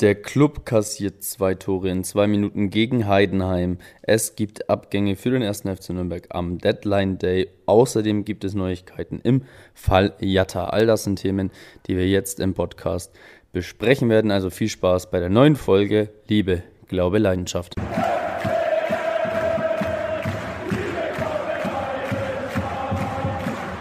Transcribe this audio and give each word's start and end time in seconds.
Der 0.00 0.14
Klub 0.14 0.64
kassiert 0.64 1.24
zwei 1.24 1.56
Tore 1.56 1.88
in 1.88 2.04
zwei 2.04 2.28
Minuten 2.28 2.70
gegen 2.70 3.08
Heidenheim. 3.08 3.78
Es 4.00 4.36
gibt 4.36 4.70
Abgänge 4.70 5.16
für 5.16 5.30
den 5.30 5.42
1. 5.42 5.62
FC 5.62 5.90
Nürnberg 5.90 6.28
am 6.30 6.58
Deadline 6.58 7.18
Day. 7.18 7.48
Außerdem 7.66 8.24
gibt 8.24 8.44
es 8.44 8.54
Neuigkeiten 8.54 9.18
im 9.24 9.42
Fall 9.74 10.14
Jatta. 10.20 10.66
All 10.66 10.86
das 10.86 11.02
sind 11.02 11.16
Themen, 11.16 11.50
die 11.88 11.96
wir 11.96 12.06
jetzt 12.06 12.38
im 12.38 12.54
Podcast 12.54 13.12
besprechen 13.50 14.08
werden. 14.08 14.30
Also 14.30 14.50
viel 14.50 14.68
Spaß 14.68 15.10
bei 15.10 15.18
der 15.18 15.30
neuen 15.30 15.56
Folge 15.56 16.10
Liebe, 16.28 16.62
Glaube, 16.86 17.18
Leidenschaft. 17.18 17.74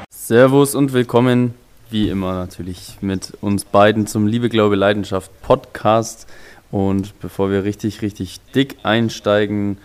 Servus 0.09 0.73
und 0.73 0.93
willkommen 0.93 1.53
wie 1.89 2.09
immer 2.09 2.33
natürlich 2.33 2.97
mit 3.01 3.33
uns 3.41 3.65
beiden 3.65 4.07
zum 4.07 4.27
Liebe, 4.27 4.49
Glaube, 4.49 4.75
Leidenschaft 4.75 5.31
Podcast. 5.41 6.27
Und 6.71 7.19
bevor 7.19 7.49
wir 7.49 7.63
richtig, 7.63 8.01
richtig 8.01 8.39
dick 8.53 8.77
einsteigen, 8.83 9.77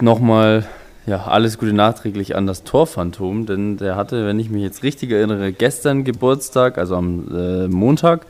nochmal 0.00 0.66
ja, 1.06 1.24
alles 1.24 1.58
Gute 1.58 1.72
nachträglich 1.72 2.36
an 2.36 2.46
das 2.46 2.64
Torphantom, 2.64 3.46
denn 3.46 3.78
der 3.78 3.96
hatte, 3.96 4.26
wenn 4.26 4.38
ich 4.38 4.50
mich 4.50 4.62
jetzt 4.62 4.82
richtig 4.82 5.10
erinnere, 5.10 5.52
gestern 5.52 6.04
Geburtstag, 6.04 6.76
also 6.76 6.96
am 6.96 7.34
äh, 7.34 7.68
Montag. 7.68 8.26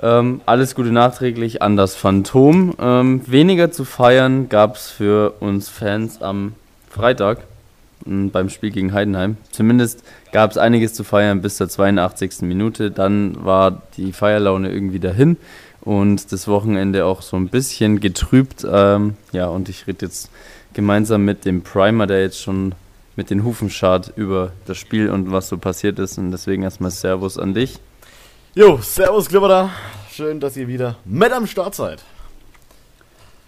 Ähm, 0.00 0.42
alles 0.46 0.74
Gute 0.74 0.92
nachträglich 0.92 1.62
an 1.62 1.76
das 1.76 1.96
Phantom. 1.96 2.74
Ähm, 2.78 3.22
weniger 3.26 3.72
zu 3.72 3.84
feiern 3.84 4.48
gab 4.48 4.76
es 4.76 4.90
für 4.90 5.34
uns 5.40 5.68
Fans 5.68 6.22
am 6.22 6.54
Freitag 6.90 7.38
beim 8.06 8.48
Spiel 8.48 8.70
gegen 8.70 8.92
Heidenheim. 8.92 9.36
Zumindest 9.50 10.02
gab 10.32 10.50
es 10.50 10.58
einiges 10.58 10.94
zu 10.94 11.04
feiern 11.04 11.42
bis 11.42 11.56
zur 11.56 11.68
82. 11.68 12.42
Minute. 12.42 12.90
Dann 12.90 13.44
war 13.44 13.82
die 13.96 14.12
Feierlaune 14.12 14.70
irgendwie 14.70 15.00
dahin 15.00 15.36
und 15.80 16.32
das 16.32 16.48
Wochenende 16.48 17.04
auch 17.04 17.22
so 17.22 17.36
ein 17.36 17.48
bisschen 17.48 18.00
getrübt. 18.00 18.66
Ähm, 18.70 19.14
ja, 19.32 19.46
und 19.46 19.68
ich 19.68 19.86
rede 19.86 20.06
jetzt 20.06 20.30
gemeinsam 20.72 21.24
mit 21.24 21.44
dem 21.44 21.62
Primer, 21.62 22.06
der 22.06 22.22
jetzt 22.22 22.40
schon 22.40 22.74
mit 23.16 23.30
den 23.30 23.44
Hufen 23.44 23.70
schart 23.70 24.12
über 24.16 24.52
das 24.66 24.78
Spiel 24.78 25.10
und 25.10 25.32
was 25.32 25.48
so 25.48 25.58
passiert 25.58 25.98
ist. 25.98 26.18
Und 26.18 26.30
deswegen 26.30 26.62
erstmal 26.62 26.90
Servus 26.90 27.38
an 27.38 27.54
dich. 27.54 27.78
Jo, 28.54 28.78
Servus 28.82 29.28
Glibber 29.28 29.70
Schön, 30.10 30.40
dass 30.40 30.56
ihr 30.56 30.66
wieder 30.66 30.96
mit 31.04 31.30
am 31.30 31.46
Start 31.46 31.74
seid. 31.74 32.02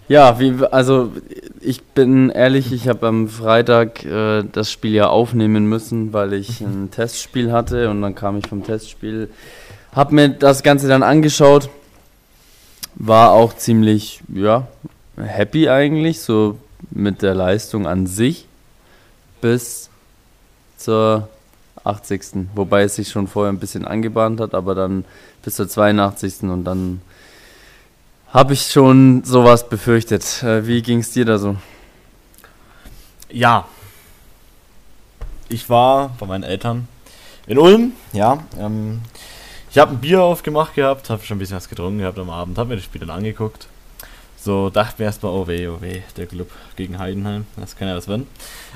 Ja, 0.09 0.41
wie, 0.41 0.64
also 0.70 1.12
ich 1.61 1.83
bin 1.83 2.31
ehrlich, 2.31 2.73
ich 2.73 2.89
habe 2.89 3.06
am 3.06 3.28
Freitag 3.28 4.06
äh, 4.06 4.42
das 4.50 4.73
Spiel 4.73 4.95
ja 4.95 5.09
aufnehmen 5.09 5.67
müssen, 5.69 6.15
weil 6.15 6.33
ich 6.33 6.62
ein 6.62 6.91
Testspiel 6.91 7.53
hatte 7.53 7.91
und 7.91 8.00
dann 8.00 8.15
kam 8.15 8.39
ich 8.39 8.47
vom 8.47 8.65
Testspiel, 8.65 9.28
habe 9.92 10.15
mir 10.15 10.31
das 10.31 10.62
Ganze 10.62 10.89
dann 10.89 11.03
angeschaut, 11.03 11.69
war 12.95 13.33
auch 13.33 13.55
ziemlich, 13.55 14.23
ja, 14.34 14.67
happy 15.19 15.69
eigentlich, 15.69 16.20
so 16.20 16.56
mit 16.91 17.20
der 17.20 17.34
Leistung 17.34 17.87
an 17.87 18.06
sich 18.06 18.47
bis 19.43 19.91
zur 20.78 21.28
80. 21.84 22.48
Wobei 22.55 22.83
es 22.83 22.97
sich 22.97 23.11
schon 23.11 23.27
vorher 23.27 23.53
ein 23.53 23.59
bisschen 23.59 23.84
angebahnt 23.84 24.41
hat, 24.41 24.55
aber 24.55 24.75
dann 24.75 25.05
bis 25.45 25.56
zur 25.56 25.69
82. 25.69 26.45
und 26.45 26.65
dann 26.65 27.03
habe 28.33 28.53
ich 28.53 28.71
schon 28.71 29.25
sowas 29.25 29.69
befürchtet. 29.69 30.43
Äh, 30.43 30.67
wie 30.67 30.83
ging 30.83 30.98
es 31.01 31.12
dir 31.12 31.25
da 31.25 31.39
so? 31.39 31.57
Ja. 33.31 33.67
Ich 35.48 35.71
war 35.71 36.15
bei 36.19 36.27
meinen 36.27 36.43
Eltern 36.43 36.89
in 37.47 37.59
Ulm, 37.59 37.93
ja. 38.12 38.45
Ähm, 38.59 39.01
ich 39.71 39.79
habe 39.79 39.93
ein 39.93 39.99
Bier 39.99 40.23
aufgemacht 40.23 40.75
gehabt, 40.75 41.09
habe 41.09 41.25
schon 41.25 41.37
ein 41.37 41.41
bisschen 41.41 41.56
was 41.56 41.69
getrunken 41.69 42.01
gehabt 42.01 42.19
am 42.19 42.31
Abend, 42.31 42.59
habe 42.59 42.71
mir 42.71 42.77
das 42.77 42.84
Spiel 42.84 43.01
dann 43.01 43.11
angeguckt. 43.11 43.67
So 44.37 44.71
dachte 44.71 44.97
mir 44.99 45.06
erstmal, 45.06 45.33
oh 45.33 45.47
weh, 45.47 45.67
oh 45.69 45.81
weh, 45.81 46.03
der 46.17 46.27
Club 46.27 46.51
gegen 46.77 46.99
Heidenheim, 46.99 47.47
das 47.56 47.77
kann 47.77 47.89
ja 47.89 47.97
was 47.97 48.09
werden. 48.09 48.27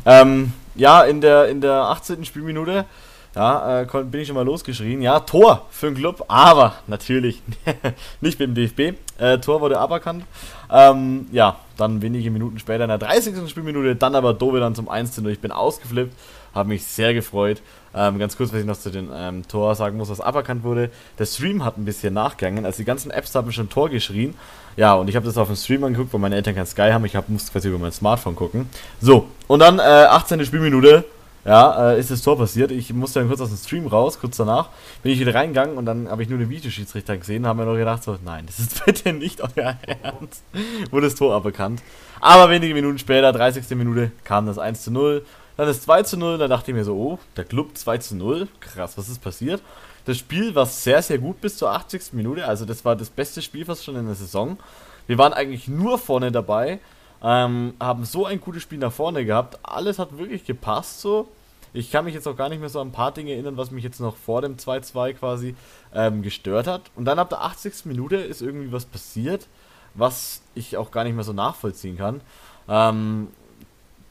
Ähm, 0.05 0.53
ja, 0.75 1.03
in 1.05 1.21
der, 1.21 1.49
in 1.49 1.61
der 1.61 1.75
18. 1.75 2.25
Spielminute 2.25 2.87
ja, 3.35 3.81
äh, 3.81 3.87
bin 4.05 4.21
ich 4.21 4.27
schon 4.27 4.37
mal 4.37 4.45
losgeschrien. 4.45 5.01
Ja, 5.01 5.21
Tor 5.21 5.67
für 5.71 5.87
den 5.87 5.95
Club, 5.95 6.25
aber 6.29 6.75
natürlich 6.87 7.43
nicht 8.21 8.39
beim 8.39 8.55
DFB. 8.55 8.95
Äh, 9.19 9.39
Tor 9.39 9.61
wurde 9.61 9.79
aberkannt. 9.79 10.25
Ähm, 10.71 11.27
ja, 11.33 11.57
dann 11.77 12.03
wenige 12.03 12.31
Minuten 12.31 12.59
später 12.59 12.85
in 12.85 12.89
der 12.89 12.99
30. 12.99 13.49
Spielminute, 13.49 13.97
dann 13.97 14.15
aber 14.15 14.35
Dove 14.35 14.61
dann 14.61 14.75
zum 14.75 14.89
1 14.89 15.17
0. 15.19 15.33
Ich 15.33 15.41
bin 15.41 15.51
ausgeflippt, 15.51 16.15
habe 16.55 16.69
mich 16.69 16.85
sehr 16.85 17.15
gefreut. 17.15 17.63
Ähm, 17.95 18.19
ganz 18.19 18.37
kurz, 18.37 18.53
was 18.53 18.61
ich 18.61 18.67
noch 18.67 18.79
zu 18.79 18.91
dem 18.91 19.11
ähm, 19.15 19.47
Tor 19.49 19.75
sagen 19.75 19.97
muss, 19.97 20.09
was 20.09 20.21
aberkannt 20.21 20.65
wurde. 20.65 20.91
Der 21.19 21.27
Stream 21.27 21.65
hat 21.65 21.77
ein 21.77 21.85
bisschen 21.85 22.15
nachgegangen. 22.15 22.65
Also 22.65 22.79
die 22.79 22.85
ganzen 22.85 23.11
Apps 23.11 23.35
haben 23.35 23.53
schon 23.53 23.69
Tor 23.69 23.91
geschrien. 23.91 24.35
Ja, 24.77 24.95
und 24.95 25.09
ich 25.09 25.17
habe 25.17 25.27
das 25.27 25.37
auf 25.37 25.49
dem 25.49 25.57
Stream 25.57 25.85
angeguckt, 25.85 26.13
weil 26.13 26.21
meine 26.21 26.37
Eltern 26.37 26.55
kein 26.55 26.67
Sky 26.67 26.91
haben. 26.93 27.05
Ich 27.05 27.17
hab, 27.17 27.29
musste 27.29 27.53
quasi 27.53 27.69
über 27.69 27.79
mein 27.79 27.93
Smartphone 27.93 28.35
gucken. 28.35 28.69
So, 29.01 29.29
und 29.47 29.61
dann 29.61 29.79
äh, 29.79 29.83
18. 29.83 30.45
Spielminute 30.47 31.05
ja, 31.45 31.93
äh, 31.93 32.01
ist 32.01 32.11
das 32.11 32.23
Tor 32.23 32.39
passiert. 32.39 32.71
Ich 32.71 32.93
musste 32.93 33.19
dann 33.19 33.29
kurz 33.29 33.41
aus 33.41 33.49
dem 33.49 33.59
Stream 33.59 33.87
raus, 33.87 34.19
kurz 34.21 34.37
danach 34.37 34.69
bin 35.03 35.13
ich 35.13 35.21
wieder 35.21 35.35
reingegangen 35.35 35.77
und 35.77 35.87
dann 35.87 36.09
habe 36.09 36.23
ich 36.23 36.29
nur 36.29 36.39
den 36.39 36.51
Videoschiedsrichter 36.51 37.17
gesehen, 37.17 37.47
haben 37.47 37.59
wir 37.59 37.67
noch 37.67 37.77
gedacht 37.77 38.05
so, 38.05 38.17
nein, 38.25 38.47
das 38.47 38.61
ist 38.61 38.85
bitte 38.87 39.13
nicht 39.13 39.41
euer 39.41 39.77
Ernst. 40.03 40.43
Wurde 40.91 41.07
das 41.07 41.17
Tor 41.17 41.35
aberkannt. 41.35 41.83
Aber 42.21 42.51
wenige 42.51 42.75
Minuten 42.75 42.99
später, 42.99 43.33
30. 43.33 43.69
Minute, 43.77 44.13
kam 44.25 44.47
das 44.47 44.59
1 44.59 44.83
zu 44.83 44.93
0, 44.93 45.25
dann 45.57 45.67
das 45.67 45.83
2 45.83 46.05
zu 46.05 46.17
0, 46.17 46.39
da 46.39 46.49
dachte 46.49 46.71
ich 46.71 46.77
mir 46.77 46.85
so, 46.85 46.97
oh, 46.97 47.19
der 47.37 47.45
Club 47.45 47.77
2 47.77 47.99
zu 47.99 48.17
0, 48.17 48.49
krass, 48.61 48.97
was 48.97 49.09
ist 49.09 49.21
passiert? 49.21 49.63
Das 50.05 50.19
Spiel 50.19 50.55
war 50.55 50.67
sehr, 50.67 51.03
sehr 51.03 51.19
gut 51.19 51.41
bis 51.41 51.57
zur 51.57 51.71
80. 51.71 52.13
Minute, 52.13 52.47
also 52.47 52.65
das 52.65 52.85
war 52.85 52.97
das 52.97 53.11
beste 53.11 53.43
Spiel 53.43 53.65
fast 53.65 53.85
schon 53.85 53.97
in 53.97 54.07
der 54.07 54.15
Saison. 54.15 54.59
Wir 55.07 55.19
waren 55.19 55.33
eigentlich 55.33 55.69
nur 55.69 55.99
vorne 55.99 56.33
dabei 56.33 56.79
ähm, 57.23 57.75
haben 57.81 58.05
so 58.05 58.27
ein 58.27 58.41
gutes 58.41 58.63
Spiel 58.63 58.79
nach 58.79 58.93
vorne 58.93 59.25
gehabt. 59.25 59.59
Alles 59.63 59.99
hat 59.99 60.19
wirklich 60.19 60.45
gepasst 60.45 61.01
so. 61.01 61.29
Ich 61.73 61.91
kann 61.91 62.05
mich 62.05 62.15
jetzt 62.15 62.29
auch 62.29 62.37
gar 62.37 62.49
nicht 62.49 62.61
mehr 62.61 62.69
so 62.69 62.81
an 62.81 62.89
ein 62.89 62.93
paar 62.93 63.13
Dinge 63.13 63.33
erinnern, 63.33 63.57
was 63.57 63.71
mich 63.71 63.85
jetzt 63.85 64.01
noch 64.01 64.17
vor 64.17 64.43
dem 64.43 64.57
2-2 64.57 65.15
quasi 65.15 65.55
ähm, 65.95 66.23
gestört 66.23 66.67
hat. 66.67 66.83
Und 66.97 67.07
dann 67.07 67.19
ab 67.19 67.31
der 67.31 67.43
80. 67.43 67.87
Minute 67.87 68.17
ist 68.17 68.43
irgendwie 68.43 68.73
was 68.73 68.85
passiert, 68.85 69.47
was 69.95 70.43
ich 70.55 70.77
auch 70.77 70.91
gar 70.91 71.05
nicht 71.05 71.15
mehr 71.15 71.25
so 71.25 71.33
nachvollziehen 71.33 71.97
kann. 71.97 72.21
Ähm, 72.69 73.29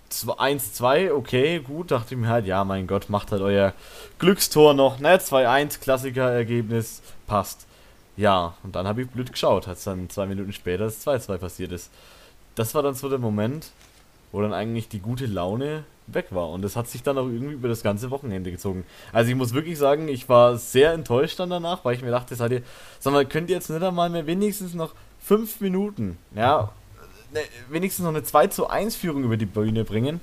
1-2, 0.10 1.12
okay, 1.12 1.60
gut, 1.60 1.92
dachte 1.92 2.16
ich 2.16 2.20
mir 2.20 2.28
halt, 2.28 2.46
ja, 2.46 2.64
mein 2.66 2.88
Gott, 2.88 3.10
macht 3.10 3.32
halt 3.32 3.42
euer 3.42 3.74
Glückstor 4.20 4.74
noch, 4.74 5.00
ne, 5.00 5.18
2-1, 5.18 5.80
Klassiker-Ergebnis, 5.80 7.02
passt. 7.28 7.66
Ja, 8.18 8.56
und 8.64 8.76
dann 8.76 8.88
habe 8.88 9.04
ich 9.04 9.10
blöd 9.10 9.32
geschaut, 9.32 9.70
als 9.70 9.86
dann 9.86 10.10
zwei 10.10 10.26
Minuten 10.26 10.52
später 10.52 10.86
das 10.86 11.06
2-2 11.06 11.38
passiert 11.38 11.72
ist 11.72 11.92
das 12.56 12.76
war 12.76 12.84
dann 12.84 12.96
so 12.96 13.10
der 13.10 13.20
Moment, 13.20 13.72
wo 14.32 14.42
dann 14.42 14.54
eigentlich 14.54 14.88
die 14.90 15.00
gute 15.00 15.26
Laune 15.26 15.84
weg 16.08 16.28
war. 16.32 16.50
Und 16.50 16.62
das 16.62 16.76
hat 16.76 16.88
sich 16.88 17.04
dann 17.04 17.18
auch 17.18 17.28
irgendwie 17.28 17.54
über 17.54 17.68
das 17.68 17.84
ganze 17.84 18.12
Wochenende 18.12 18.52
gezogen. 18.52 18.86
Also 19.14 19.30
ich 19.30 19.36
muss 19.36 19.54
wirklich 19.54 19.78
sagen, 19.78 20.08
ich 20.08 20.28
war 20.30 20.58
sehr 20.58 20.94
enttäuscht 20.94 21.40
dann 21.40 21.50
danach, 21.50 21.86
weil 21.86 21.96
ich 21.96 22.02
mir 22.02 22.12
dachte, 22.12 22.36
seid 22.36 22.52
ihr, 22.52 22.64
sag 23.00 23.14
mal, 23.14 23.26
könnt 23.26 23.50
ihr 23.50 23.56
jetzt 23.56 23.70
nicht 23.70 23.84
einmal 23.84 24.10
mehr 24.10 24.28
wenigstens 24.28 24.74
noch 24.74 24.94
fünf 25.22 25.62
Minuten, 25.62 26.18
ja, 26.36 26.72
ne, 27.34 27.42
wenigstens 27.70 28.04
noch 28.04 28.12
eine 28.12 28.24
2 28.24 28.48
zu 28.48 28.70
1 28.70 28.96
Führung 28.96 29.24
über 29.24 29.38
die 29.38 29.46
Bühne 29.46 29.84
bringen? 29.84 30.22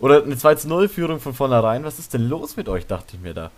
Oder 0.00 0.24
eine 0.24 0.36
2 0.36 0.56
zu 0.56 0.68
0 0.68 0.88
Führung 0.88 1.20
von 1.20 1.32
vornherein? 1.32 1.84
Was 1.84 1.98
ist 1.98 2.12
denn 2.12 2.28
los 2.28 2.56
mit 2.56 2.68
euch, 2.68 2.86
dachte 2.86 3.16
ich 3.16 3.22
mir 3.22 3.34
da. 3.34 3.50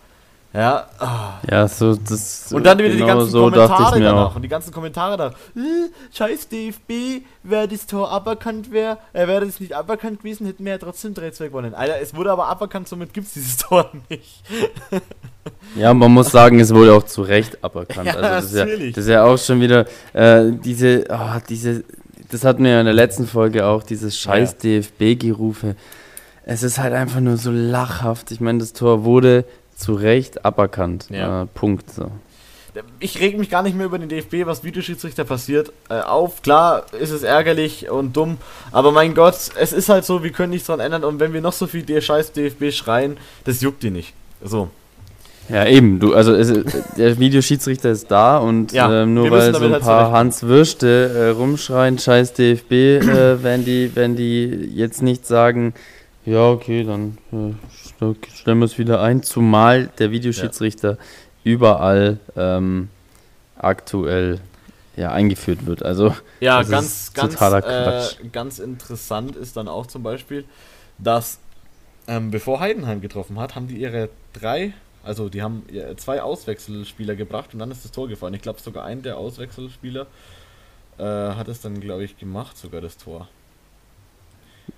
Ja. 0.55 0.87
Oh. 1.01 1.51
Ja, 1.51 1.67
so 1.67 1.95
das. 1.95 2.53
Und 2.53 2.65
dann 2.65 2.77
wieder 2.77 2.89
genau 2.89 3.05
die 3.05 3.11
ganzen 3.11 3.29
so 3.29 3.41
Kommentare 3.41 3.99
danach. 3.99 4.35
Und 4.35 4.41
die 4.41 4.47
ganzen 4.47 4.73
Kommentare 4.73 5.17
da. 5.17 5.27
Äh, 5.27 5.89
scheiß 6.13 6.47
DFB, 6.47 7.23
wäre 7.43 7.67
das 7.67 7.85
Tor 7.85 8.09
aberkannt 8.09 8.71
wäre, 8.71 8.97
äh, 9.11 9.27
wäre 9.27 9.45
das 9.45 9.59
nicht 9.59 9.73
aberkannt 9.73 10.19
gewesen, 10.19 10.47
hätten 10.47 10.63
wir 10.63 10.73
ja 10.73 10.77
trotzdem 10.77 11.13
3-2 11.13 11.47
gewonnen. 11.47 11.73
Alter, 11.73 11.99
es 12.01 12.15
wurde 12.15 12.31
aber 12.31 12.47
aberkannt, 12.47 12.87
somit 12.87 13.13
gibt 13.13 13.27
es 13.27 13.33
dieses 13.33 13.57
Tor 13.67 13.91
nicht. 14.09 14.43
ja, 15.75 15.93
man 15.93 16.11
muss 16.11 16.31
sagen, 16.31 16.59
es 16.61 16.73
wurde 16.73 16.93
auch 16.93 17.03
zu 17.03 17.21
Recht 17.21 17.63
aberkannt. 17.63 18.05
Ja, 18.05 18.13
also 18.13 18.31
das, 18.31 18.45
ist 18.45 18.55
ja, 18.55 18.65
das 18.65 18.97
ist 18.97 19.09
ja 19.09 19.23
auch 19.25 19.37
schon 19.37 19.59
wieder 19.59 19.85
äh, 20.13 20.51
diese, 20.63 21.05
oh, 21.09 21.39
diese, 21.49 21.83
das 22.31 22.45
hatten 22.45 22.63
wir 22.63 22.71
ja 22.71 22.79
in 22.79 22.85
der 22.85 22.93
letzten 22.93 23.27
Folge 23.27 23.65
auch, 23.65 23.83
dieses 23.83 24.17
scheiß 24.17 24.55
ja. 24.61 24.79
DFB-Gerufe. 24.79 25.75
Es 26.45 26.61
ist 26.61 26.77
halt 26.77 26.93
einfach 26.93 27.19
nur 27.19 27.37
so 27.37 27.51
lachhaft. 27.51 28.31
Ich 28.31 28.39
meine, 28.39 28.59
das 28.59 28.73
Tor 28.73 29.03
wurde 29.03 29.45
zu 29.75 29.93
Recht 29.93 30.45
aberkannt. 30.45 31.07
Ja. 31.09 31.43
Äh, 31.43 31.45
Punkt. 31.47 31.89
So. 31.91 32.09
Ich 32.99 33.19
reg 33.19 33.37
mich 33.37 33.49
gar 33.49 33.63
nicht 33.63 33.75
mehr 33.75 33.85
über 33.85 33.99
den 33.99 34.09
DFB, 34.09 34.45
was 34.45 34.63
Videoschiedsrichter 34.63 35.23
passiert, 35.23 35.71
äh, 35.89 35.99
auf. 35.99 36.41
Klar 36.41 36.85
ist 36.99 37.11
es 37.11 37.23
ärgerlich 37.23 37.89
und 37.89 38.17
dumm, 38.17 38.37
aber 38.71 38.91
mein 38.91 39.13
Gott, 39.13 39.35
es 39.57 39.73
ist 39.73 39.89
halt 39.89 40.05
so, 40.05 40.23
wir 40.23 40.31
können 40.31 40.51
nichts 40.51 40.67
dran 40.67 40.79
ändern 40.79 41.03
und 41.03 41.19
wenn 41.19 41.33
wir 41.33 41.41
noch 41.41 41.53
so 41.53 41.67
viel 41.67 41.83
der 41.83 42.01
scheiß 42.01 42.33
DFB 42.33 42.71
schreien, 42.71 43.17
das 43.45 43.61
juckt 43.61 43.83
die 43.83 43.91
nicht. 43.91 44.13
So. 44.43 44.69
Ja, 45.47 45.65
eben. 45.65 45.99
Du, 45.99 46.13
also 46.13 46.33
es, 46.33 46.51
der 46.97 47.19
Videoschiedsrichter 47.19 47.91
ist 47.91 48.09
da 48.09 48.39
und 48.39 48.71
ja, 48.71 49.03
ähm, 49.03 49.13
nur 49.13 49.29
weil 49.29 49.53
so 49.53 49.63
ein 49.63 49.73
halt 49.73 49.83
paar 49.83 50.11
Hans 50.11 50.43
Würste 50.43 51.11
äh, 51.15 51.29
rumschreien, 51.29 51.99
scheiß 51.99 52.33
DFB, 52.33 52.71
äh, 52.71 53.43
wenn 53.43 53.63
die, 53.63 53.91
wenn 53.93 54.15
die 54.15 54.71
jetzt 54.73 55.03
nicht 55.03 55.27
sagen, 55.27 55.73
ja, 56.25 56.49
okay, 56.49 56.83
dann 56.83 57.17
äh, 57.31 57.53
stellen 58.33 58.59
wir 58.59 58.65
es 58.65 58.77
wieder 58.77 59.01
ein, 59.01 59.23
zumal 59.23 59.87
der 59.99 60.11
Videoschiedsrichter 60.11 60.91
ja. 60.91 60.97
überall 61.43 62.19
ähm, 62.35 62.89
aktuell 63.57 64.39
ja, 64.95 65.11
eingeführt 65.11 65.65
wird. 65.65 65.83
Also 65.83 66.15
ja, 66.39 66.63
ganz, 66.63 67.13
ganz, 67.13 67.39
äh, 67.41 68.27
ganz 68.31 68.59
interessant 68.59 69.35
ist 69.35 69.57
dann 69.57 69.67
auch 69.67 69.87
zum 69.87 70.03
Beispiel, 70.03 70.45
dass 70.97 71.39
ähm, 72.07 72.31
bevor 72.31 72.59
Heidenheim 72.59 73.01
getroffen 73.01 73.39
hat, 73.39 73.55
haben 73.55 73.67
die 73.67 73.77
ihre 73.77 74.09
drei, 74.33 74.73
also 75.03 75.29
die 75.29 75.41
haben 75.41 75.63
zwei 75.97 76.21
Auswechselspieler 76.21 77.15
gebracht 77.15 77.53
und 77.53 77.59
dann 77.59 77.71
ist 77.71 77.83
das 77.83 77.91
Tor 77.91 78.07
gefallen. 78.07 78.33
Ich 78.33 78.41
glaube 78.41 78.61
sogar 78.61 78.85
ein 78.85 79.01
der 79.01 79.17
Auswechselspieler 79.17 80.07
äh, 80.97 81.03
hat 81.03 81.47
es 81.47 81.61
dann, 81.61 81.79
glaube 81.79 82.03
ich, 82.03 82.17
gemacht, 82.17 82.57
sogar 82.57 82.81
das 82.81 82.97
Tor. 82.97 83.27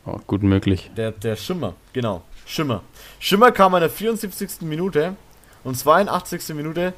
Oh, 0.05 0.19
gut 0.25 0.43
möglich. 0.43 0.89
Der, 0.95 1.11
der 1.11 1.35
Schimmer, 1.35 1.75
genau. 1.93 2.23
Schimmer. 2.47 2.81
Schimmer 3.19 3.51
kam 3.51 3.75
in 3.75 3.81
der 3.81 3.89
74. 3.89 4.61
Minute 4.61 5.15
und 5.63 5.75
82. 5.75 6.55
Minute 6.55 6.93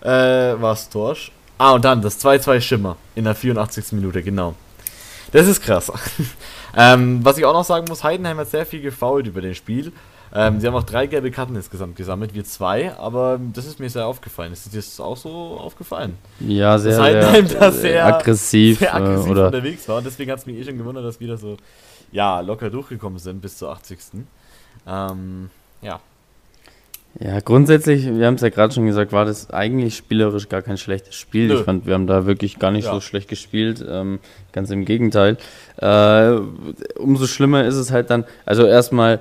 äh, 0.00 0.08
war 0.08 0.72
es 0.72 0.88
Torsch. 0.88 1.30
Ah, 1.58 1.72
und 1.72 1.84
dann 1.84 2.02
das 2.02 2.24
2-2 2.24 2.60
Schimmer 2.60 2.96
in 3.14 3.24
der 3.24 3.34
84. 3.34 3.92
Minute, 3.92 4.22
genau. 4.22 4.54
Das 5.30 5.46
ist 5.46 5.62
krass. 5.62 5.92
ähm, 6.76 7.20
was 7.22 7.38
ich 7.38 7.44
auch 7.44 7.52
noch 7.52 7.64
sagen 7.64 7.86
muss, 7.88 8.02
Heidenheim 8.02 8.38
hat 8.38 8.50
sehr 8.50 8.66
viel 8.66 8.80
gefault 8.80 9.26
über 9.26 9.42
das 9.42 9.56
Spiel. 9.56 9.92
Ähm, 10.36 10.58
sie 10.58 10.66
haben 10.66 10.74
auch 10.74 10.82
drei 10.84 11.06
gelbe 11.06 11.30
Karten 11.30 11.54
insgesamt 11.54 11.94
gesammelt, 11.94 12.34
wir 12.34 12.44
zwei, 12.44 12.92
aber 12.96 13.38
das 13.52 13.66
ist 13.66 13.78
mir 13.78 13.88
sehr 13.88 14.06
aufgefallen. 14.06 14.52
Ist 14.52 14.72
dir 14.72 14.78
das 14.78 14.98
auch 14.98 15.16
so 15.16 15.30
aufgefallen? 15.30 16.18
Ja, 16.40 16.76
sehr, 16.78 16.94
sehr, 16.94 17.46
sehr, 17.46 17.72
sehr, 17.72 18.06
aggressiv, 18.06 18.80
sehr 18.80 18.94
aggressiv 18.94 19.26
äh, 19.26 19.30
oder 19.30 19.46
unterwegs 19.46 19.88
war. 19.88 19.98
Und 19.98 20.06
deswegen 20.06 20.32
hat 20.32 20.40
es 20.40 20.46
mich 20.46 20.56
eh 20.56 20.64
schon 20.64 20.78
gewundert, 20.78 21.04
dass 21.04 21.20
wir 21.20 21.28
da 21.28 21.36
so 21.36 21.56
ja, 22.10 22.40
locker 22.40 22.70
durchgekommen 22.70 23.18
sind 23.18 23.42
bis 23.42 23.58
zur 23.58 23.70
80. 23.70 23.98
Ähm, 24.86 25.50
ja. 25.82 26.00
Ja, 27.20 27.38
grundsätzlich, 27.38 28.06
wir 28.06 28.26
haben 28.26 28.34
es 28.34 28.40
ja 28.40 28.48
gerade 28.48 28.74
schon 28.74 28.86
gesagt, 28.86 29.12
war 29.12 29.24
das 29.24 29.50
eigentlich 29.50 29.96
spielerisch 29.96 30.48
gar 30.48 30.62
kein 30.62 30.76
schlechtes 30.76 31.14
Spiel. 31.14 31.46
Nö. 31.46 31.58
Ich 31.58 31.64
fand, 31.64 31.86
wir 31.86 31.94
haben 31.94 32.08
da 32.08 32.26
wirklich 32.26 32.58
gar 32.58 32.72
nicht 32.72 32.86
ja. 32.86 32.92
so 32.92 33.00
schlecht 33.00 33.28
gespielt. 33.28 33.84
Ähm, 33.88 34.18
ganz 34.52 34.70
im 34.70 34.84
Gegenteil. 34.84 35.36
Äh, 35.76 36.32
umso 36.98 37.26
schlimmer 37.26 37.64
ist 37.64 37.76
es 37.76 37.92
halt 37.92 38.10
dann, 38.10 38.24
also 38.44 38.66
erstmal, 38.66 39.20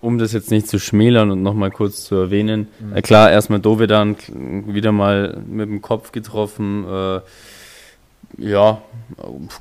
um 0.00 0.18
das 0.18 0.32
jetzt 0.32 0.50
nicht 0.50 0.68
zu 0.68 0.78
schmälern 0.78 1.30
und 1.30 1.42
nochmal 1.42 1.70
kurz 1.70 2.04
zu 2.04 2.14
erwähnen, 2.14 2.68
mhm. 2.80 2.96
äh, 2.96 3.02
klar, 3.02 3.30
erstmal 3.30 3.60
Dovedan 3.60 4.16
wieder 4.66 4.92
mal 4.92 5.36
mit 5.46 5.68
dem 5.68 5.82
Kopf 5.82 6.12
getroffen. 6.12 6.84
Äh, 6.88 7.20
ja, 8.42 8.82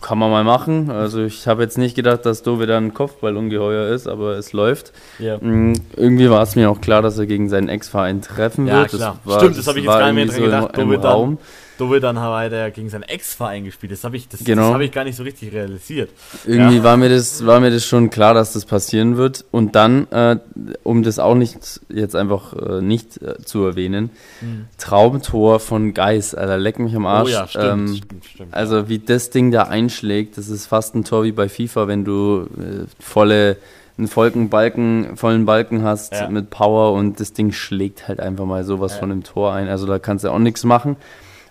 kann 0.01 0.17
man 0.17 0.31
mal 0.31 0.43
machen. 0.43 0.89
Also 0.89 1.23
ich 1.23 1.47
habe 1.47 1.63
jetzt 1.63 1.77
nicht 1.77 1.95
gedacht, 1.95 2.25
dass 2.25 2.43
Dove 2.43 2.65
dann 2.65 2.87
ein 2.87 2.93
Kopfballungeheuer 2.93 3.93
ist, 3.93 4.07
aber 4.07 4.37
es 4.37 4.53
läuft. 4.53 4.91
Ja. 5.19 5.37
Mm, 5.37 5.73
irgendwie 5.95 6.29
war 6.29 6.41
es 6.41 6.55
mir 6.55 6.69
auch 6.69 6.81
klar, 6.81 7.01
dass 7.01 7.17
er 7.17 7.25
gegen 7.25 7.49
seinen 7.49 7.69
Ex-Verein 7.69 8.21
treffen 8.21 8.67
ja, 8.67 8.79
wird. 8.79 8.89
Klar. 8.89 9.19
Das 9.23 9.33
war, 9.33 9.39
Stimmt, 9.39 9.57
das, 9.57 9.65
das 9.65 9.67
habe 9.67 9.79
ich 9.79 9.85
jetzt 9.85 9.93
gar 9.93 10.11
nicht 10.11 10.15
mehr 10.15 10.25
dran 10.25 10.43
gedacht. 10.43 10.75
So 10.75 10.81
Dove, 10.81 10.93
dann, 10.93 11.01
Dove 11.01 11.01
dann 11.01 11.37
hat 11.79 12.51
er 12.51 12.71
gegen 12.71 12.89
seinen 12.89 13.03
Ex-Verein 13.03 13.63
gespielt. 13.63 13.91
Das 13.91 14.03
habe 14.03 14.15
ich, 14.15 14.27
das, 14.27 14.43
genau. 14.43 14.63
das 14.63 14.73
hab 14.73 14.81
ich 14.81 14.91
gar 14.91 15.03
nicht 15.03 15.15
so 15.15 15.23
richtig 15.23 15.51
realisiert. 15.53 16.09
Irgendwie 16.45 16.77
ja. 16.77 16.83
war, 16.83 16.97
mir 16.97 17.09
das, 17.09 17.45
war 17.45 17.59
mir 17.59 17.71
das 17.71 17.85
schon 17.85 18.09
klar, 18.09 18.33
dass 18.33 18.53
das 18.53 18.65
passieren 18.65 19.17
wird. 19.17 19.45
Und 19.51 19.75
dann, 19.75 20.07
äh, 20.11 20.37
um 20.83 21.03
das 21.03 21.19
auch 21.19 21.35
nicht 21.35 21.81
jetzt 21.89 22.15
einfach 22.15 22.53
äh, 22.53 22.81
nicht 22.81 23.21
äh, 23.21 23.37
zu 23.43 23.63
erwähnen, 23.65 24.11
mhm. 24.41 24.65
Traumtor 24.77 25.59
von 25.59 25.93
Geis. 25.93 26.35
Alter, 26.35 26.57
leck 26.57 26.79
mich 26.79 26.95
am 26.95 27.05
Arsch. 27.05 27.29
Oh 27.29 27.33
ja, 27.33 27.47
stimmt, 27.47 27.65
ähm, 27.65 27.95
stimmt, 27.95 28.25
stimmt, 28.25 28.53
Also 28.53 28.89
wie 28.89 28.99
das 28.99 29.29
Ding 29.29 29.51
da 29.51 29.63
einschlägt, 29.63 30.37
das 30.37 30.49
ist 30.49 30.67
fast 30.67 30.95
ein 30.95 31.03
Tor 31.03 31.23
wie 31.23 31.31
bei 31.31 31.49
FIFA, 31.49 31.87
wenn 31.87 32.05
du 32.05 32.47
äh, 32.57 32.85
volle 32.99 33.57
einen 33.97 34.07
vollen 34.07 34.49
Balken, 34.49 35.15
vollen 35.15 35.45
Balken 35.45 35.83
hast 35.83 36.13
ja. 36.13 36.27
mit 36.27 36.49
Power 36.49 36.93
und 36.93 37.19
das 37.19 37.33
Ding 37.33 37.51
schlägt 37.51 38.07
halt 38.07 38.19
einfach 38.19 38.45
mal 38.45 38.63
sowas 38.63 38.93
ja. 38.93 38.99
von 38.99 39.09
dem 39.09 39.23
Tor 39.23 39.53
ein. 39.53 39.67
Also 39.67 39.85
da 39.85 39.99
kannst 39.99 40.23
du 40.23 40.29
auch 40.31 40.39
nichts 40.39 40.63
machen 40.63 40.95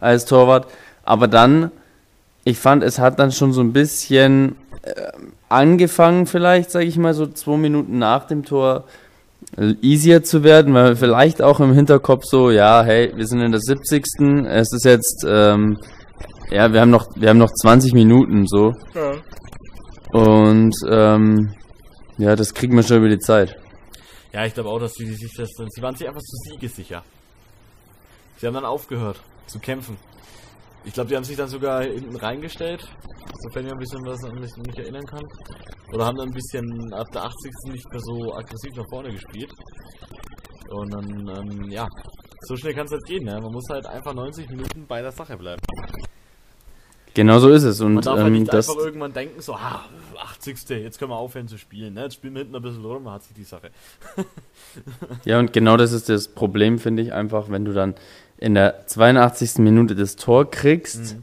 als 0.00 0.24
Torwart. 0.24 0.66
Aber 1.04 1.28
dann, 1.28 1.70
ich 2.44 2.58
fand, 2.58 2.82
es 2.82 2.98
hat 2.98 3.18
dann 3.18 3.32
schon 3.32 3.52
so 3.52 3.60
ein 3.60 3.72
bisschen 3.72 4.56
äh, 4.82 5.12
angefangen, 5.48 6.26
vielleicht, 6.26 6.70
sage 6.70 6.86
ich 6.86 6.96
mal, 6.96 7.14
so 7.14 7.26
zwei 7.26 7.56
Minuten 7.56 7.98
nach 7.98 8.26
dem 8.26 8.44
Tor 8.44 8.84
äh, 9.56 9.74
easier 9.82 10.22
zu 10.22 10.42
werden, 10.42 10.74
weil 10.74 10.96
vielleicht 10.96 11.42
auch 11.42 11.60
im 11.60 11.74
Hinterkopf 11.74 12.24
so, 12.24 12.50
ja, 12.50 12.82
hey, 12.82 13.12
wir 13.14 13.26
sind 13.26 13.40
in 13.40 13.52
der 13.52 13.60
70. 13.60 14.04
Es 14.46 14.72
ist 14.72 14.84
jetzt, 14.84 15.24
ähm, 15.28 15.78
ja, 16.50 16.72
wir 16.72 16.80
haben 16.80 16.90
noch, 16.90 17.06
wir 17.16 17.28
haben 17.28 17.38
noch 17.38 17.52
20 17.52 17.92
Minuten 17.92 18.46
so. 18.46 18.74
Ja. 18.94 19.12
Und 20.12 20.74
ähm, 20.88 21.54
ja, 22.18 22.36
das 22.36 22.54
kriegen 22.54 22.74
wir 22.76 22.82
schon 22.82 22.98
über 22.98 23.08
die 23.08 23.18
Zeit. 23.18 23.56
Ja, 24.32 24.44
ich 24.44 24.54
glaube 24.54 24.68
auch, 24.68 24.78
dass 24.78 24.94
sie 24.94 25.06
sich 25.12 25.34
das, 25.36 25.48
sie 25.48 25.82
waren 25.82 25.94
sich 25.94 26.06
einfach 26.06 26.20
zu 26.20 26.36
siegesicher. 26.50 27.02
Sie 28.38 28.46
haben 28.46 28.54
dann 28.54 28.64
aufgehört 28.64 29.20
zu 29.46 29.58
kämpfen. 29.58 29.96
Ich 30.84 30.94
glaube, 30.94 31.08
die 31.10 31.16
haben 31.16 31.24
sich 31.24 31.36
dann 31.36 31.48
sogar 31.48 31.82
hinten 31.82 32.16
reingestellt, 32.16 32.86
sofern 33.42 33.66
ich 33.66 33.72
ein 33.72 33.78
bisschen 33.78 34.04
was 34.04 34.24
an 34.24 34.40
mich, 34.40 34.50
mich 34.56 34.78
erinnern 34.78 35.04
kann. 35.04 35.22
Oder 35.92 36.06
haben 36.06 36.16
dann 36.16 36.28
ein 36.28 36.34
bisschen 36.34 36.92
ab 36.94 37.06
der 37.12 37.24
80. 37.24 37.52
nicht 37.72 37.90
mehr 37.90 38.00
so 38.00 38.34
aggressiv 38.34 38.74
nach 38.76 38.88
vorne 38.88 39.12
gespielt. 39.12 39.52
Und 40.70 40.94
dann, 40.94 41.28
ähm, 41.28 41.70
ja, 41.70 41.86
so 42.42 42.56
schnell 42.56 42.74
kann 42.74 42.86
es 42.86 42.92
halt 42.92 43.04
gehen. 43.04 43.24
Ne? 43.24 43.38
Man 43.40 43.52
muss 43.52 43.68
halt 43.68 43.86
einfach 43.86 44.14
90 44.14 44.48
Minuten 44.48 44.86
bei 44.86 45.02
der 45.02 45.12
Sache 45.12 45.36
bleiben. 45.36 45.60
Genau 47.12 47.38
so 47.40 47.50
ist 47.50 47.64
es. 47.64 47.80
Und, 47.80 47.94
Man 47.94 48.04
darf 48.04 48.16
halt 48.16 48.26
ähm, 48.28 48.34
halt 48.34 48.40
nicht 48.40 48.54
einfach 48.54 48.76
irgendwann 48.76 49.12
denken, 49.12 49.40
so, 49.40 49.54
ah, 49.54 49.84
80. 50.16 50.68
Jetzt 50.70 50.98
können 50.98 51.10
wir 51.10 51.16
aufhören 51.16 51.48
zu 51.48 51.58
spielen. 51.58 51.94
Ne? 51.94 52.04
Jetzt 52.04 52.14
spielen 52.14 52.34
wir 52.34 52.40
hinten 52.40 52.56
ein 52.56 52.62
bisschen 52.62 52.84
rum, 52.84 53.10
hat 53.10 53.24
sich 53.24 53.34
die 53.34 53.44
Sache. 53.44 53.70
ja, 55.24 55.38
und 55.38 55.52
genau 55.52 55.76
das 55.76 55.92
ist 55.92 56.08
das 56.08 56.28
Problem, 56.28 56.78
finde 56.78 57.02
ich, 57.02 57.12
einfach, 57.12 57.50
wenn 57.50 57.64
du 57.64 57.72
dann 57.72 57.94
in 58.40 58.54
der 58.54 58.86
82. 58.86 59.58
Minute 59.58 59.94
das 59.94 60.16
Tor 60.16 60.50
kriegst, 60.50 61.16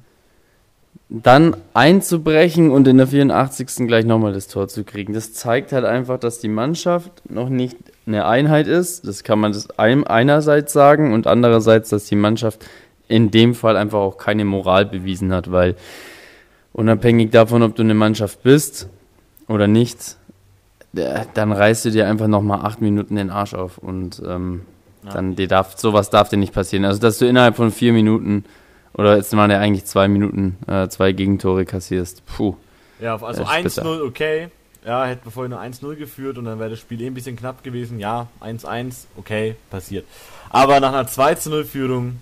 mhm. 1.09 1.23
dann 1.23 1.57
einzubrechen 1.73 2.69
und 2.69 2.87
in 2.87 2.97
der 2.97 3.07
84. 3.07 3.87
gleich 3.87 4.05
nochmal 4.05 4.33
das 4.33 4.47
Tor 4.47 4.67
zu 4.67 4.83
kriegen. 4.83 5.13
Das 5.13 5.33
zeigt 5.33 5.71
halt 5.71 5.83
einfach, 5.83 6.19
dass 6.19 6.39
die 6.39 6.47
Mannschaft 6.47 7.11
noch 7.29 7.49
nicht 7.49 7.77
eine 8.05 8.25
Einheit 8.25 8.67
ist. 8.67 9.07
Das 9.07 9.23
kann 9.23 9.39
man 9.39 9.51
das 9.51 9.67
einerseits 9.77 10.71
sagen 10.71 11.13
und 11.13 11.27
andererseits, 11.27 11.89
dass 11.89 12.05
die 12.05 12.15
Mannschaft 12.15 12.65
in 13.07 13.31
dem 13.31 13.55
Fall 13.55 13.77
einfach 13.77 13.99
auch 13.99 14.17
keine 14.17 14.45
Moral 14.45 14.85
bewiesen 14.85 15.33
hat, 15.33 15.51
weil 15.51 15.75
unabhängig 16.71 17.31
davon, 17.31 17.63
ob 17.63 17.75
du 17.75 17.81
eine 17.81 17.95
Mannschaft 17.95 18.43
bist 18.43 18.89
oder 19.47 19.67
nicht, 19.67 20.17
dann 20.93 21.51
reißt 21.51 21.85
du 21.85 21.91
dir 21.91 22.07
einfach 22.07 22.27
nochmal 22.27 22.65
acht 22.65 22.81
Minuten 22.81 23.15
den 23.15 23.29
Arsch 23.29 23.53
auf 23.53 23.77
und 23.77 24.21
ähm, 24.25 24.61
ja. 25.03 25.11
Dann 25.13 25.35
dir 25.35 25.47
darf, 25.47 25.77
sowas 25.77 26.09
darf 26.09 26.29
dir 26.29 26.37
nicht 26.37 26.53
passieren. 26.53 26.85
Also, 26.85 26.99
dass 26.99 27.17
du 27.17 27.25
innerhalb 27.25 27.55
von 27.55 27.71
vier 27.71 27.93
Minuten, 27.93 28.45
oder 28.93 29.15
jetzt 29.17 29.35
waren 29.35 29.51
ja 29.51 29.59
eigentlich 29.59 29.85
zwei 29.85 30.07
Minuten, 30.07 30.57
äh, 30.67 30.87
zwei 30.89 31.11
Gegentore 31.11 31.65
kassierst. 31.65 32.25
Puh. 32.25 32.55
Ja, 32.99 33.21
also 33.21 33.43
1-0, 33.43 34.01
okay. 34.01 34.49
Ja, 34.85 35.05
hätten 35.05 35.25
wir 35.25 35.31
vorhin 35.31 35.51
nur 35.51 35.59
1-0 35.59 35.95
geführt 35.95 36.37
und 36.37 36.45
dann 36.45 36.59
wäre 36.59 36.71
das 36.71 36.79
Spiel 36.79 37.01
eh 37.01 37.07
ein 37.07 37.13
bisschen 37.13 37.35
knapp 37.35 37.63
gewesen. 37.63 37.99
Ja, 37.99 38.27
1-1, 38.41 39.05
okay, 39.17 39.55
passiert. 39.69 40.05
Aber 40.49 40.79
nach 40.79 40.93
einer 40.93 41.07
2-0-Führung, 41.07 42.19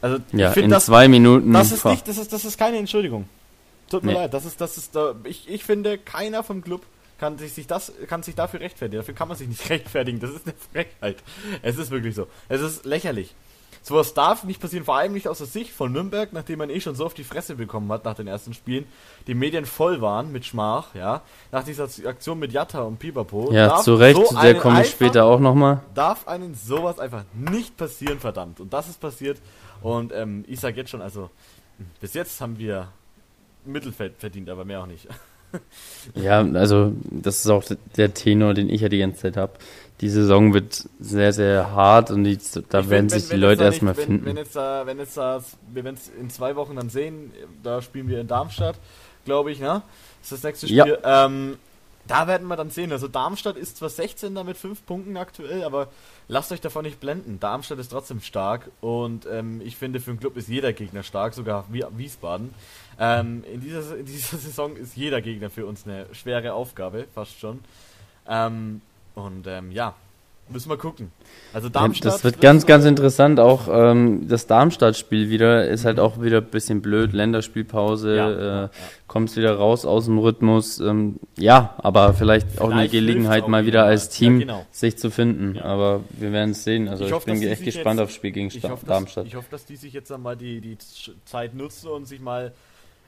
also 0.00 0.18
ja, 0.32 0.48
ich 0.48 0.54
finde 0.54 0.70
das. 0.70 0.86
zwei 0.86 1.08
Minuten. 1.08 1.52
Das 1.52 1.72
ist, 1.72 1.84
nicht, 1.84 2.08
das, 2.08 2.18
ist, 2.18 2.32
das 2.32 2.44
ist 2.44 2.58
keine 2.58 2.78
Entschuldigung. 2.78 3.28
Tut 3.90 4.02
mir 4.02 4.12
nee. 4.12 4.18
leid, 4.18 4.34
das 4.34 4.46
ist, 4.46 4.60
das 4.60 4.78
ist, 4.78 4.98
ich, 5.24 5.48
ich 5.48 5.64
finde, 5.64 5.98
keiner 5.98 6.42
vom 6.42 6.62
Club 6.62 6.82
kann 7.18 7.38
sich, 7.38 7.52
sich 7.52 7.66
das 7.66 7.92
kann 8.08 8.22
sich 8.22 8.34
dafür 8.34 8.60
rechtfertigen. 8.60 9.00
Dafür 9.00 9.14
kann 9.14 9.28
man 9.28 9.36
sich 9.36 9.48
nicht 9.48 9.68
rechtfertigen. 9.70 10.20
Das 10.20 10.30
ist 10.30 10.46
eine 10.46 10.54
Frechheit. 10.72 11.22
Es 11.62 11.78
ist 11.78 11.90
wirklich 11.90 12.14
so. 12.14 12.26
Es 12.48 12.60
ist 12.60 12.84
lächerlich. 12.84 13.34
Sowas 13.86 14.14
darf 14.14 14.42
nicht 14.42 14.60
passieren, 14.60 14.84
vor 14.84 14.96
allem 14.96 15.12
nicht 15.12 15.28
aus 15.28 15.38
der 15.38 15.46
Sicht 15.46 15.70
von 15.70 15.92
Nürnberg, 15.92 16.32
nachdem 16.32 16.58
man 16.58 16.70
eh 16.70 16.80
schon 16.80 16.96
so 16.96 17.06
auf 17.06 17.14
die 17.14 17.22
Fresse 17.22 17.54
bekommen 17.54 17.92
hat 17.92 18.04
nach 18.04 18.14
den 18.14 18.26
ersten 18.26 18.52
Spielen. 18.52 18.84
Die 19.28 19.34
Medien 19.34 19.64
voll 19.64 20.00
waren 20.00 20.32
mit 20.32 20.44
Schmach, 20.44 20.92
ja. 20.96 21.22
Nach 21.52 21.62
dieser 21.62 21.84
Aktion 22.08 22.40
mit 22.40 22.50
Jatta 22.50 22.82
und 22.82 22.98
Pipapo. 22.98 23.52
Ja, 23.52 23.76
zu 23.76 23.94
Recht, 23.94 24.20
so 24.26 24.40
der 24.40 24.56
kommt 24.56 24.84
später 24.86 25.24
auch 25.24 25.38
nochmal. 25.38 25.82
Darf 25.94 26.26
einen 26.26 26.56
sowas 26.56 26.98
einfach 26.98 27.22
nicht 27.32 27.76
passieren, 27.76 28.18
verdammt. 28.18 28.58
Und 28.58 28.72
das 28.72 28.88
ist 28.88 28.98
passiert. 29.00 29.38
Und 29.82 30.12
ähm, 30.12 30.44
ich 30.48 30.58
sag 30.58 30.76
jetzt 30.76 30.90
schon, 30.90 31.00
also, 31.00 31.30
bis 32.00 32.14
jetzt 32.14 32.40
haben 32.40 32.58
wir 32.58 32.88
Mittelfeld 33.64 34.16
verdient, 34.18 34.50
aber 34.50 34.64
mehr 34.64 34.80
auch 34.80 34.86
nicht. 34.86 35.06
Ja, 36.14 36.40
also 36.40 36.92
das 37.02 37.40
ist 37.40 37.50
auch 37.50 37.64
der 37.96 38.14
Tenor, 38.14 38.54
den 38.54 38.70
ich 38.70 38.80
ja 38.80 38.88
die 38.88 38.98
ganze 38.98 39.22
Zeit 39.22 39.36
habe. 39.36 39.54
Die 40.00 40.08
Saison 40.08 40.54
wird 40.54 40.88
sehr, 41.00 41.32
sehr 41.32 41.72
hart 41.72 42.10
und 42.10 42.24
die, 42.24 42.38
da 42.68 42.80
ich 42.80 42.90
werden 42.90 42.90
wenn, 42.90 43.08
sich 43.08 43.28
die 43.28 43.36
Leute 43.36 43.64
erstmal 43.64 43.94
finden. 43.94 44.24
Wenn 44.24 44.36
jetzt, 44.36 44.54
da, 44.54 44.86
wenn 44.86 44.98
jetzt 44.98 45.16
da, 45.16 45.42
wir 45.72 45.84
werden 45.84 45.96
es 45.96 46.10
in 46.20 46.30
zwei 46.30 46.54
Wochen 46.54 46.76
dann 46.76 46.90
sehen, 46.90 47.32
da 47.62 47.82
spielen 47.82 48.08
wir 48.08 48.20
in 48.20 48.28
Darmstadt, 48.28 48.76
glaube 49.24 49.50
ich, 49.50 49.58
ne? 49.58 49.82
Das 50.20 50.32
ist 50.32 50.32
das 50.32 50.42
nächste 50.44 50.66
Spiel. 50.68 50.98
Ja. 51.02 51.26
Ähm, 51.26 51.56
da 52.06 52.26
werden 52.26 52.46
wir 52.48 52.56
dann 52.56 52.70
sehen. 52.70 52.92
Also 52.92 53.08
Darmstadt 53.08 53.56
ist 53.56 53.76
zwar 53.76 53.88
16 53.88 54.34
da 54.34 54.44
mit 54.44 54.56
5 54.56 54.84
Punkten 54.86 55.16
aktuell, 55.16 55.64
aber 55.64 55.88
lasst 56.28 56.52
euch 56.52 56.60
davon 56.60 56.84
nicht 56.84 57.00
blenden. 57.00 57.40
Darmstadt 57.40 57.78
ist 57.78 57.88
trotzdem 57.88 58.20
stark 58.20 58.70
und 58.80 59.26
ähm, 59.26 59.60
ich 59.64 59.76
finde, 59.76 60.00
für 60.00 60.10
einen 60.10 60.20
Club 60.20 60.36
ist 60.36 60.48
jeder 60.48 60.72
Gegner 60.72 61.02
stark, 61.02 61.34
sogar 61.34 61.66
Wiesbaden. 61.70 62.54
Ähm, 62.98 63.44
in, 63.44 63.60
dieser, 63.60 63.96
in 63.98 64.06
dieser 64.06 64.38
Saison 64.38 64.76
ist 64.76 64.96
jeder 64.96 65.20
Gegner 65.20 65.50
für 65.50 65.66
uns 65.66 65.84
eine 65.84 66.06
schwere 66.12 66.52
Aufgabe, 66.54 67.06
fast 67.14 67.38
schon. 67.38 67.60
Ähm, 68.28 68.80
und 69.14 69.46
ähm, 69.46 69.72
ja, 69.72 69.94
Müssen 70.48 70.70
wir 70.70 70.76
gucken. 70.76 71.10
Also 71.52 71.68
Darmstadt. 71.68 72.14
Das 72.14 72.24
wird 72.24 72.40
ganz, 72.40 72.66
ganz 72.66 72.84
interessant. 72.84 73.40
Auch 73.40 73.66
ähm, 73.68 74.28
das 74.28 74.46
Darmstadt-Spiel 74.46 75.28
wieder 75.28 75.66
ist 75.66 75.84
halt 75.84 75.98
auch 75.98 76.20
wieder 76.20 76.38
ein 76.38 76.46
bisschen 76.46 76.82
blöd. 76.82 77.12
Länderspielpause, 77.12 78.16
ja, 78.16 78.30
äh, 78.30 78.44
ja. 78.44 78.70
kommst 79.08 79.36
wieder 79.36 79.56
raus 79.56 79.84
aus 79.84 80.04
dem 80.04 80.18
Rhythmus. 80.18 80.78
Ähm, 80.78 81.16
ja, 81.36 81.74
aber 81.78 82.14
vielleicht, 82.14 82.46
vielleicht 82.46 82.60
auch 82.60 82.70
eine 82.70 82.88
Gelegenheit, 82.88 83.48
mal 83.48 83.66
wieder 83.66 83.84
als 83.84 84.08
Team 84.08 84.34
ja, 84.34 84.46
genau. 84.46 84.66
sich 84.70 84.96
zu 84.98 85.10
finden. 85.10 85.58
Aber 85.58 86.02
wir 86.10 86.30
werden 86.30 86.52
es 86.52 86.62
sehen. 86.62 86.86
Also 86.86 87.06
ich, 87.06 87.12
hoffe, 87.12 87.32
ich 87.32 87.40
bin 87.40 87.48
echt 87.48 87.64
gespannt 87.64 87.98
aufs 87.98 88.14
Spiel 88.14 88.30
gegen 88.30 88.46
ich 88.46 88.62
hoffe, 88.62 88.86
Darmstadt. 88.86 89.24
Dass, 89.24 89.28
ich 89.28 89.36
hoffe, 89.36 89.48
dass 89.50 89.66
die 89.66 89.76
sich 89.76 89.92
jetzt 89.92 90.12
einmal 90.12 90.36
die, 90.36 90.60
die 90.60 90.78
Zeit 91.24 91.54
nutzen 91.54 91.88
und 91.88 92.06
sich 92.06 92.20
mal 92.20 92.52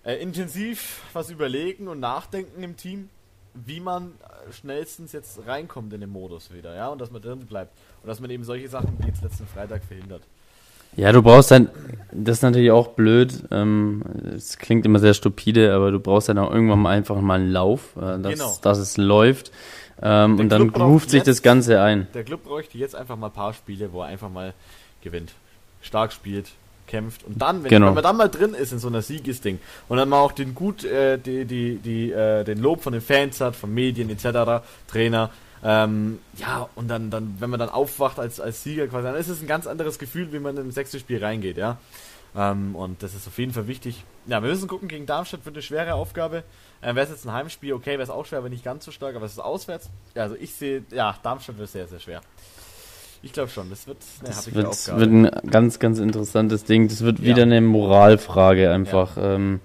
äh, 0.04 0.14
intensiv 0.14 1.02
was 1.12 1.30
überlegen 1.30 1.86
und 1.86 2.00
nachdenken 2.00 2.64
im 2.64 2.76
Team 2.76 3.10
wie 3.66 3.80
man 3.80 4.12
schnellstens 4.50 5.12
jetzt 5.12 5.46
reinkommt 5.46 5.92
in 5.92 6.00
den 6.00 6.10
Modus 6.10 6.52
wieder, 6.52 6.74
ja, 6.74 6.88
und 6.88 7.00
dass 7.00 7.10
man 7.10 7.22
drin 7.22 7.40
bleibt. 7.40 7.72
Und 8.02 8.08
dass 8.08 8.20
man 8.20 8.30
eben 8.30 8.44
solche 8.44 8.68
Sachen 8.68 8.96
wie 8.98 9.06
jetzt 9.06 9.22
letzten 9.22 9.46
Freitag 9.46 9.84
verhindert. 9.84 10.22
Ja, 10.96 11.12
du 11.12 11.22
brauchst 11.22 11.50
dann, 11.50 11.68
das 12.10 12.38
ist 12.38 12.42
natürlich 12.42 12.70
auch 12.70 12.88
blöd, 12.88 13.44
ähm, 13.50 14.02
es 14.34 14.58
klingt 14.58 14.84
immer 14.86 14.98
sehr 14.98 15.14
stupide, 15.14 15.72
aber 15.74 15.90
du 15.90 16.00
brauchst 16.00 16.28
dann 16.28 16.38
auch 16.38 16.50
irgendwann 16.50 16.80
mal 16.80 16.96
einfach 16.96 17.20
mal 17.20 17.38
einen 17.38 17.52
Lauf, 17.52 17.96
äh, 17.96 18.18
dass, 18.18 18.32
genau. 18.32 18.56
dass 18.62 18.78
es 18.78 18.96
läuft. 18.96 19.52
Ähm, 20.00 20.38
und 20.38 20.48
dann 20.48 20.70
ruft 20.70 21.10
sich 21.10 21.22
das 21.22 21.42
Ganze 21.42 21.80
ein. 21.82 22.06
Der 22.14 22.24
Club 22.24 22.44
bräuchte 22.44 22.78
jetzt 22.78 22.94
einfach 22.94 23.16
mal 23.16 23.26
ein 23.28 23.32
paar 23.32 23.52
Spiele, 23.52 23.92
wo 23.92 24.00
er 24.00 24.06
einfach 24.06 24.30
mal 24.30 24.54
gewinnt. 25.02 25.32
Stark 25.82 26.12
spielt, 26.12 26.50
kämpft 26.88 27.24
und 27.24 27.40
dann, 27.40 27.62
wenn, 27.62 27.70
genau. 27.70 27.92
man 27.92 28.02
dann 28.02 28.16
mal 28.16 28.28
drin 28.28 28.54
ist 28.54 28.72
in 28.72 28.80
so 28.80 28.88
einer 28.88 29.02
Siegesding 29.02 29.60
und 29.88 29.98
dann 29.98 30.08
mal 30.08 30.18
auch 30.18 30.32
den 30.32 30.54
gut, 30.54 30.82
äh, 30.82 31.18
die, 31.18 31.44
die, 31.44 31.76
die, 31.76 32.10
äh, 32.10 32.42
den 32.42 32.58
Lob 32.58 32.82
von 32.82 32.92
den 32.92 33.02
Fans 33.02 33.40
hat, 33.40 33.54
von 33.54 33.72
Medien 33.72 34.10
etc., 34.10 34.64
Trainer, 34.88 35.30
ähm, 35.62 36.20
ja, 36.36 36.68
und 36.74 36.88
dann, 36.88 37.10
dann, 37.10 37.36
wenn 37.38 37.50
man 37.50 37.58
dann 37.58 37.68
aufwacht 37.68 38.18
als, 38.18 38.40
als 38.40 38.62
Sieger 38.62 38.86
quasi, 38.86 39.04
dann 39.04 39.16
ist 39.16 39.28
es 39.28 39.40
ein 39.40 39.46
ganz 39.46 39.66
anderes 39.66 39.98
Gefühl, 39.98 40.32
wie 40.32 40.38
man 40.38 40.56
im 40.56 40.70
sechsten 40.70 41.00
Spiel 41.00 41.22
reingeht, 41.22 41.56
ja. 41.56 41.78
Ähm, 42.36 42.76
und 42.76 43.02
das 43.02 43.14
ist 43.14 43.26
auf 43.26 43.38
jeden 43.38 43.52
Fall 43.52 43.66
wichtig. 43.66 44.04
Ja, 44.26 44.42
wir 44.42 44.50
müssen 44.50 44.68
gucken, 44.68 44.88
gegen 44.88 45.06
Darmstadt 45.06 45.44
wird 45.44 45.56
eine 45.56 45.62
schwere 45.62 45.94
Aufgabe. 45.94 46.44
Ähm, 46.82 46.94
wäre 46.94 47.06
es 47.06 47.10
jetzt 47.10 47.26
ein 47.26 47.32
Heimspiel, 47.32 47.72
okay, 47.72 47.92
wäre 47.92 48.02
es 48.02 48.10
auch 48.10 48.26
schwer, 48.26 48.38
aber 48.38 48.48
nicht 48.48 48.64
ganz 48.64 48.84
so 48.84 48.92
stark, 48.92 49.16
aber 49.16 49.26
es 49.26 49.32
ist 49.32 49.40
auswärts. 49.40 49.90
Ja, 50.14 50.22
also 50.22 50.36
ich 50.36 50.54
sehe, 50.54 50.84
ja, 50.90 51.16
Darmstadt 51.22 51.58
wird 51.58 51.70
sehr, 51.70 51.88
sehr 51.88 51.98
schwer. 51.98 52.20
Ich 53.28 53.34
glaube 53.34 53.50
schon, 53.50 53.68
das 53.68 53.86
wird 53.86 53.98
eine 54.20 54.28
das 54.30 54.54
wird, 54.54 54.98
wird, 54.98 55.10
ein 55.10 55.50
ganz, 55.50 55.78
ganz 55.78 55.98
interessantes 55.98 56.64
Ding. 56.64 56.88
Das 56.88 57.02
wird 57.02 57.18
ja. 57.18 57.26
wieder 57.26 57.42
eine 57.42 57.60
Moralfrage 57.60 58.70
einfach. 58.70 59.18
Ja. 59.18 59.34
Ähm, 59.34 59.60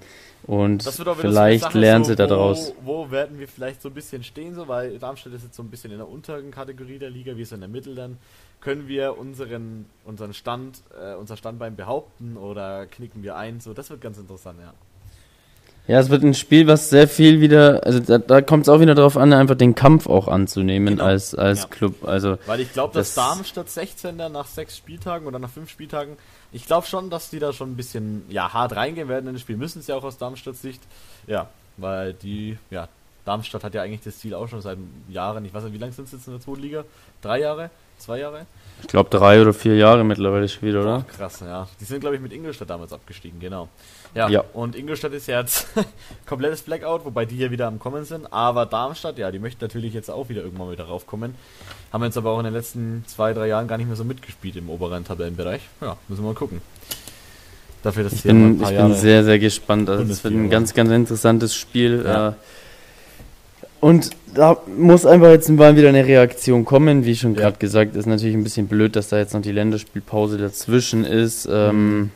und 0.45 0.83
vielleicht 0.83 1.73
lernen 1.73 2.03
so, 2.03 2.09
sie 2.09 2.15
da 2.17 2.27
draus. 2.27 2.73
Wo, 2.81 3.05
wo, 3.05 3.11
werden 3.11 3.39
wir 3.39 3.47
vielleicht 3.47 3.81
so 3.81 3.87
ein 3.87 3.95
bisschen 3.95 4.21
stehen, 4.25 4.53
so, 4.53 4.67
weil 4.67 4.99
Darmstadt 4.99 5.31
ist 5.31 5.43
jetzt 5.43 5.55
so 5.55 5.63
ein 5.63 5.69
bisschen 5.69 5.91
in 5.91 5.97
der 5.99 6.09
unteren 6.09 6.51
Kategorie 6.51 6.99
der 6.99 7.09
Liga, 7.09 7.37
wir 7.37 7.45
sind 7.45 7.55
in 7.55 7.61
der 7.61 7.69
Mitte 7.69 7.95
dann. 7.95 8.17
Können 8.59 8.89
wir 8.89 9.17
unseren, 9.17 9.85
unseren 10.03 10.33
Stand, 10.33 10.81
äh, 11.01 11.15
unser 11.15 11.37
Standbein 11.37 11.77
behaupten 11.77 12.35
oder 12.35 12.85
knicken 12.85 13.23
wir 13.23 13.37
ein? 13.37 13.61
So, 13.61 13.73
das 13.73 13.89
wird 13.89 14.01
ganz 14.01 14.17
interessant, 14.17 14.59
ja. 14.59 14.73
Ja, 15.85 15.99
es 15.99 16.09
wird 16.09 16.23
ein 16.23 16.33
Spiel, 16.33 16.65
was 16.65 16.89
sehr 16.89 17.09
viel 17.09 17.41
wieder, 17.41 17.85
also 17.85 17.99
da, 17.99 18.17
da 18.17 18.41
kommt 18.41 18.63
es 18.63 18.69
auch 18.69 18.79
wieder 18.79 18.95
darauf 18.95 19.17
an, 19.17 19.33
einfach 19.33 19.55
den 19.55 19.75
Kampf 19.75 20.07
auch 20.07 20.29
anzunehmen 20.29 20.95
genau. 20.95 21.03
als, 21.03 21.35
als 21.35 21.63
ja. 21.63 21.67
Club. 21.67 22.07
Also 22.07 22.37
Weil 22.45 22.61
ich 22.61 22.71
glaube, 22.71 22.93
dass 22.93 23.13
das 23.13 23.25
Darmstadt 23.25 23.69
16. 23.69 24.15
nach 24.15 24.47
sechs 24.47 24.77
Spieltagen 24.77 25.27
oder 25.27 25.39
nach 25.39 25.49
fünf 25.49 25.69
Spieltagen, 25.69 26.15
ich 26.53 26.65
glaube 26.67 26.87
schon, 26.87 27.09
dass 27.09 27.29
die 27.29 27.39
da 27.39 27.51
schon 27.51 27.71
ein 27.71 27.75
bisschen 27.75 28.23
ja, 28.29 28.53
hart 28.53 28.75
reingehen 28.77 29.09
werden 29.09 29.27
in 29.27 29.33
das 29.33 29.41
Spiel. 29.41 29.57
Müssen 29.57 29.81
sie 29.81 29.91
auch 29.91 30.03
aus 30.03 30.17
Darmstadts 30.17 30.61
Sicht. 30.61 30.81
Ja, 31.27 31.49
weil 31.75 32.13
die, 32.13 32.57
ja, 32.69 32.87
Darmstadt 33.25 33.63
hat 33.63 33.73
ja 33.73 33.81
eigentlich 33.81 34.01
das 34.01 34.19
Ziel 34.19 34.33
auch 34.33 34.47
schon 34.47 34.61
seit 34.61 34.77
Jahren. 35.09 35.43
Ich 35.45 35.53
weiß 35.53 35.63
nicht, 35.63 35.73
wie 35.73 35.77
lange 35.77 35.93
sind 35.93 36.07
sie 36.07 36.15
jetzt 36.15 36.27
in 36.27 36.33
der 36.33 36.41
zweiten 36.41 36.61
Liga? 36.61 36.85
Drei 37.21 37.39
Jahre? 37.39 37.69
Zwei 37.97 38.19
Jahre? 38.19 38.45
Ich 38.81 38.87
glaube 38.87 39.09
drei 39.09 39.41
oder 39.41 39.53
vier 39.53 39.75
Jahre 39.75 40.03
mittlerweile 40.03 40.47
schon 40.47 40.67
wieder, 40.67 40.81
oder? 40.81 41.05
Ach, 41.07 41.15
krass, 41.15 41.39
ja. 41.39 41.67
Die 41.79 41.85
sind, 41.85 42.01
glaube 42.01 42.15
ich, 42.15 42.21
mit 42.21 42.33
Ingolstadt 42.33 42.69
damals 42.69 42.91
abgestiegen, 42.91 43.39
genau. 43.39 43.69
Ja, 44.15 44.29
ja. 44.29 44.43
und 44.53 44.75
Ingolstadt 44.75 45.13
ist 45.13 45.27
ja 45.27 45.39
jetzt 45.39 45.67
komplettes 46.27 46.61
Blackout, 46.61 47.03
wobei 47.05 47.25
die 47.25 47.35
hier 47.35 47.51
wieder 47.51 47.67
am 47.67 47.79
Kommen 47.79 48.05
sind. 48.05 48.31
Aber 48.31 48.65
Darmstadt, 48.65 49.17
ja, 49.17 49.31
die 49.31 49.39
möchten 49.39 49.63
natürlich 49.63 49.93
jetzt 49.93 50.09
auch 50.09 50.29
wieder 50.29 50.43
irgendwann 50.43 50.71
wieder 50.71 50.85
raufkommen. 50.85 51.35
Haben 51.91 52.03
jetzt 52.03 52.17
aber 52.17 52.31
auch 52.31 52.39
in 52.39 52.45
den 52.45 52.53
letzten 52.53 53.03
zwei, 53.07 53.33
drei 53.33 53.47
Jahren 53.47 53.67
gar 53.67 53.77
nicht 53.77 53.87
mehr 53.87 53.95
so 53.95 54.03
mitgespielt 54.03 54.55
im 54.55 54.69
oberen 54.69 55.03
Tabellenbereich. 55.03 55.61
Ja, 55.81 55.97
müssen 56.07 56.23
wir 56.23 56.29
mal 56.29 56.35
gucken. 56.35 56.61
Dafür, 57.81 58.03
dass 58.03 58.13
ich 58.13 58.23
bin, 58.23 58.61
ich 58.61 58.69
bin 58.69 58.93
sehr, 58.95 59.23
sehr 59.23 59.39
gespannt. 59.39 59.89
Also, 59.89 60.09
es 60.09 60.23
wird 60.23 60.33
ein 60.33 60.49
ganz, 60.49 60.73
ganz 60.73 60.89
interessantes 60.89 61.53
Spiel. 61.53 62.03
Ja. 62.05 62.29
Äh, 62.29 62.33
und 63.81 64.11
da 64.33 64.57
muss 64.77 65.05
einfach 65.05 65.29
jetzt 65.31 65.49
mal 65.49 65.75
wieder 65.75 65.89
eine 65.89 66.05
Reaktion 66.05 66.63
kommen. 66.63 67.03
Wie 67.03 67.17
schon 67.17 67.33
gerade 67.33 67.55
ja. 67.55 67.59
gesagt, 67.59 67.97
ist 67.97 68.05
natürlich 68.05 68.35
ein 68.35 68.43
bisschen 68.43 68.67
blöd, 68.67 68.95
dass 68.95 69.09
da 69.09 69.17
jetzt 69.17 69.33
noch 69.33 69.41
die 69.41 69.51
Länderspielpause 69.51 70.37
dazwischen 70.37 71.03
ist. 71.03 71.49
Ähm, 71.51 71.97
mhm. 71.97 72.11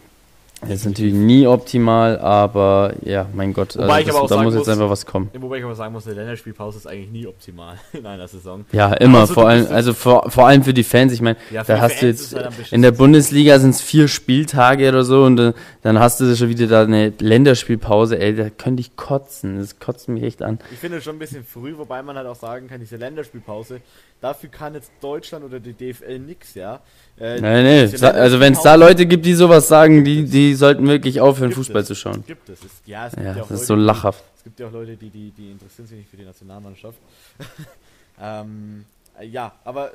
Das 0.61 0.71
ist 0.71 0.85
natürlich 0.85 1.13
nie 1.13 1.45
optimal, 1.45 2.17
aber 2.17 2.93
ja, 3.03 3.27
mein 3.31 3.53
Gott, 3.53 3.77
also 3.77 3.87
das, 3.87 4.29
da 4.29 4.41
muss 4.41 4.55
jetzt 4.55 4.61
muss, 4.61 4.69
einfach 4.69 4.89
was 4.89 5.05
kommen. 5.05 5.29
Wobei 5.37 5.59
ich 5.59 5.63
aber 5.63 5.75
sagen 5.75 5.93
muss, 5.93 6.07
eine 6.07 6.15
Länderspielpause 6.15 6.79
ist 6.79 6.87
eigentlich 6.87 7.11
nie 7.11 7.27
optimal 7.27 7.77
in 7.93 8.07
einer 8.07 8.27
Saison. 8.27 8.65
Ja, 8.71 8.91
immer, 8.93 9.19
also, 9.19 9.35
vor 9.35 9.47
allem, 9.47 9.67
also 9.67 9.93
vor, 9.93 10.31
vor 10.31 10.47
allem 10.47 10.63
für 10.63 10.73
die 10.73 10.83
Fans. 10.83 11.13
Ich 11.13 11.21
meine, 11.21 11.37
ja, 11.51 11.63
da 11.63 11.79
hast 11.79 12.01
du 12.01 12.07
jetzt, 12.07 12.33
halt 12.35 12.71
in 12.71 12.81
der 12.81 12.91
Bundesliga 12.91 13.59
sind 13.59 13.71
es 13.71 13.81
vier 13.81 14.07
Spieltage 14.07 14.89
oder 14.89 15.03
so 15.03 15.25
und 15.25 15.39
uh, 15.39 15.53
dann 15.83 15.99
hast 15.99 16.19
du 16.21 16.35
schon 16.35 16.49
wieder 16.49 16.65
da 16.65 16.81
eine 16.81 17.13
Länderspielpause, 17.19 18.17
ey, 18.17 18.35
da 18.35 18.49
könnte 18.49 18.81
ich 18.81 18.95
kotzen, 18.95 19.59
das 19.59 19.79
kotzt 19.79 20.09
mich 20.09 20.23
echt 20.23 20.41
an. 20.41 20.57
Ich 20.71 20.79
finde 20.79 20.97
es 20.97 21.03
schon 21.03 21.17
ein 21.17 21.19
bisschen 21.19 21.43
früh, 21.43 21.77
wobei 21.77 22.01
man 22.01 22.15
halt 22.17 22.25
auch 22.25 22.35
sagen 22.35 22.67
kann, 22.67 22.79
diese 22.79 22.95
Länderspielpause, 22.95 23.81
dafür 24.21 24.49
kann 24.49 24.73
jetzt 24.73 24.91
Deutschland 25.01 25.45
oder 25.45 25.59
die 25.59 25.73
DFL 25.73 26.17
nix, 26.17 26.55
ja. 26.55 26.81
Äh, 27.19 27.41
nein, 27.41 27.63
nein, 27.63 28.03
also 28.15 28.39
wenn 28.39 28.53
es 28.53 28.61
da 28.61 28.75
Leute 28.75 29.07
gibt, 29.07 29.25
die 29.25 29.33
sowas 29.33 29.67
sagen, 29.67 30.03
die, 30.03 30.25
die 30.25 30.53
sollten 30.53 30.87
wirklich 30.87 31.19
aufhören, 31.19 31.51
Fußball 31.51 31.81
es. 31.81 31.87
zu 31.87 31.95
schauen. 31.95 32.23
Gibt 32.27 32.47
es. 32.47 32.59
es 32.63 32.71
ja, 32.85 33.07
es 33.07 33.13
gibt 33.13 33.25
ja, 33.25 33.35
ja 33.35 33.41
auch 33.41 33.47
das 33.47 33.49
Leute, 33.49 33.61
ist 33.61 33.67
so 33.67 33.75
lachhaft. 33.75 34.23
es 34.37 34.43
gibt 34.43 34.59
ja 34.59 34.67
auch 34.67 34.71
Leute, 34.71 34.95
die, 34.95 35.09
die, 35.09 35.31
die 35.31 35.51
interessieren 35.51 35.87
sich 35.87 35.97
nicht 35.97 36.09
für 36.09 36.17
die 36.17 36.25
Nationalmannschaft. 36.25 36.99
ähm, 38.21 38.85
äh, 39.19 39.25
ja, 39.25 39.51
aber 39.63 39.87
äh, 39.87 39.93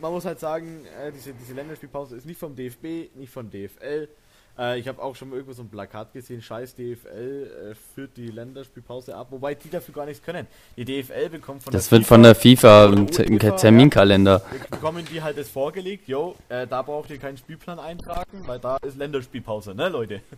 man 0.00 0.12
muss 0.12 0.24
halt 0.24 0.40
sagen, 0.40 0.84
äh, 1.00 1.12
diese, 1.12 1.32
diese 1.34 1.54
Länderspielpause 1.54 2.16
ist 2.16 2.26
nicht 2.26 2.38
vom 2.40 2.56
DFB, 2.56 3.14
nicht 3.14 3.32
von 3.32 3.48
DFL. 3.48 4.08
Äh, 4.58 4.78
ich 4.78 4.88
habe 4.88 5.02
auch 5.02 5.16
schon 5.16 5.30
mal 5.30 5.36
irgendwo 5.36 5.52
so 5.52 5.62
ein 5.62 5.68
Plakat 5.68 6.12
gesehen, 6.12 6.40
scheiß 6.40 6.74
DFL 6.74 7.72
äh, 7.72 7.74
führt 7.94 8.16
die 8.16 8.28
Länderspielpause 8.28 9.14
ab, 9.14 9.28
wobei 9.30 9.54
die 9.54 9.68
dafür 9.68 9.94
gar 9.94 10.06
nichts 10.06 10.24
können. 10.24 10.46
Die 10.76 10.84
DFL 10.84 11.28
bekommt 11.30 11.62
von 11.62 11.72
das 11.72 11.88
der 11.88 11.98
wird 11.98 12.04
FIFA, 12.04 12.14
von 12.14 12.22
der 12.22 12.34
FIFA 12.34 12.90
ein 12.90 13.56
Terminkalender. 13.56 14.42
Ja, 14.50 14.66
bekommen 14.70 15.04
die 15.10 15.22
halt 15.22 15.38
das 15.38 15.48
vorgelegt, 15.48 16.08
yo, 16.08 16.36
äh, 16.48 16.66
da 16.66 16.82
braucht 16.82 17.10
ihr 17.10 17.18
keinen 17.18 17.36
Spielplan 17.36 17.78
eintragen, 17.78 18.42
weil 18.46 18.58
da 18.58 18.76
ist 18.78 18.96
Länderspielpause, 18.96 19.74
ne 19.74 19.88
Leute? 19.88 20.20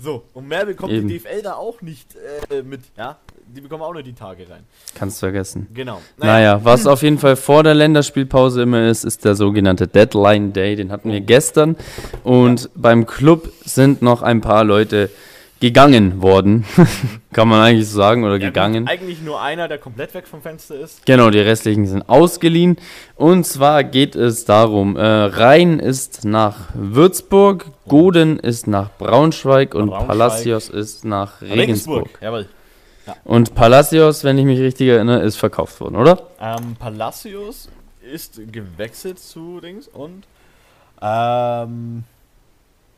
So, 0.00 0.24
und 0.32 0.46
mehr 0.46 0.64
bekommt 0.64 0.92
Eben. 0.92 1.08
die 1.08 1.18
DFL 1.18 1.42
da 1.42 1.54
auch 1.54 1.82
nicht 1.82 2.14
äh, 2.50 2.62
mit, 2.62 2.82
ja? 2.96 3.18
Die 3.54 3.60
bekommen 3.62 3.82
auch 3.82 3.92
nur 3.92 4.02
die 4.02 4.12
Tage 4.12 4.48
rein. 4.48 4.64
Kannst 4.94 5.20
vergessen. 5.20 5.68
Genau. 5.72 6.00
Naja, 6.18 6.32
naja 6.32 6.64
was 6.64 6.86
auf 6.86 7.02
jeden 7.02 7.18
Fall 7.18 7.36
vor 7.36 7.62
der 7.62 7.74
Länderspielpause 7.74 8.62
immer 8.62 8.86
ist, 8.88 9.04
ist 9.04 9.24
der 9.24 9.34
sogenannte 9.34 9.86
Deadline 9.86 10.52
Day. 10.52 10.76
Den 10.76 10.92
hatten 10.92 11.10
wir 11.10 11.20
gestern. 11.20 11.76
Und 12.24 12.64
ja. 12.64 12.68
beim 12.74 13.06
Club 13.06 13.50
sind 13.64 14.02
noch 14.02 14.22
ein 14.22 14.40
paar 14.42 14.64
Leute 14.64 15.10
gegangen 15.60 16.22
worden. 16.22 16.64
Kann 17.32 17.48
man 17.48 17.62
eigentlich 17.62 17.88
so 17.88 17.96
sagen, 17.96 18.24
oder 18.24 18.38
ja, 18.38 18.46
gegangen. 18.46 18.86
Eigentlich 18.86 19.22
nur 19.22 19.40
einer, 19.40 19.66
der 19.66 19.78
komplett 19.78 20.14
weg 20.14 20.26
vom 20.26 20.40
Fenster 20.42 20.78
ist. 20.78 21.04
Genau, 21.06 21.30
die 21.30 21.40
restlichen 21.40 21.86
sind 21.86 22.08
ausgeliehen. 22.08 22.76
Und 23.16 23.44
zwar 23.44 23.82
geht 23.84 24.14
es 24.14 24.44
darum, 24.44 24.96
äh, 24.96 25.02
Rhein 25.02 25.78
ist 25.78 26.24
nach 26.24 26.68
Würzburg, 26.74 27.66
Goden 27.88 28.38
ist 28.38 28.66
nach 28.66 28.90
Braunschweig 28.98 29.74
und 29.74 29.88
Braunschweig. 29.88 30.06
Palacios 30.06 30.68
ist 30.68 31.04
nach 31.04 31.40
Regensburg. 31.40 31.58
Regensburg. 31.58 32.08
Jawohl. 32.20 32.48
Ja. 33.08 33.16
Und 33.24 33.54
Palacios, 33.54 34.22
wenn 34.22 34.36
ich 34.36 34.44
mich 34.44 34.60
richtig 34.60 34.88
erinnere, 34.88 35.22
ist 35.22 35.36
verkauft 35.36 35.80
worden, 35.80 35.96
oder? 35.96 36.28
Ähm, 36.40 36.76
Palacios 36.78 37.70
ist 38.02 38.38
gewechselt 38.52 39.18
zu 39.18 39.60
Dings 39.60 39.88
und 39.88 40.24
ähm, 41.00 42.04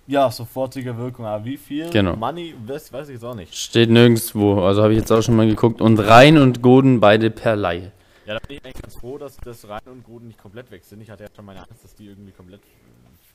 ja, 0.09 0.29
sofortige 0.29 0.99
Wirkung. 0.99 1.27
Aber 1.27 1.45
wie 1.45 1.57
viel 1.57 1.89
genau. 1.91 2.17
Money, 2.17 2.57
weiß, 2.67 2.93
weiß 2.93 3.09
ich 3.09 3.15
jetzt 3.15 3.25
auch 3.25 3.37
nicht. 3.37 3.55
Steht 3.55 3.89
nirgendwo. 3.89 4.65
Also 4.65 4.83
habe 4.83 4.95
ich 4.95 4.99
jetzt 4.99 5.13
auch 5.13 5.23
schon 5.23 5.37
mal 5.37 5.47
geguckt. 5.47 5.81
Und 5.81 6.01
Rhein 6.01 6.39
und 6.39 6.61
Goden 6.61 6.99
beide 6.99 7.31
per 7.31 7.55
Laie. 7.55 7.93
Ja, 8.27 8.35
da 8.35 8.41
bin 8.41 8.57
ich 8.57 8.65
eigentlich 8.65 8.83
ganz 8.83 8.97
froh, 8.97 9.17
dass 9.17 9.37
das 9.37 9.69
Rhein 9.69 9.87
und 9.87 10.05
Goden 10.05 10.27
nicht 10.27 10.43
komplett 10.43 10.73
weg 10.73 10.83
sind. 10.85 11.01
Ich 11.03 11.11
hatte 11.11 11.23
ja 11.23 11.31
schon 11.35 11.45
meine 11.45 11.61
Angst, 11.61 11.85
dass 11.85 11.95
die 11.95 12.07
irgendwie 12.07 12.33
komplett 12.33 12.63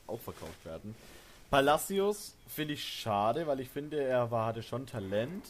auch 0.08 0.20
verkauft 0.20 0.66
werden. 0.66 0.94
Palacios 1.50 2.36
finde 2.50 2.74
ich 2.74 2.84
schade, 2.84 3.48
weil 3.48 3.62
ich 3.62 3.70
finde, 3.70 4.04
er 4.04 4.30
war, 4.30 4.48
hatte 4.48 4.62
schon 4.62 4.86
Talent 4.86 5.46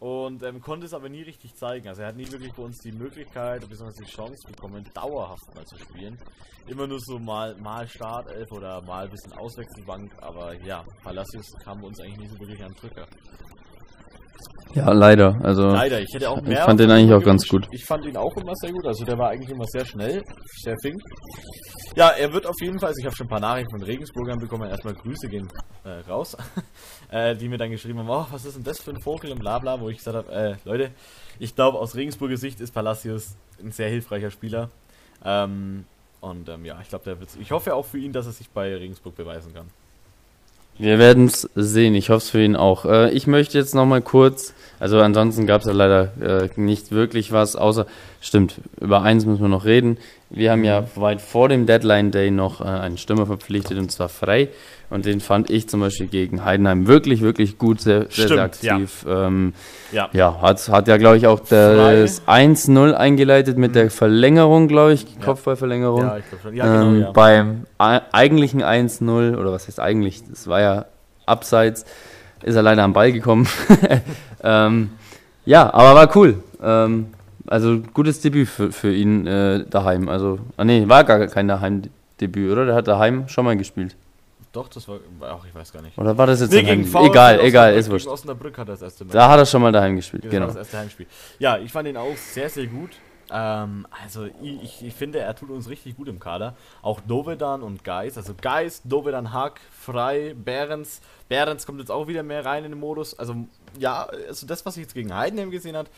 und 0.00 0.42
ähm, 0.42 0.60
konnte 0.60 0.86
es 0.86 0.94
aber 0.94 1.08
nie 1.08 1.22
richtig 1.22 1.54
zeigen. 1.54 1.88
Also 1.88 2.02
er 2.02 2.08
hat 2.08 2.16
nie 2.16 2.30
wirklich 2.30 2.52
bei 2.52 2.62
uns 2.62 2.78
die 2.78 2.92
Möglichkeit, 2.92 3.66
bzw. 3.68 4.04
die 4.04 4.10
Chance 4.10 4.46
bekommen, 4.46 4.84
dauerhaft 4.94 5.54
mal 5.54 5.64
zu 5.64 5.78
spielen. 5.78 6.18
Immer 6.66 6.86
nur 6.86 7.00
so 7.00 7.18
mal, 7.18 7.56
mal 7.56 7.86
Startelf 7.88 8.50
oder 8.50 8.82
mal 8.82 9.04
ein 9.04 9.10
bisschen 9.10 9.32
Auswechselbank, 9.32 10.12
aber 10.20 10.54
ja, 10.64 10.84
Palacios 11.02 11.46
kam 11.62 11.82
uns 11.84 12.00
eigentlich 12.00 12.18
nie 12.18 12.28
so 12.28 12.38
wirklich 12.40 12.62
an 12.62 12.74
Drücker. 12.74 13.06
Ja, 14.74 14.92
leider. 14.92 15.40
Also 15.42 15.70
Leider, 15.70 16.00
ich 16.00 16.12
hätte 16.12 16.28
auch 16.28 16.42
mehr. 16.42 16.58
ich 16.58 16.64
fand 16.64 16.78
den 16.78 16.90
eigentlich 16.90 17.12
auch 17.14 17.24
ganz 17.24 17.48
gut. 17.48 17.66
Ich 17.70 17.84
fand 17.86 18.04
ihn 18.04 18.16
auch 18.16 18.36
immer 18.36 18.54
sehr 18.56 18.72
gut. 18.72 18.86
Also 18.86 19.06
der 19.06 19.16
war 19.16 19.30
eigentlich 19.30 19.48
immer 19.48 19.64
sehr 19.64 19.86
schnell, 19.86 20.22
sehr 20.62 20.76
fink. 20.82 21.00
Ja, 21.94 22.10
er 22.10 22.30
wird 22.34 22.46
auf 22.46 22.56
jeden 22.60 22.78
Fall, 22.78 22.88
also 22.88 22.98
ich 23.00 23.06
habe 23.06 23.16
schon 23.16 23.26
ein 23.26 23.30
paar 23.30 23.40
Nachrichten 23.40 23.70
von 23.70 23.82
Regensburgern 23.82 24.38
bekommen. 24.38 24.68
Erstmal 24.68 24.92
Grüße 24.92 25.28
gehen 25.28 25.48
äh, 25.84 26.00
raus, 26.10 26.36
äh, 27.10 27.34
die 27.34 27.48
mir 27.48 27.56
dann 27.56 27.70
geschrieben 27.70 28.00
haben, 28.00 28.10
oh, 28.10 28.26
was 28.30 28.44
ist 28.44 28.56
denn 28.56 28.64
das 28.64 28.78
für 28.82 28.90
ein 28.90 29.00
Vogel 29.00 29.32
und 29.32 29.38
bla 29.38 29.58
bla, 29.58 29.80
wo 29.80 29.88
ich 29.88 29.96
gesagt 29.96 30.16
habe, 30.16 30.30
äh, 30.30 30.56
Leute, 30.66 30.90
ich 31.38 31.54
glaube 31.54 31.78
aus 31.78 31.94
Regensburger 31.94 32.36
Sicht 32.36 32.60
ist 32.60 32.74
Palacios 32.74 33.34
ein 33.62 33.72
sehr 33.72 33.88
hilfreicher 33.88 34.30
Spieler. 34.30 34.68
Ähm, 35.24 35.86
und 36.20 36.50
ähm, 36.50 36.66
ja, 36.66 36.78
ich 36.82 36.90
glaube, 36.90 37.04
der 37.04 37.18
wird. 37.18 37.30
Ich 37.40 37.50
hoffe 37.50 37.74
auch 37.74 37.86
für 37.86 37.98
ihn, 37.98 38.12
dass 38.12 38.26
er 38.26 38.32
sich 38.32 38.50
bei 38.50 38.74
Regensburg 38.76 39.16
beweisen 39.16 39.54
kann. 39.54 39.68
Wir 40.78 40.98
werden 40.98 41.26
es 41.26 41.48
sehen. 41.54 41.94
Ich 41.94 42.10
hoffe 42.10 42.18
es 42.18 42.30
für 42.30 42.42
ihn 42.42 42.54
auch. 42.54 42.84
Äh, 42.84 43.10
ich 43.12 43.26
möchte 43.26 43.56
jetzt 43.56 43.74
noch 43.74 43.86
mal 43.86 44.02
kurz, 44.02 44.52
also 44.78 45.00
ansonsten 45.00 45.46
gab 45.46 45.62
es 45.62 45.66
ja 45.66 45.72
leider 45.72 46.12
äh, 46.20 46.48
nicht 46.56 46.90
wirklich 46.90 47.32
was, 47.32 47.56
außer, 47.56 47.86
stimmt, 48.20 48.60
über 48.78 49.02
eins 49.02 49.24
müssen 49.24 49.40
wir 49.40 49.48
noch 49.48 49.64
reden. 49.64 49.96
Wir 50.28 50.52
haben 50.52 50.64
ja 50.64 50.84
weit 50.96 51.22
vor 51.22 51.48
dem 51.48 51.64
Deadline 51.64 52.10
Day 52.10 52.30
noch 52.30 52.60
äh, 52.60 52.64
einen 52.64 52.98
Stürmer 52.98 53.24
verpflichtet 53.24 53.78
und 53.78 53.90
zwar 53.90 54.10
frei. 54.10 54.48
Und 54.88 55.04
den 55.04 55.18
fand 55.20 55.50
ich 55.50 55.68
zum 55.68 55.80
Beispiel 55.80 56.06
gegen 56.06 56.44
Heidenheim 56.44 56.86
wirklich, 56.86 57.20
wirklich 57.20 57.58
gut, 57.58 57.80
sehr, 57.80 58.02
sehr, 58.08 58.28
sehr 58.28 58.46
Stimmt, 58.48 58.62
ja. 58.62 58.74
aktiv. 58.74 59.04
Ja, 59.06 59.26
ähm, 59.26 59.52
Ja, 59.90 60.08
ja 60.12 60.40
hat, 60.40 60.68
hat 60.68 60.86
ja, 60.86 60.96
glaube 60.96 61.16
ich, 61.16 61.26
auch 61.26 61.40
das 61.40 62.22
1-0 62.28 62.92
eingeleitet 62.94 63.58
mit 63.58 63.74
der 63.74 63.90
Verlängerung, 63.90 64.68
glaube 64.68 64.92
ich, 64.92 65.02
Ja. 65.02 65.24
Kopfballverlängerung. 65.24 66.02
ja 66.02 66.18
ich 66.18 66.28
glaube 66.28 66.42
schon. 66.42 66.54
Ja, 66.54 66.64
genau, 66.66 66.86
ähm, 66.90 67.00
ja. 67.00 67.10
Beim 67.10 67.66
ei- 67.78 68.00
eigentlichen 68.12 68.62
1-0, 68.62 69.36
oder 69.36 69.50
was 69.52 69.66
heißt 69.66 69.80
eigentlich, 69.80 70.22
das 70.28 70.46
war 70.46 70.60
ja 70.60 70.84
abseits, 71.26 71.84
ist 72.44 72.54
er 72.54 72.62
leider 72.62 72.84
am 72.84 72.92
Ball 72.92 73.10
gekommen. 73.10 73.48
ähm, 74.44 74.90
ja, 75.44 75.72
aber 75.74 75.94
war 75.96 76.16
cool. 76.16 76.42
Ähm, 76.62 77.08
also 77.48 77.80
gutes 77.92 78.20
Debüt 78.20 78.48
für, 78.48 78.70
für 78.70 78.92
ihn 78.92 79.26
äh, 79.26 79.64
daheim. 79.68 80.08
Also, 80.08 80.38
ah 80.56 80.64
nee, 80.64 80.84
war 80.86 81.02
gar 81.04 81.26
kein 81.26 81.48
Daheimdebüt, 81.48 82.52
oder? 82.52 82.66
Der 82.66 82.74
hat 82.76 82.86
daheim 82.88 83.28
schon 83.28 83.44
mal 83.44 83.56
gespielt. 83.56 83.96
Doch, 84.56 84.68
das 84.68 84.88
war. 84.88 85.00
Ach, 85.20 85.44
ich 85.46 85.54
weiß 85.54 85.70
gar 85.70 85.82
nicht. 85.82 85.98
Oder 85.98 86.16
war 86.16 86.26
das 86.26 86.40
jetzt 86.40 86.50
Nee, 86.50 86.62
gegen? 86.62 86.86
VfL 86.86 87.08
Egal, 87.10 87.40
egal, 87.40 87.74
ist 87.74 87.90
wurscht. 87.90 88.06
Osnabrück 88.06 88.56
hat 88.56 88.68
er 88.68 88.72
das 88.72 88.80
erste 88.80 89.04
Mal. 89.04 89.12
Da 89.12 89.28
hat 89.28 89.38
er 89.38 89.44
schon 89.44 89.60
mal 89.60 89.70
daheim 89.70 89.96
gespielt, 89.96 90.24
Das 90.24 90.30
genau. 90.30 90.46
das 90.46 90.56
erste 90.56 90.78
Heimspiel. 90.78 91.06
Ja, 91.38 91.58
ich 91.58 91.70
fand 91.70 91.86
ihn 91.88 91.98
auch 91.98 92.16
sehr, 92.16 92.48
sehr 92.48 92.66
gut. 92.66 92.92
Ähm, 93.30 93.86
also 94.02 94.24
ich, 94.42 94.62
ich, 94.62 94.86
ich 94.86 94.94
finde, 94.94 95.18
er 95.18 95.34
tut 95.36 95.50
uns 95.50 95.68
richtig 95.68 95.94
gut 95.96 96.08
im 96.08 96.18
Kader. 96.18 96.54
Auch 96.80 97.00
Dovedan 97.02 97.62
und 97.62 97.84
Geis. 97.84 98.16
Also 98.16 98.32
Geis, 98.40 98.80
Dovedan, 98.84 99.34
Hack, 99.34 99.60
Frei, 99.78 100.34
Behrens. 100.42 101.02
Behrens 101.28 101.66
kommt 101.66 101.80
jetzt 101.80 101.90
auch 101.90 102.06
wieder 102.08 102.22
mehr 102.22 102.44
rein 102.46 102.64
in 102.64 102.70
den 102.72 102.80
Modus. 102.80 103.18
Also 103.18 103.34
ja, 103.78 104.04
also 104.28 104.46
das, 104.46 104.64
was 104.64 104.78
ich 104.78 104.84
jetzt 104.84 104.94
gegen 104.94 105.14
Heidenheim 105.14 105.50
gesehen 105.50 105.76
habe, 105.76 105.90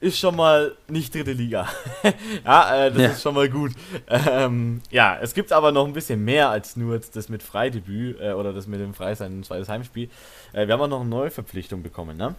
ist 0.00 0.18
schon 0.18 0.36
mal 0.36 0.72
nicht 0.88 1.14
dritte 1.14 1.32
Liga. 1.32 1.66
ja, 2.44 2.86
äh, 2.86 2.90
das 2.92 3.02
Ja. 3.02 3.08
ist 3.10 3.22
schon 3.22 3.34
mal 3.34 3.48
gut. 3.48 3.72
Ähm, 4.08 4.82
ja, 4.90 5.18
es 5.20 5.32
gibt 5.34 5.50
aber 5.52 5.72
noch 5.72 5.86
ein 5.86 5.92
bisschen 5.94 6.22
mehr 6.24 6.50
als 6.50 6.76
nur 6.76 6.98
das 6.98 7.28
mit 7.28 7.42
Freidebüt 7.42 8.20
äh, 8.20 8.32
oder 8.32 8.52
das 8.52 8.66
mit 8.66 8.80
dem 8.80 8.92
Frei 8.92 9.14
sein 9.14 9.42
zweites 9.44 9.68
Heimspiel. 9.68 10.10
Äh, 10.52 10.66
wir 10.66 10.74
haben 10.74 10.82
auch 10.82 10.88
noch 10.88 11.00
eine 11.00 11.08
neue 11.08 11.30
Verpflichtung 11.30 11.82
bekommen, 11.82 12.16
ne? 12.16 12.34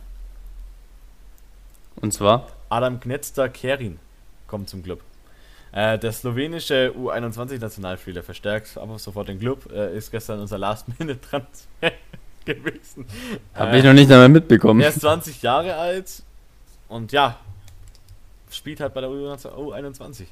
Und 1.96 2.14
zwar, 2.14 2.48
Adam 2.70 3.00
Knetzter 3.00 3.50
Kerin 3.50 4.00
kommt 4.48 4.70
zum 4.70 4.84
Club. 4.84 5.02
Äh, 5.72 5.98
der 5.98 6.12
slowenische 6.12 6.94
U21-Nationalspieler 6.98 8.22
verstärkt 8.22 8.78
aber 8.78 9.00
sofort 9.00 9.28
den 9.30 9.40
Club. 9.40 9.72
Äh, 9.72 9.98
ist 9.98 10.12
gestern 10.12 10.40
unser 10.40 10.58
Last-Minute-Transfer 10.58 11.92
gewesen. 12.46 13.06
habe 13.54 13.78
ich 13.78 13.84
noch 13.84 13.94
nicht 13.94 14.12
einmal 14.12 14.30
mitbekommen. 14.30 14.82
Er 14.82 14.90
ist 14.90 15.02
20 15.02 15.42
Jahre 15.42 15.76
alt 15.76 16.22
und 16.90 17.12
ja, 17.12 17.40
spielt 18.56 18.80
halt 18.80 18.94
bei 18.94 19.02
der 19.02 19.10
U21. 19.10 20.26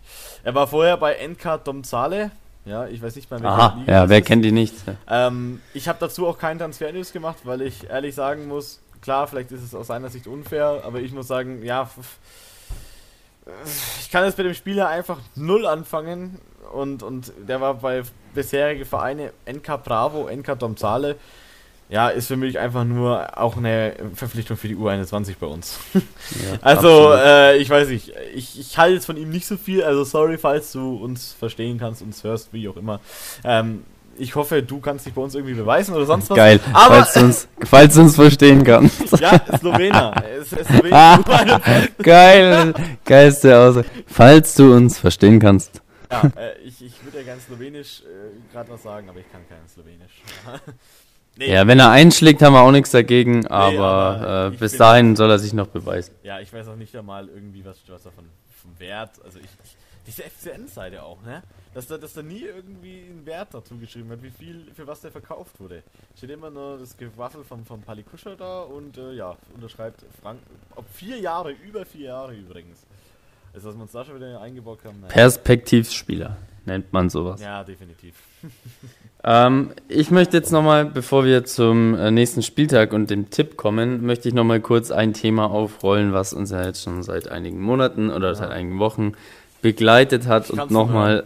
Er 0.44 0.56
war 0.56 0.68
vorher 0.68 0.98
bei 0.98 1.16
NK 1.28 1.64
Domzale. 1.64 2.32
Ja, 2.66 2.88
ich 2.88 3.02
weiß 3.02 3.16
nicht 3.18 3.30
bei 3.30 3.36
welcher 3.38 3.50
Aha, 3.50 3.78
Liga 3.80 3.92
ja, 3.92 4.10
wer 4.10 4.20
ist. 4.20 4.26
kennt 4.26 4.46
die 4.46 4.52
nicht? 4.54 4.74
Ähm, 5.10 5.62
ich 5.74 5.90
habe 5.90 5.98
dazu 6.00 6.28
auch 6.28 6.38
keinen 6.38 6.60
Transfer-News 6.60 7.12
gemacht, 7.12 7.40
weil 7.44 7.62
ich 7.62 7.90
ehrlich 7.90 8.16
sagen 8.16 8.48
muss, 8.48 8.80
klar, 9.02 9.28
vielleicht 9.28 9.52
ist 9.52 9.64
es 9.64 9.76
aus 9.76 9.88
seiner 9.88 10.10
Sicht 10.10 10.28
unfair, 10.28 10.82
aber 10.86 11.00
ich 11.02 11.12
muss 11.12 11.28
sagen, 11.28 11.64
ja, 11.64 11.90
ich 14.00 14.10
kann 14.10 14.24
jetzt 14.24 14.38
mit 14.38 14.48
dem 14.48 14.54
Spieler 14.54 14.88
einfach 14.88 15.20
null 15.36 15.66
anfangen 15.66 16.40
und, 16.72 17.04
und 17.04 17.34
der 17.38 17.60
war 17.60 17.74
bei 17.76 18.04
bisherige 18.34 18.86
Vereine 18.86 19.34
NK 19.46 19.84
Bravo, 19.84 20.30
NK 20.34 20.58
Domzale. 20.58 21.18
Ja, 21.90 22.10
ist 22.10 22.28
für 22.28 22.38
mich 22.38 22.58
einfach 22.58 22.86
nur 22.86 23.38
auch 23.38 23.58
eine 23.58 23.94
Verpflichtung 24.16 24.58
für 24.58 24.68
die 24.68 24.76
U21 24.76 25.36
bei 25.40 25.48
uns. 25.48 25.80
Ja, 25.94 26.58
Also, 26.62 27.14
äh, 27.14 27.58
ich 27.58 27.70
weiß 27.70 27.90
nicht, 27.90 28.14
ich, 28.34 28.60
ich 28.60 28.78
halte 28.78 28.96
jetzt 28.96 29.06
von 29.06 29.18
ihm 29.18 29.30
nicht 29.30 29.46
so 29.46 29.58
viel, 29.58 29.84
also 29.84 30.04
sorry, 30.04 30.38
falls 30.38 30.72
du 30.72 30.96
uns 30.96 31.34
verstehen 31.34 31.78
kannst, 31.78 32.02
uns 32.02 32.24
hörst, 32.24 32.52
wie 32.52 32.68
auch 32.68 32.78
immer. 32.78 33.00
Ähm, 33.44 33.84
ich 34.18 34.36
hoffe, 34.36 34.62
du 34.62 34.80
kannst 34.80 35.06
dich 35.06 35.14
bei 35.14 35.22
uns 35.22 35.36
irgendwie 35.36 35.56
beweisen 35.56 35.96
oder 35.96 36.06
sonst 36.06 36.30
was. 36.30 36.38
Geil, 36.38 36.60
Aber, 36.74 36.96
falls 36.96 37.14
du 37.14 37.20
uns, 37.22 37.48
falls 37.66 37.96
du 37.96 38.02
uns 38.02 38.16
verstehen 38.16 38.64
kannst. 38.64 39.12
ja, 39.20 39.42
Slowener. 39.58 40.24
Slowenien 40.46 40.94
U21. 40.94 41.90
Geil, 42.04 42.74
geilste 43.06 43.58
Aussage. 43.58 43.88
Falls 44.08 44.56
du 44.56 44.74
uns 44.76 45.00
verstehen 45.00 45.40
kannst. 45.40 45.82
Ja, 46.12 46.22
äh, 46.36 46.60
ich, 46.64 46.84
ich 46.84 47.04
würde 47.04 47.20
ja 47.20 47.24
gern 47.24 47.40
Slowenisch 47.40 48.02
äh, 48.02 48.52
gerade 48.54 48.70
was 48.72 48.84
sagen, 48.84 49.10
aber 49.10 49.20
ich 49.20 49.32
kann 49.32 49.42
kein 49.50 49.68
Slowenisch. 49.68 50.22
Nee, 51.38 51.52
Ja, 51.52 51.68
wenn 51.68 51.80
er 51.80 51.92
einschlägt, 51.92 52.42
haben 52.42 52.54
wir 52.54 52.62
auch 52.62 52.72
nichts 52.72 52.92
dagegen, 52.92 53.48
aber, 53.48 53.86
aber 53.86 54.48
äh, 54.48 54.58
bis 54.58 54.78
dahin 54.78 55.16
soll 55.16 55.30
er 55.30 55.40
sich 55.40 55.54
noch 55.54 55.68
beweisen. 55.68 56.14
Ja, 56.24 56.40
ich 56.40 56.52
weiß 56.52 56.68
auch 56.68 56.76
nicht 56.76 56.96
einmal 56.96 57.28
irgendwie, 57.28 57.64
was, 57.66 57.78
was 57.88 58.04
davon 58.04 58.26
vom 58.50 58.80
Wert. 58.80 59.12
Also 59.24 59.40
ich, 59.40 59.46
ich 59.64 59.78
diese 60.06 60.24
FCN-Seite 60.24 61.04
auch, 61.04 61.22
ne? 61.24 61.44
Dass 61.74 61.88
da, 61.88 61.98
dass 61.98 62.14
da 62.14 62.22
nie 62.22 62.42
irgendwie 62.42 63.00
ein 63.10 63.26
Wert 63.26 63.54
dazu 63.54 63.78
geschrieben 63.78 64.10
wird, 64.10 64.22
wie 64.22 64.30
viel, 64.30 64.72
für 64.76 64.86
was 64.86 65.02
der 65.02 65.12
verkauft 65.12 65.60
wurde. 65.60 65.84
Steht 66.16 66.30
immer 66.30 66.50
nur 66.50 66.78
das 66.78 66.96
Gewaffel 66.98 67.44
von, 67.44 67.66
von 67.66 67.82
Palikuscha 67.82 68.36
da 68.36 68.62
und 68.62 68.98
äh, 68.98 69.14
ja, 69.14 69.38
unterschreibt 69.56 70.06
Frank. 70.22 70.40
Ob 70.76 70.86
vier 70.94 71.20
Jahre, 71.20 71.52
über 71.52 71.86
vier 71.86 72.08
Jahre 72.08 72.36
übrigens. 72.36 72.86
Also, 73.54 73.70
dass 73.70 73.78
wir 73.78 73.84
uns 73.84 73.92
da 73.92 74.04
schon 74.04 74.16
wieder 74.16 74.42
eingebaut 74.42 74.80
haben. 74.84 75.00
naja. 75.00 75.14
Perspektivspieler 75.14 76.38
nennt 76.66 76.92
man 76.92 77.10
sowas. 77.10 77.42
Ja, 77.42 77.64
definitiv. 77.64 78.16
Ähm, 79.26 79.72
ich 79.88 80.12
möchte 80.12 80.36
jetzt 80.36 80.52
nochmal, 80.52 80.86
bevor 80.86 81.24
wir 81.24 81.46
zum 81.46 81.96
äh, 81.96 82.12
nächsten 82.12 82.42
Spieltag 82.42 82.92
und 82.92 83.10
dem 83.10 83.30
Tipp 83.30 83.56
kommen, 83.56 84.06
möchte 84.06 84.28
ich 84.28 84.34
nochmal 84.34 84.60
kurz 84.60 84.92
ein 84.92 85.14
Thema 85.14 85.50
aufrollen, 85.50 86.12
was 86.12 86.34
uns 86.34 86.52
ja 86.52 86.66
jetzt 86.66 86.84
schon 86.84 87.04
seit 87.04 87.30
einigen 87.30 87.62
Monaten 87.62 88.10
oder 88.10 88.36
seit 88.36 88.52
einigen 88.52 88.80
Wochen 88.80 89.14
begleitet 89.62 90.28
hat 90.28 90.50
Ich 90.50 90.60
und 90.60 90.72
nochmal 90.72 91.24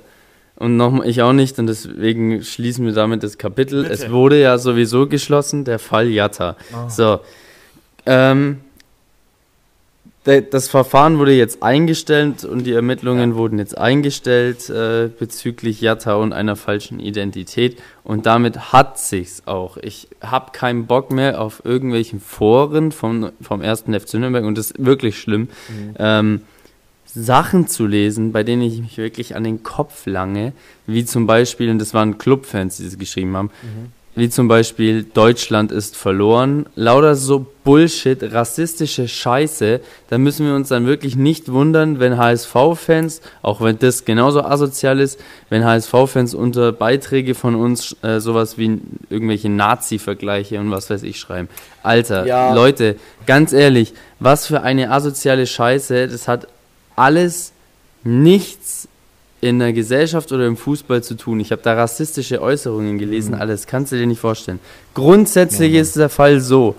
und 0.55 0.75
nochmal 0.75 1.07
ich 1.07 1.21
auch 1.21 1.33
nicht 1.33 1.60
und 1.60 1.67
deswegen 1.67 2.43
schließen 2.43 2.86
wir 2.86 2.93
damit 2.93 3.23
das 3.23 3.38
Kapitel. 3.38 3.83
Bitte. 3.83 3.93
Es 3.93 4.12
wurde 4.12 4.39
ja 4.39 4.57
sowieso 4.57 5.07
geschlossen, 5.07 5.65
der 5.65 5.79
Fall 5.79 6.07
Jatta. 6.07 6.55
Oh. 6.73 6.89
So, 6.89 7.19
ähm, 8.05 8.62
das 10.28 10.68
Verfahren 10.68 11.20
wurde 11.20 11.34
jetzt 11.34 11.63
eingestellt 11.63 12.44
und 12.44 12.66
die 12.66 12.74
Ermittlungen 12.74 13.36
wurden 13.36 13.60
jetzt 13.60 13.78
eingestellt 13.78 14.70
äh, 14.70 15.10
bezüglich 15.18 15.80
Jatta 15.80 16.16
und 16.16 16.34
einer 16.34 16.56
falschen 16.56 17.00
Identität 17.00 17.82
und 18.04 18.26
damit 18.26 18.74
hat 18.74 19.00
sich's 19.00 19.44
auch. 19.46 19.78
Ich 19.78 20.10
habe 20.22 20.52
keinen 20.52 20.86
Bock 20.86 21.12
mehr 21.12 21.40
auf 21.40 21.63
irgendwelchen 21.63 22.20
Foren 22.20 22.92
vom, 22.92 23.32
vom 23.42 23.62
ersten 23.62 23.98
FC 23.98 24.16
Nürnberg 24.16 24.44
und 24.44 24.58
das 24.58 24.72
ist 24.72 24.86
wirklich 24.86 25.18
schlimm. 25.18 25.48
Ähm, 25.98 26.42
Sachen 27.06 27.68
zu 27.68 27.88
lesen, 27.88 28.32
bei 28.32 28.44
denen 28.44 28.62
ich 28.63 28.80
mich 28.82 28.98
wirklich 28.98 29.36
an 29.36 29.44
den 29.44 29.63
Kopf 29.63 30.06
lange, 30.06 30.52
wie 30.86 31.06
zum 31.06 31.26
Beispiel, 31.26 31.70
und 31.70 31.80
das 31.80 31.94
waren 31.94 32.18
Clubfans, 32.18 32.78
die 32.78 32.84
das 32.84 32.98
geschrieben 32.98 33.36
haben, 33.36 33.50
wie 34.17 34.30
zum 34.32 34.47
Beispiel 34.47 35.03
Deutschland 35.03 35.71
ist 35.71 35.95
verloren, 35.95 36.65
lauter 36.75 37.13
so 37.13 37.45
Bullshit, 37.63 38.17
rassistische 38.34 39.08
Scheiße, 39.08 39.80
da 40.10 40.17
müssen 40.17 40.47
wir 40.47 40.56
uns 40.56 40.69
dann 40.69 40.88
wirklich 40.88 41.15
nicht 41.15 41.51
wundern, 41.51 41.99
wenn 41.99 42.17
HSV-Fans, 42.17 43.21
auch 43.43 43.62
wenn 43.62 43.77
das 43.77 44.06
genauso 44.06 44.41
asozial 44.43 44.99
ist, 44.99 45.19
wenn 45.49 45.63
HSV-Fans 45.63 46.34
unter 46.34 46.71
Beiträge 46.71 47.36
von 47.36 47.53
uns 47.53 47.95
äh, 48.01 48.19
sowas 48.19 48.58
wie 48.58 48.82
irgendwelche 49.12 49.49
Nazi-Vergleiche 49.49 50.60
und 50.60 50.71
was 50.71 50.89
weiß 50.89 51.03
ich 51.03 51.19
schreiben. 51.19 51.47
Alter, 51.84 52.25
Ja. 52.25 52.56
Leute, 52.56 52.95
ganz 53.27 53.53
ehrlich, 53.53 53.93
was 54.19 54.47
für 54.47 54.62
eine 54.62 54.89
asoziale 54.89 55.45
Scheiße, 55.45 56.08
das 56.08 56.27
hat 56.27 56.47
alles 56.95 57.51
nichts 58.03 58.88
in 59.39 59.60
der 59.60 59.73
Gesellschaft 59.73 60.32
oder 60.32 60.47
im 60.47 60.58
Fußball 60.58 61.04
zu 61.04 61.15
tun. 61.15 61.39
Ich 61.39 61.52
habe 61.52 61.62
da 61.62 61.73
rassistische 61.73 62.41
Äußerungen 62.41 62.97
gelesen, 62.97 63.36
alles 63.36 63.67
kannst 63.67 63.91
du 63.91 63.97
dir 63.97 64.08
nicht 64.08 64.19
vorstellen. 64.19 64.60
Grundsätzlich 64.93 65.73
ist 65.73 65.95
der 65.95 66.10
Fall 66.10 66.39
so, 66.39 66.76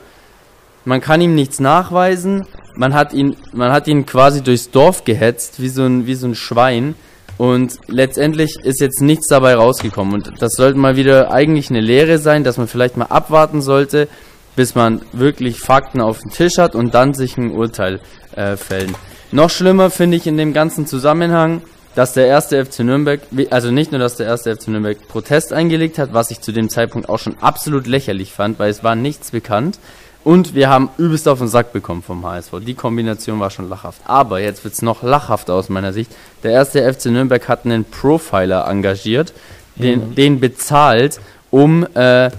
man 0.85 1.01
kann 1.01 1.21
ihm 1.21 1.35
nichts 1.35 1.61
nachweisen, 1.61 2.47
man 2.75 2.94
hat 2.94 3.12
ihn, 3.12 3.37
man 3.53 3.73
hat 3.73 3.87
ihn 3.87 4.07
quasi 4.07 4.42
durchs 4.42 4.71
Dorf 4.71 5.05
gehetzt, 5.05 5.61
wie 5.61 5.68
so 5.68 5.83
ein, 5.83 6.07
wie 6.07 6.14
so 6.14 6.27
ein 6.27 6.35
Schwein. 6.35 6.94
Und 7.37 7.79
letztendlich 7.87 8.57
ist 8.64 8.81
jetzt 8.81 9.01
nichts 9.01 9.29
dabei 9.29 9.55
rausgekommen. 9.55 10.14
Und 10.14 10.42
das 10.42 10.53
sollte 10.53 10.79
mal 10.79 10.97
wieder 10.97 11.31
eigentlich 11.31 11.71
eine 11.71 11.81
Lehre 11.81 12.18
sein, 12.18 12.42
dass 12.42 12.57
man 12.57 12.66
vielleicht 12.66 12.97
mal 12.97 13.07
abwarten 13.07 13.62
sollte, 13.62 14.09
bis 14.57 14.75
man 14.75 15.03
wirklich 15.12 15.61
Fakten 15.61 16.01
auf 16.01 16.18
dem 16.18 16.33
Tisch 16.33 16.59
hat 16.59 16.75
und 16.75 16.94
dann 16.94 17.14
sich 17.14 17.37
ein 17.37 17.53
Urteil 17.53 18.01
äh, 18.35 18.57
fällen. 18.57 18.94
Noch 19.31 19.51
schlimmer 19.51 19.90
finde 19.90 20.16
ich 20.16 20.27
in 20.27 20.37
dem 20.37 20.53
ganzen 20.53 20.87
Zusammenhang, 20.87 21.62
dass 21.94 22.12
der 22.12 22.27
erste 22.27 22.64
FC 22.64 22.81
Nürnberg, 22.81 23.20
also 23.51 23.70
nicht 23.70 23.92
nur, 23.92 23.98
dass 23.98 24.16
der 24.16 24.27
erste 24.27 24.55
FC 24.55 24.68
Nürnberg 24.68 25.09
Protest 25.09 25.53
eingelegt 25.53 25.98
hat, 25.98 26.12
was 26.12 26.31
ich 26.31 26.40
zu 26.40 26.53
dem 26.53 26.68
Zeitpunkt 26.68 27.09
auch 27.09 27.18
schon 27.18 27.37
absolut 27.40 27.87
lächerlich 27.87 28.33
fand, 28.33 28.59
weil 28.59 28.70
es 28.70 28.85
war 28.85 28.94
nichts 28.94 29.31
bekannt. 29.31 29.79
Und 30.24 30.55
wir 30.55 30.68
haben 30.68 30.90
übelst 30.98 31.27
auf 31.29 31.38
den 31.38 31.48
Sack 31.48 31.72
bekommen 31.72 32.03
vom 32.03 32.27
HSV. 32.27 32.53
Die 32.61 32.74
Kombination 32.74 33.40
war 33.40 33.51
schon 33.51 33.68
lachhaft. 33.68 34.03
Aber 34.05 34.40
jetzt 34.40 34.62
wird 34.64 34.74
es 34.74 34.83
noch 34.83 35.03
lachhafter 35.03 35.55
aus 35.55 35.68
meiner 35.68 35.92
Sicht. 35.92 36.11
Der 36.42 36.51
erste 36.51 36.92
FC 36.92 37.07
Nürnberg 37.07 37.48
hat 37.48 37.64
einen 37.64 37.85
Profiler 37.85 38.66
engagiert, 38.68 39.33
den, 39.77 40.11
mhm. 40.11 40.14
den 40.16 40.40
bezahlt, 40.40 41.20
um 41.51 41.87
äh, 41.94 42.31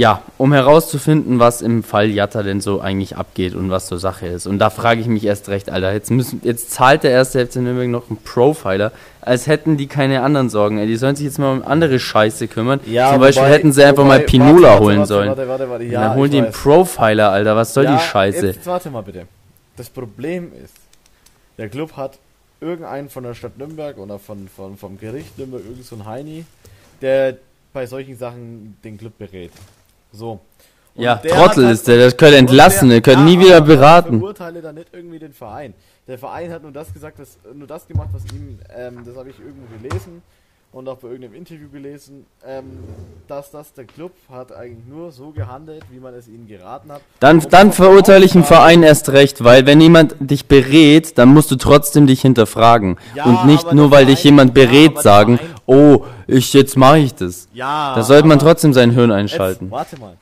ja, 0.00 0.22
um 0.38 0.54
herauszufinden, 0.54 1.40
was 1.40 1.60
im 1.60 1.82
Fall 1.82 2.08
Jatta 2.08 2.42
denn 2.42 2.62
so 2.62 2.80
eigentlich 2.80 3.18
abgeht 3.18 3.54
und 3.54 3.68
was 3.68 3.86
zur 3.86 3.98
Sache 3.98 4.28
ist. 4.28 4.46
Und 4.46 4.58
da 4.58 4.70
frage 4.70 5.02
ich 5.02 5.06
mich 5.06 5.26
erst 5.26 5.50
recht, 5.50 5.68
Alter, 5.68 5.92
jetzt, 5.92 6.10
müssen, 6.10 6.40
jetzt 6.42 6.70
zahlt 6.70 7.02
der 7.02 7.10
erste 7.10 7.46
FC 7.46 7.56
Nürnberg 7.56 7.86
noch 7.88 8.08
einen 8.08 8.16
Profiler, 8.16 8.92
als 9.20 9.46
hätten 9.46 9.76
die 9.76 9.88
keine 9.88 10.22
anderen 10.22 10.48
Sorgen. 10.48 10.78
Ey. 10.78 10.86
Die 10.86 10.96
sollen 10.96 11.16
sich 11.16 11.26
jetzt 11.26 11.38
mal 11.38 11.52
um 11.52 11.62
andere 11.62 11.98
Scheiße 11.98 12.48
kümmern. 12.48 12.80
Ja, 12.86 13.10
Zum 13.10 13.20
Beispiel 13.20 13.42
wobei, 13.42 13.52
hätten 13.52 13.72
sie 13.74 13.84
einfach 13.84 14.04
wobei, 14.04 14.20
mal 14.20 14.24
Pinola 14.24 14.68
warte, 14.68 14.82
holen 14.82 14.98
warte, 15.00 15.08
sollen. 15.08 15.28
Warte, 15.28 15.48
warte, 15.48 15.68
warte, 15.68 15.84
ja, 15.84 16.00
dann 16.00 16.14
holen 16.16 16.30
die 16.30 16.38
einen 16.38 16.52
Profiler, 16.52 17.30
Alter, 17.30 17.54
was 17.54 17.74
soll 17.74 17.84
ja, 17.84 17.96
die 17.98 18.02
Scheiße? 18.02 18.46
Jetzt 18.46 18.66
warte 18.66 18.88
mal 18.88 19.02
bitte. 19.02 19.26
Das 19.76 19.90
Problem 19.90 20.50
ist, 20.64 20.72
der 21.58 21.68
Club 21.68 21.98
hat 21.98 22.18
irgendeinen 22.62 23.10
von 23.10 23.22
der 23.22 23.34
Stadt 23.34 23.58
Nürnberg 23.58 23.98
oder 23.98 24.18
von, 24.18 24.48
von, 24.48 24.78
vom 24.78 24.98
Gericht 24.98 25.36
Nürnberg, 25.36 25.62
irgend 25.62 25.84
so 25.84 25.96
ein 25.96 26.06
Heini, 26.06 26.46
der 27.02 27.36
bei 27.74 27.84
solchen 27.84 28.16
Sachen 28.16 28.78
den 28.82 28.96
Club 28.96 29.18
berät. 29.18 29.52
So. 30.12 30.40
Und 30.94 31.04
ja, 31.04 31.16
Trottel 31.16 31.66
halt, 31.66 31.74
ist 31.74 31.88
der, 31.88 31.96
der 31.96 32.12
könnte 32.12 32.36
entlassen, 32.36 32.88
der, 32.88 33.00
ja, 33.00 33.22
nie 33.22 33.38
wieder 33.38 33.60
beraten. 33.60 34.14
Ich 34.14 34.20
beurteile 34.20 34.60
da 34.60 34.72
nicht 34.72 34.88
irgendwie 34.92 35.18
den 35.18 35.32
Verein. 35.32 35.74
Der 36.08 36.18
Verein 36.18 36.52
hat 36.52 36.62
nur 36.62 36.72
das 36.72 36.92
gesagt, 36.92 37.18
dass, 37.18 37.38
nur 37.54 37.68
das 37.68 37.86
gemacht, 37.86 38.08
was 38.12 38.24
ihm, 38.34 38.58
ähm, 38.76 39.02
das 39.04 39.16
habe 39.16 39.30
ich 39.30 39.38
irgendwo 39.38 39.66
gelesen 39.76 40.22
und 40.72 40.88
auch 40.88 40.98
bei 40.98 41.08
irgendeinem 41.08 41.34
Interview 41.34 41.68
gelesen, 41.68 42.26
ähm, 42.46 42.78
dass 43.26 43.50
das 43.50 43.72
der 43.72 43.84
Club 43.84 44.12
hat 44.30 44.52
eigentlich 44.52 44.86
nur 44.86 45.10
so 45.10 45.30
gehandelt, 45.30 45.84
wie 45.90 45.98
man 45.98 46.14
es 46.14 46.28
ihnen 46.28 46.46
geraten 46.46 46.92
hat. 46.92 47.00
Dann, 47.18 47.40
dann 47.50 47.72
verurteile 47.72 48.24
ich 48.24 48.34
einen 48.34 48.44
Verein 48.44 48.82
erst 48.82 49.10
recht, 49.10 49.42
weil 49.42 49.66
wenn 49.66 49.80
jemand 49.80 50.14
dich 50.20 50.46
berät, 50.46 51.18
dann 51.18 51.30
musst 51.30 51.50
du 51.50 51.56
trotzdem 51.56 52.06
dich 52.06 52.22
hinterfragen 52.22 52.98
ja, 53.14 53.24
und 53.24 53.46
nicht 53.46 53.72
nur, 53.72 53.90
weil 53.90 54.04
Verein, 54.04 54.06
dich 54.06 54.24
jemand 54.24 54.54
berät, 54.54 54.94
ja, 54.94 55.02
sagen, 55.02 55.38
Verein, 55.38 55.54
oh, 55.66 56.04
ich 56.28 56.52
jetzt 56.52 56.76
mache 56.76 56.98
ich 56.98 57.14
das. 57.14 57.48
Ja. 57.52 57.94
Da 57.96 58.02
sollte 58.02 58.28
man 58.28 58.38
trotzdem 58.38 58.72
sein 58.72 58.92
Hirn 58.92 59.10
einschalten. 59.10 59.66
Jetzt, 59.66 59.72
warte 59.72 59.98
mal. 59.98 60.16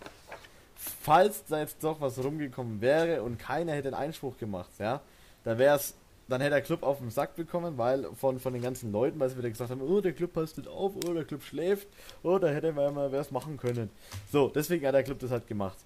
Falls 1.02 1.44
da 1.48 1.60
jetzt 1.60 1.82
doch 1.82 2.00
was 2.00 2.22
rumgekommen 2.22 2.80
wäre 2.80 3.22
und 3.22 3.38
keiner 3.38 3.72
hätte 3.72 3.88
einen 3.88 3.96
Einspruch 3.96 4.36
gemacht, 4.38 4.70
ja, 4.78 5.00
dann 5.44 5.58
wäre 5.58 5.76
es 5.76 5.94
dann 6.28 6.40
hätte 6.40 6.54
der 6.54 6.62
Club 6.62 6.82
auf 6.82 6.98
den 6.98 7.10
Sack 7.10 7.36
bekommen, 7.36 7.78
weil 7.78 8.04
von, 8.14 8.38
von 8.38 8.52
den 8.52 8.62
ganzen 8.62 8.92
Leuten, 8.92 9.18
weil 9.18 9.30
sie 9.30 9.38
wieder 9.38 9.48
gesagt 9.48 9.70
haben, 9.70 9.80
oh, 9.80 10.00
der 10.00 10.12
Club 10.12 10.34
passt 10.34 10.58
nicht 10.58 10.68
auf, 10.68 10.92
oh, 10.96 11.12
der 11.12 11.24
Club 11.24 11.42
schläft, 11.42 11.88
oh, 12.22 12.38
da 12.38 12.48
hätte 12.48 12.72
man 12.72 12.94
mal 12.94 13.10
was 13.10 13.30
machen 13.30 13.56
können. 13.56 13.90
So, 14.30 14.48
deswegen 14.48 14.86
hat 14.86 14.94
der 14.94 15.02
Club 15.02 15.18
das 15.18 15.30
halt 15.30 15.46
gemacht. 15.46 15.78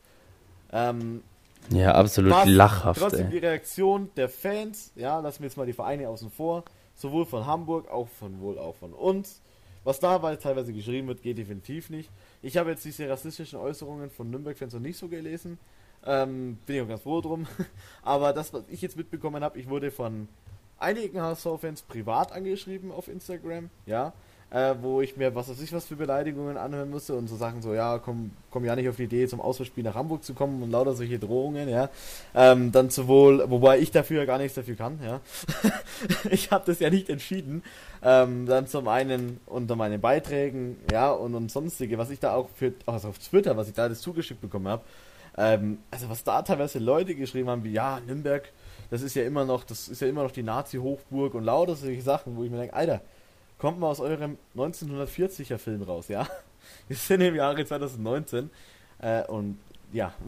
Ähm, 0.72 1.22
ja, 1.70 1.94
absolut 1.94 2.46
lachhaft. 2.46 3.00
Trotzdem 3.00 3.26
ey. 3.26 3.32
die 3.32 3.38
Reaktion 3.38 4.10
der 4.16 4.28
Fans, 4.28 4.92
ja, 4.96 5.20
lassen 5.20 5.40
wir 5.40 5.46
jetzt 5.46 5.56
mal 5.56 5.66
die 5.66 5.72
Vereine 5.72 6.08
außen 6.08 6.30
vor, 6.30 6.64
sowohl 6.94 7.24
von 7.24 7.46
Hamburg, 7.46 7.88
auch 7.90 8.08
von 8.08 8.40
wohl 8.40 8.58
auch 8.58 8.74
von 8.74 8.92
uns. 8.92 9.40
Was 9.84 9.98
dabei 9.98 10.36
teilweise 10.36 10.72
geschrieben 10.72 11.08
wird, 11.08 11.22
geht 11.22 11.38
definitiv 11.38 11.90
nicht. 11.90 12.10
Ich 12.40 12.56
habe 12.56 12.70
jetzt 12.70 12.84
diese 12.84 13.08
rassistischen 13.08 13.58
Äußerungen 13.58 14.10
von 14.10 14.30
Nürnberg-Fans 14.30 14.74
noch 14.74 14.80
nicht 14.80 14.96
so 14.96 15.08
gelesen. 15.08 15.58
Ähm, 16.06 16.58
bin 16.66 16.76
ich 16.76 16.82
auch 16.82 16.88
ganz 16.88 17.02
froh 17.02 17.20
drum. 17.20 17.46
Aber 18.02 18.32
das, 18.32 18.52
was 18.52 18.64
ich 18.68 18.82
jetzt 18.82 18.96
mitbekommen 18.96 19.42
habe, 19.44 19.58
ich 19.58 19.68
wurde 19.68 19.90
von 19.90 20.28
einigen 20.78 21.20
HSV-Fans 21.20 21.82
privat 21.82 22.32
angeschrieben 22.32 22.90
auf 22.90 23.08
Instagram, 23.08 23.70
ja, 23.86 24.12
äh, 24.52 24.74
wo 24.80 25.00
ich 25.00 25.16
mir 25.16 25.34
was 25.34 25.48
weiß 25.48 25.60
ich 25.60 25.72
was 25.72 25.86
für 25.86 25.96
Beleidigungen 25.96 26.56
anhören 26.56 26.90
musste 26.90 27.14
und 27.14 27.28
so 27.28 27.36
Sachen 27.36 27.62
so, 27.62 27.72
ja, 27.72 27.98
komm, 27.98 28.32
komm 28.50 28.64
ja 28.64 28.76
nicht 28.76 28.88
auf 28.88 28.96
die 28.96 29.04
Idee, 29.04 29.26
zum 29.26 29.40
Auswärtsspiel 29.40 29.84
nach 29.84 29.94
Hamburg 29.94 30.24
zu 30.24 30.34
kommen 30.34 30.62
und 30.62 30.70
lauter 30.70 30.94
solche 30.94 31.18
Drohungen, 31.18 31.68
ja. 31.68 31.88
Ähm, 32.34 32.72
dann 32.72 32.90
sowohl, 32.90 33.48
wobei 33.48 33.78
ich 33.78 33.90
dafür 33.90 34.20
ja 34.20 34.24
gar 34.26 34.38
nichts 34.38 34.54
dafür 34.54 34.76
kann, 34.76 34.98
ja. 35.02 35.20
ich 36.30 36.50
habe 36.50 36.64
das 36.66 36.80
ja 36.80 36.90
nicht 36.90 37.08
entschieden. 37.08 37.62
Ähm, 38.02 38.46
dann 38.46 38.66
zum 38.66 38.88
einen 38.88 39.40
unter 39.46 39.76
meinen 39.76 40.00
Beiträgen, 40.00 40.76
ja, 40.90 41.12
und, 41.12 41.34
und 41.34 41.50
sonstige, 41.50 41.96
was 41.96 42.10
ich 42.10 42.18
da 42.18 42.34
auch 42.34 42.50
für, 42.54 42.74
also 42.86 43.08
auf 43.08 43.18
Twitter, 43.18 43.56
was 43.56 43.68
ich 43.68 43.74
da 43.74 43.84
alles 43.84 44.00
zugeschickt 44.00 44.40
bekommen 44.40 44.68
habe, 44.68 44.82
ähm, 45.36 45.78
also 45.90 46.08
was 46.08 46.24
da 46.24 46.42
teilweise 46.42 46.78
Leute 46.78 47.14
geschrieben 47.14 47.48
haben, 47.48 47.64
wie 47.64 47.72
ja, 47.72 48.00
Nürnberg, 48.06 48.50
das 48.90 49.02
ist 49.02 49.14
ja 49.14 49.24
immer 49.24 49.44
noch, 49.44 49.64
das 49.64 49.88
ist 49.88 50.00
ja 50.00 50.08
immer 50.08 50.22
noch 50.22 50.32
die 50.32 50.42
Nazi-Hochburg 50.42 51.34
und 51.34 51.44
lauter 51.44 51.74
solche 51.74 52.02
Sachen, 52.02 52.36
wo 52.36 52.44
ich 52.44 52.50
mir 52.50 52.58
denke, 52.58 52.74
Alter, 52.74 53.00
kommt 53.58 53.78
mal 53.78 53.88
aus 53.88 54.00
eurem 54.00 54.36
1940er 54.56 55.58
Film 55.58 55.82
raus, 55.82 56.08
ja? 56.08 56.26
Wir 56.88 56.96
sind 56.96 57.20
im 57.22 57.34
Jahre 57.34 57.64
2019 57.64 58.50
äh, 59.00 59.24
und 59.26 59.58
ja. 59.92 60.12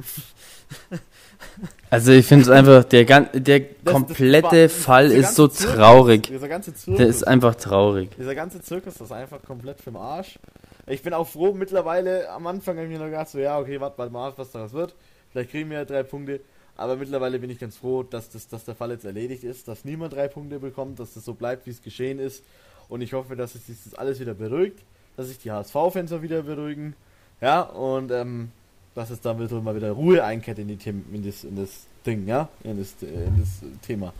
Also 1.90 2.12
ich 2.12 2.26
finde 2.26 2.42
es 2.42 2.50
einfach, 2.50 2.84
der, 2.84 3.04
der 3.04 3.60
komplette 3.84 4.62
das, 4.62 4.72
das 4.72 4.88
war, 4.88 4.94
Fall 4.94 5.12
ist 5.12 5.36
so 5.36 5.46
Zirkus, 5.46 5.76
traurig. 5.76 6.22
Dieser 6.24 6.48
ganze 6.48 6.74
Zirkus, 6.74 6.98
der 6.98 7.06
ist 7.06 7.22
einfach 7.22 7.54
traurig. 7.54 8.10
Dieser 8.18 8.34
ganze 8.34 8.60
Zirkus 8.60 9.00
ist 9.00 9.12
einfach 9.12 9.40
komplett 9.42 9.80
für 9.80 9.90
den 9.90 9.96
Arsch. 9.96 10.38
Ich 10.86 11.02
bin 11.02 11.14
auch 11.14 11.26
froh, 11.26 11.52
mittlerweile, 11.52 12.30
am 12.30 12.46
Anfang 12.46 12.76
habe 12.76 12.86
ich 12.86 12.92
mir 12.92 12.98
noch 12.98 13.06
gedacht, 13.06 13.28
so, 13.28 13.38
ja, 13.38 13.58
okay, 13.58 13.80
warte 13.80 14.10
mal 14.10 14.28
ab, 14.28 14.34
was 14.36 14.50
daraus 14.50 14.72
wird. 14.72 14.94
Vielleicht 15.30 15.50
kriegen 15.50 15.70
wir 15.70 15.84
drei 15.84 16.02
Punkte. 16.02 16.40
Aber 16.76 16.96
mittlerweile 16.96 17.38
bin 17.38 17.50
ich 17.50 17.58
ganz 17.58 17.76
froh, 17.76 18.02
dass, 18.02 18.30
das, 18.30 18.48
dass 18.48 18.64
der 18.64 18.74
Fall 18.74 18.90
jetzt 18.90 19.04
erledigt 19.04 19.44
ist, 19.44 19.68
dass 19.68 19.84
niemand 19.84 20.12
drei 20.12 20.28
Punkte 20.28 20.58
bekommt, 20.58 20.98
dass 20.98 21.14
das 21.14 21.24
so 21.24 21.34
bleibt, 21.34 21.66
wie 21.66 21.70
es 21.70 21.82
geschehen 21.82 22.18
ist. 22.18 22.44
Und 22.88 23.00
ich 23.00 23.12
hoffe, 23.12 23.36
dass 23.36 23.52
sich 23.52 23.62
das 23.84 23.94
alles 23.94 24.20
wieder 24.20 24.34
beruhigt, 24.34 24.80
dass 25.16 25.28
sich 25.28 25.38
die 25.38 25.50
HSV-Fans 25.50 26.20
wieder 26.20 26.42
beruhigen. 26.42 26.94
Ja, 27.40 27.62
und 27.62 28.10
ähm, 28.10 28.50
dass 28.94 29.10
es 29.10 29.20
dann 29.20 29.38
wieder 29.40 29.60
mal 29.60 29.74
wieder 29.74 29.92
Ruhe 29.92 30.22
einkehrt 30.22 30.58
in, 30.58 30.68
die 30.68 30.78
in, 30.88 31.24
das, 31.24 31.44
in 31.44 31.56
das 31.56 31.86
Ding, 32.04 32.26
ja, 32.26 32.48
in 32.62 32.78
das, 32.78 32.94
in 33.00 33.40
das 33.40 33.62
Thema. 33.86 34.12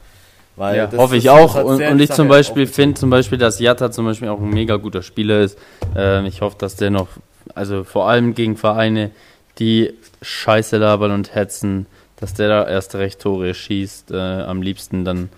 Weil 0.56 0.76
ja, 0.76 0.92
hoffe 0.96 1.16
ich 1.16 1.30
auch. 1.30 1.56
Und, 1.56 1.82
und, 1.82 2.00
ich 2.00 2.10
zum 2.10 2.28
Beispiel 2.28 2.66
finde 2.66 2.94
zum 3.00 3.10
Beispiel, 3.10 3.38
dass 3.38 3.58
Jatta 3.58 3.90
zum 3.90 4.04
Beispiel 4.04 4.28
auch 4.28 4.40
ein 4.40 4.50
mega 4.50 4.76
guter 4.76 5.02
Spieler 5.02 5.40
ist. 5.40 5.58
Ähm, 5.96 6.26
ich 6.26 6.40
hoffe, 6.42 6.56
dass 6.58 6.76
der 6.76 6.90
noch, 6.90 7.08
also 7.54 7.82
vor 7.82 8.08
allem 8.08 8.34
gegen 8.34 8.56
Vereine, 8.56 9.10
die 9.58 9.94
Scheiße 10.22 10.78
labern 10.78 11.10
und 11.10 11.34
hetzen, 11.34 11.86
dass 12.16 12.34
der 12.34 12.48
da 12.48 12.68
erst 12.68 12.94
recht 12.94 13.20
Tore 13.20 13.52
schießt. 13.52 14.12
Äh, 14.12 14.16
am 14.16 14.62
liebsten 14.62 15.04
dann 15.04 15.28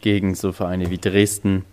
gegen 0.00 0.34
so 0.34 0.52
Vereine 0.52 0.90
wie 0.90 0.98
Dresden. 0.98 1.64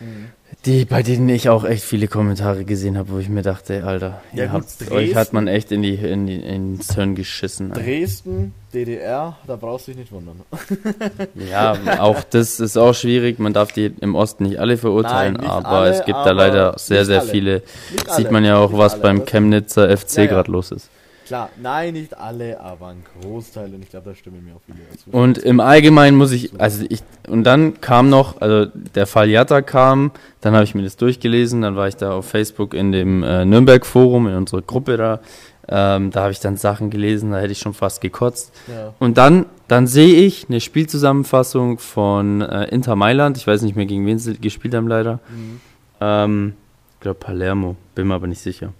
Mhm. 0.00 0.30
Die, 0.64 0.84
bei 0.84 1.02
denen 1.02 1.28
ich 1.28 1.48
auch 1.48 1.64
echt 1.64 1.82
viele 1.82 2.06
Kommentare 2.06 2.64
gesehen 2.64 2.96
habe, 2.96 3.12
wo 3.12 3.18
ich 3.18 3.28
mir 3.28 3.42
dachte, 3.42 3.84
Alter, 3.84 4.22
ja, 4.32 4.46
gut, 4.46 4.64
habt, 4.80 4.92
euch 4.92 5.16
hat 5.16 5.32
man 5.32 5.48
echt 5.48 5.72
in 5.72 5.82
die, 5.82 5.94
in 5.94 6.26
die 6.26 6.36
ins 6.36 6.94
Hirn 6.94 7.14
geschissen. 7.14 7.72
Alter. 7.72 7.82
Dresden, 7.82 8.54
DDR, 8.72 9.36
da 9.46 9.56
brauchst 9.56 9.88
du 9.88 9.92
dich 9.92 10.00
nicht 10.00 10.12
wundern. 10.12 10.40
ja, 11.50 12.00
auch 12.00 12.22
das 12.22 12.60
ist 12.60 12.76
auch 12.76 12.94
schwierig. 12.94 13.38
Man 13.38 13.52
darf 13.52 13.72
die 13.72 13.92
im 14.00 14.14
Osten 14.14 14.44
nicht 14.44 14.58
alle 14.58 14.76
verurteilen, 14.76 15.34
Nein, 15.34 15.46
aber 15.46 15.68
alle, 15.68 15.90
es 15.90 16.04
gibt 16.04 16.18
da 16.18 16.30
leider 16.30 16.74
sehr, 16.78 17.04
sehr 17.04 17.20
alle. 17.20 17.30
viele. 17.30 17.62
Sieht 18.08 18.30
man 18.30 18.44
ja 18.44 18.56
auch, 18.58 18.72
was 18.72 18.94
alle. 18.94 19.02
beim 19.02 19.24
Chemnitzer 19.24 19.96
FC 19.96 20.18
ja, 20.18 20.22
ja. 20.24 20.30
gerade 20.30 20.52
los 20.52 20.70
ist. 20.70 20.88
Klar, 21.26 21.50
nein, 21.60 21.94
nicht 21.94 22.16
alle, 22.16 22.60
aber 22.60 22.88
ein 22.88 23.04
Großteil 23.20 23.72
und 23.74 23.82
ich 23.82 23.90
glaube, 23.90 24.10
da 24.10 24.14
stimmen 24.14 24.44
mir 24.44 24.54
auch 24.54 24.60
viele 24.66 24.78
dazu. 24.90 25.10
Und 25.10 25.38
im 25.38 25.60
Allgemeinen 25.60 26.16
muss 26.16 26.32
ich, 26.32 26.50
also 26.60 26.84
ich, 26.88 27.02
und 27.28 27.44
dann 27.44 27.80
kam 27.80 28.08
noch, 28.08 28.40
also 28.40 28.70
der 28.94 29.06
Fall 29.06 29.30
Jatta 29.30 29.62
kam, 29.62 30.10
dann 30.40 30.54
habe 30.54 30.64
ich 30.64 30.74
mir 30.74 30.82
das 30.82 30.96
durchgelesen, 30.96 31.62
dann 31.62 31.76
war 31.76 31.88
ich 31.88 31.96
da 31.96 32.12
auf 32.12 32.28
Facebook 32.28 32.74
in 32.74 32.92
dem 32.92 33.22
äh, 33.22 33.44
Nürnberg-Forum, 33.44 34.26
in 34.26 34.34
unserer 34.34 34.62
Gruppe 34.62 34.96
da, 34.96 35.20
ähm, 35.68 36.10
da 36.10 36.22
habe 36.22 36.32
ich 36.32 36.40
dann 36.40 36.56
Sachen 36.56 36.90
gelesen, 36.90 37.30
da 37.30 37.38
hätte 37.38 37.52
ich 37.52 37.60
schon 37.60 37.74
fast 37.74 38.00
gekotzt. 38.00 38.52
Ja. 38.68 38.92
Und 38.98 39.16
dann, 39.16 39.46
dann 39.68 39.86
sehe 39.86 40.26
ich 40.26 40.46
eine 40.48 40.60
Spielzusammenfassung 40.60 41.78
von 41.78 42.40
äh, 42.40 42.64
Inter 42.64 42.96
Mailand, 42.96 43.36
ich 43.36 43.46
weiß 43.46 43.62
nicht 43.62 43.76
mehr, 43.76 43.86
gegen 43.86 44.06
wen 44.06 44.18
sie 44.18 44.38
gespielt 44.38 44.74
haben 44.74 44.88
leider. 44.88 45.20
Mhm. 45.28 45.60
Ähm, 46.00 46.54
ich 46.94 47.00
glaube 47.00 47.20
Palermo, 47.20 47.76
bin 47.94 48.08
mir 48.08 48.14
aber 48.14 48.26
nicht 48.26 48.40
sicher 48.40 48.72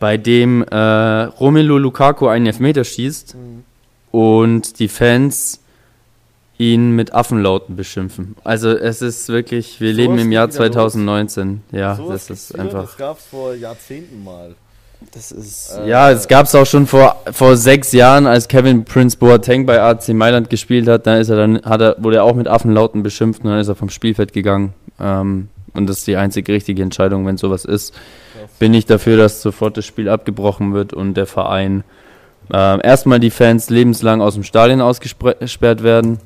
bei 0.00 0.16
dem 0.16 0.64
äh, 0.64 0.76
Romelu 0.76 1.78
Lukaku 1.78 2.26
einen 2.26 2.46
Elfmeter 2.46 2.82
schießt 2.82 3.36
mhm. 3.36 3.64
und 4.10 4.80
die 4.80 4.88
Fans 4.88 5.60
ihn 6.58 6.90
mit 6.96 7.14
Affenlauten 7.14 7.76
beschimpfen. 7.76 8.34
Also 8.42 8.70
es 8.70 9.02
ist 9.02 9.28
wirklich, 9.28 9.80
wir 9.80 9.92
so 9.92 9.96
leben 9.96 10.18
im 10.18 10.32
Jahr 10.32 10.50
2019. 10.50 11.62
Los. 11.70 11.80
Ja, 11.80 11.96
so 11.96 12.10
das 12.10 12.28
ist 12.28 12.58
einfach. 12.58 12.84
Das 12.84 12.96
gab 12.96 13.18
es 13.18 13.24
vor 13.26 13.54
Jahrzehnten 13.54 14.24
mal. 14.24 14.54
Das 15.12 15.32
ist 15.32 15.78
äh, 15.78 15.88
ja, 15.88 16.10
es 16.10 16.28
gab 16.28 16.44
es 16.44 16.54
auch 16.54 16.66
schon 16.66 16.86
vor 16.86 17.16
vor 17.32 17.56
sechs 17.56 17.92
Jahren, 17.92 18.26
als 18.26 18.48
Kevin 18.48 18.84
Prince 18.84 19.16
Boateng 19.16 19.64
bei 19.64 19.80
AC 19.80 20.10
Mailand 20.10 20.50
gespielt 20.50 20.88
hat. 20.88 21.06
Da 21.06 21.16
ist 21.16 21.30
er 21.30 21.36
dann 21.36 21.62
hat 21.62 21.80
er 21.80 21.96
wurde 21.98 22.16
er 22.16 22.24
auch 22.24 22.34
mit 22.34 22.48
Affenlauten 22.48 23.02
beschimpft 23.02 23.42
und 23.42 23.50
dann 23.50 23.60
ist 23.60 23.68
er 23.68 23.74
vom 23.74 23.88
Spielfeld 23.88 24.34
gegangen. 24.34 24.74
Ähm, 25.00 25.48
und 25.72 25.86
das 25.88 25.98
ist 25.98 26.06
die 26.06 26.16
einzige 26.16 26.52
richtige 26.52 26.82
Entscheidung, 26.82 27.26
wenn 27.26 27.38
sowas 27.38 27.64
ist 27.64 27.94
bin 28.58 28.74
ich 28.74 28.86
dafür, 28.86 29.16
dass 29.16 29.42
sofort 29.42 29.76
das 29.76 29.86
Spiel 29.86 30.08
abgebrochen 30.08 30.74
wird 30.74 30.92
und 30.92 31.14
der 31.14 31.26
Verein 31.26 31.84
äh, 32.52 32.84
erstmal 32.84 33.20
die 33.20 33.30
Fans 33.30 33.70
lebenslang 33.70 34.20
aus 34.20 34.34
dem 34.34 34.42
Stadion 34.42 34.80
ausgesperrt 34.80 35.82
werden 35.82 36.18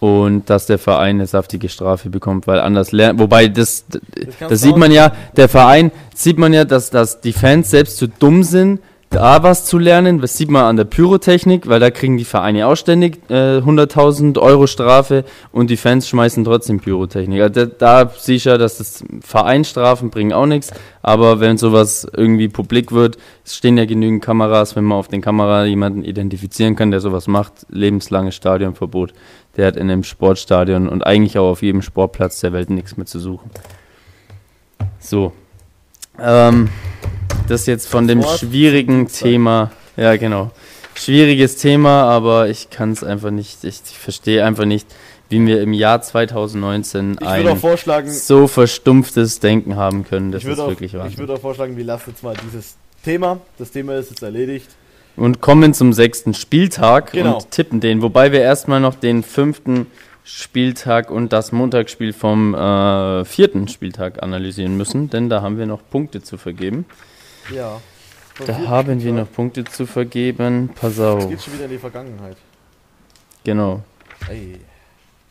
und 0.00 0.48
dass 0.50 0.66
der 0.66 0.78
Verein 0.78 1.16
eine 1.16 1.26
saftige 1.26 1.68
Strafe 1.68 2.10
bekommt, 2.10 2.46
weil 2.46 2.60
anders 2.60 2.92
lernt. 2.92 3.18
Wobei 3.18 3.48
das, 3.48 3.84
das, 3.88 4.02
das 4.48 4.60
sieht 4.60 4.76
man 4.76 4.92
ja, 4.92 5.12
der 5.36 5.48
Verein 5.48 5.90
sieht 6.14 6.38
man 6.38 6.52
ja, 6.52 6.64
dass, 6.64 6.90
dass 6.90 7.20
die 7.20 7.32
Fans 7.32 7.70
selbst 7.70 7.96
zu 7.96 8.08
dumm 8.08 8.42
sind, 8.42 8.80
da 9.10 9.42
was 9.42 9.64
zu 9.64 9.78
lernen. 9.78 10.20
Das 10.20 10.36
sieht 10.36 10.50
man 10.50 10.64
an 10.64 10.76
der 10.76 10.84
Pyrotechnik, 10.84 11.68
weil 11.68 11.80
da 11.80 11.90
kriegen 11.90 12.16
die 12.16 12.24
Vereine 12.24 12.66
auch 12.66 12.76
ständig 12.76 13.18
äh, 13.30 13.58
100.000 13.58 14.38
Euro 14.38 14.66
Strafe 14.66 15.24
und 15.52 15.70
die 15.70 15.76
Fans 15.76 16.08
schmeißen 16.08 16.44
trotzdem 16.44 16.80
Pyrotechnik. 16.80 17.40
Also 17.40 17.66
da, 17.66 18.04
da 18.04 18.10
sehe 18.16 18.36
ich 18.36 18.44
ja, 18.44 18.58
dass 18.58 18.78
das 18.78 19.04
Vereinsstrafen 19.20 20.10
bringen 20.10 20.32
auch 20.32 20.46
nichts, 20.46 20.70
aber 21.02 21.40
wenn 21.40 21.56
sowas 21.56 22.06
irgendwie 22.16 22.48
publik 22.48 22.92
wird, 22.92 23.16
es 23.44 23.56
stehen 23.56 23.78
ja 23.78 23.84
genügend 23.84 24.24
Kameras, 24.24 24.76
wenn 24.76 24.84
man 24.84 24.98
auf 24.98 25.08
den 25.08 25.20
Kamera 25.20 25.64
jemanden 25.64 26.04
identifizieren 26.04 26.76
kann, 26.76 26.90
der 26.90 27.00
sowas 27.00 27.28
macht, 27.28 27.52
lebenslanges 27.68 28.34
Stadionverbot. 28.34 29.12
Der 29.56 29.68
hat 29.68 29.76
in 29.76 29.90
einem 29.90 30.04
Sportstadion 30.04 30.88
und 30.88 31.06
eigentlich 31.06 31.38
auch 31.38 31.50
auf 31.50 31.62
jedem 31.62 31.80
Sportplatz 31.80 32.40
der 32.40 32.52
Welt 32.52 32.68
nichts 32.68 32.96
mehr 32.96 33.06
zu 33.06 33.18
suchen. 33.18 33.50
So. 34.98 35.32
Ähm, 36.18 36.68
das 37.48 37.66
jetzt 37.66 37.88
von 37.88 38.08
dem 38.08 38.22
schwierigen 38.22 39.08
Thema. 39.08 39.70
Ja, 39.96 40.16
genau. 40.16 40.50
Schwieriges 40.94 41.56
Thema, 41.56 42.04
aber 42.04 42.48
ich 42.48 42.70
kann 42.70 42.92
es 42.92 43.04
einfach 43.04 43.30
nicht, 43.30 43.64
ich, 43.64 43.80
ich 43.90 43.98
verstehe 43.98 44.44
einfach 44.44 44.64
nicht, 44.64 44.86
wie 45.28 45.44
wir 45.46 45.60
im 45.60 45.72
Jahr 45.72 46.00
2019 46.00 47.18
Ich 47.20 47.26
ein 47.26 48.08
so 48.08 48.46
verstumpftes 48.46 49.40
Denken 49.40 49.76
haben 49.76 50.04
können. 50.04 50.32
Das 50.32 50.42
ich 50.42 50.48
ist 50.48 50.56
würde 50.56 50.62
auch, 50.64 50.68
wirklich 50.68 50.94
ich 50.94 50.98
Wahnsinn. 50.98 51.18
würde 51.18 51.34
auch 51.34 51.40
vorschlagen, 51.40 51.76
wir 51.76 51.84
lassen 51.84 52.10
jetzt 52.10 52.22
mal 52.22 52.34
dieses 52.46 52.76
Thema. 53.04 53.40
Das 53.58 53.70
Thema 53.72 53.94
ist 53.96 54.10
jetzt 54.10 54.22
erledigt. 54.22 54.68
Und 55.16 55.40
kommen 55.40 55.74
zum 55.74 55.92
sechsten 55.92 56.34
Spieltag 56.34 57.12
Genau. 57.12 57.36
und 57.38 57.50
tippen 57.50 57.80
den. 57.80 58.02
Wobei 58.02 58.32
wir 58.32 58.40
erstmal 58.40 58.80
noch 58.80 58.94
den 58.94 59.22
fünften 59.22 59.86
Spieltag 60.24 61.10
und 61.10 61.32
das 61.32 61.52
Montagsspiel 61.52 62.12
vom 62.12 62.54
äh, 62.54 63.24
vierten 63.24 63.68
Spieltag 63.68 64.22
analysieren 64.22 64.76
müssen, 64.76 65.08
denn 65.08 65.28
da 65.28 65.40
haben 65.40 65.56
wir 65.58 65.66
noch 65.66 65.80
Punkte 65.88 66.22
zu 66.22 66.36
vergeben. 66.36 66.84
Ja. 67.52 67.80
Da 68.46 68.68
haben 68.68 69.02
wir 69.02 69.12
noch 69.12 69.30
Punkte 69.32 69.64
zu 69.64 69.86
vergeben. 69.86 70.70
Pass 70.74 71.00
auf. 71.00 71.24
Es 71.24 71.28
geht 71.30 71.42
schon 71.42 71.54
wieder 71.54 71.64
in 71.64 71.70
die 71.70 71.78
Vergangenheit. 71.78 72.36
Genau. 73.44 73.82
Ey. 74.28 74.60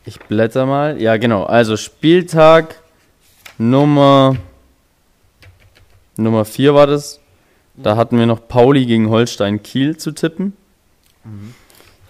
Ich 0.04 0.18
blätter 0.20 0.66
mal. 0.66 1.00
Ja, 1.00 1.16
genau. 1.16 1.44
Also 1.44 1.76
Spieltag 1.76 2.80
Nummer 3.58 4.36
Nummer 6.16 6.44
4 6.44 6.74
war 6.74 6.86
das. 6.86 7.20
Da 7.74 7.96
hatten 7.96 8.18
wir 8.18 8.26
noch 8.26 8.48
Pauli 8.48 8.86
gegen 8.86 9.10
Holstein 9.10 9.62
Kiel 9.62 9.96
zu 9.96 10.12
tippen. 10.12 10.54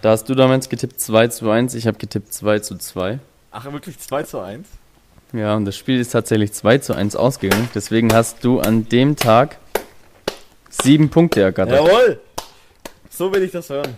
Da 0.01 0.11
hast 0.11 0.29
du 0.29 0.35
damals 0.35 0.69
getippt 0.69 0.99
2 1.01 1.27
zu 1.27 1.49
1, 1.49 1.73
ich 1.73 1.87
habe 1.87 1.97
getippt 1.97 2.31
2 2.33 2.59
zu 2.59 2.77
2. 2.77 3.19
Ach, 3.51 3.65
wirklich 3.71 3.99
2 3.99 4.23
zu 4.23 4.39
1? 4.39 4.67
Ja, 5.33 5.55
und 5.55 5.65
das 5.65 5.75
Spiel 5.75 5.99
ist 5.99 6.11
tatsächlich 6.11 6.53
2 6.53 6.77
zu 6.77 6.93
1 6.93 7.15
ausgegangen. 7.15 7.67
Deswegen 7.75 8.13
hast 8.13 8.45
du 8.45 8.59
an 8.59 8.87
dem 8.87 9.15
Tag 9.15 9.57
sieben 10.83 11.09
Punkte 11.09 11.41
ergattert. 11.41 11.75
Jawohl! 11.85 12.19
So 13.09 13.33
will 13.33 13.43
ich 13.43 13.51
das 13.51 13.69
hören. 13.69 13.97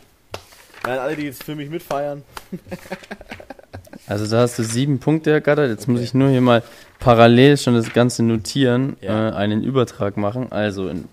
Nein, 0.84 1.00
alle, 1.00 1.16
die 1.16 1.24
jetzt 1.24 1.44
für 1.44 1.56
mich 1.56 1.70
mitfeiern. 1.70 2.24
Also 4.08 4.26
da 4.26 4.42
hast 4.42 4.58
du 4.58 4.64
sieben 4.64 5.00
Punkte 5.00 5.30
ergattert. 5.30 5.70
Jetzt 5.70 5.88
muss 5.88 6.02
ich 6.02 6.16
nur 6.16 6.30
hier 6.30 6.42
mal 6.42 6.64
parallel 7.00 7.58
schon 7.58 7.76
das 7.76 7.94
Ganze 7.94 8.24
notieren, 8.24 8.98
Ja. 9.02 9.30
äh, 9.30 9.34
einen 9.34 9.64
Übertrag 9.64 10.18
machen. 10.18 10.52
Also 10.52 10.90
in, 10.90 11.06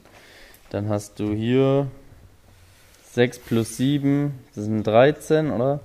dann 0.70 0.88
hast 0.88 1.18
du 1.20 1.34
hier 1.34 1.88
6 3.12 3.38
plus 3.40 3.76
7, 3.76 4.32
das 4.54 4.64
sind 4.64 4.82
13, 4.86 5.50
oder? 5.50 5.80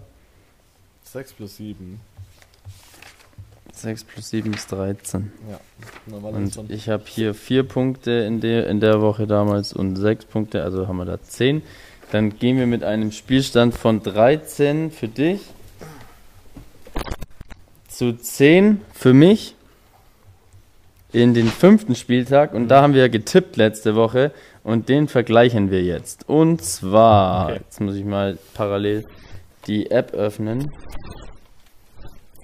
6 1.04 1.34
plus 1.34 1.58
7. 1.58 2.00
6 3.82 4.04
plus 4.06 4.30
7 4.30 4.54
ist 4.54 4.72
13. 4.72 5.32
Ja. 5.50 5.60
Das 6.24 6.58
Und 6.58 6.72
ich 6.72 6.89
habe 6.89 7.04
hier 7.08 7.34
4 7.34 7.63
Punkte 7.63 8.12
in 8.12 8.39
der, 8.41 8.67
in 8.67 8.80
der 8.80 9.02
Woche 9.02 9.28
damals 9.28 9.74
und 9.74 9.96
6 9.96 10.26
Punkte, 10.26 10.63
also 10.63 10.88
haben 10.88 10.98
wir 10.98 11.06
da 11.06 11.22
10. 11.22 11.62
Dann 12.12 12.38
gehen 12.38 12.58
wir 12.58 12.67
mit 12.67 12.84
einem 12.84 13.12
Spielstand 13.12 13.74
von 13.74 14.04
13 14.04 14.91
für 14.91 15.08
dich 15.08 15.41
zu 17.88 18.13
10 18.13 18.82
für 18.94 19.13
mich 19.13 19.56
in 21.13 21.34
den 21.34 21.48
fünften 21.48 21.96
Spieltag 21.96 22.54
und 22.54 22.70
da 22.70 22.82
haben 22.82 22.94
wir 22.94 23.10
getippt 23.10 23.58
letzte 23.58 23.96
Woche 23.96 24.32
und 24.63 24.89
den 24.89 25.08
vergleichen 25.08 25.70
wir 25.72 25.84
jetzt. 25.84 26.28
Und 26.28 26.63
zwar, 26.63 27.46
Okay. 27.46 27.60
jetzt 27.63 27.82
muss 27.82 27.96
ich 27.96 28.06
mal 28.06 28.38
parallel 28.54 29.06
die 29.67 29.91
App 29.91 30.13
öffnen, 30.13 30.72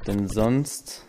denn 0.06 0.28
sonst 0.28 1.07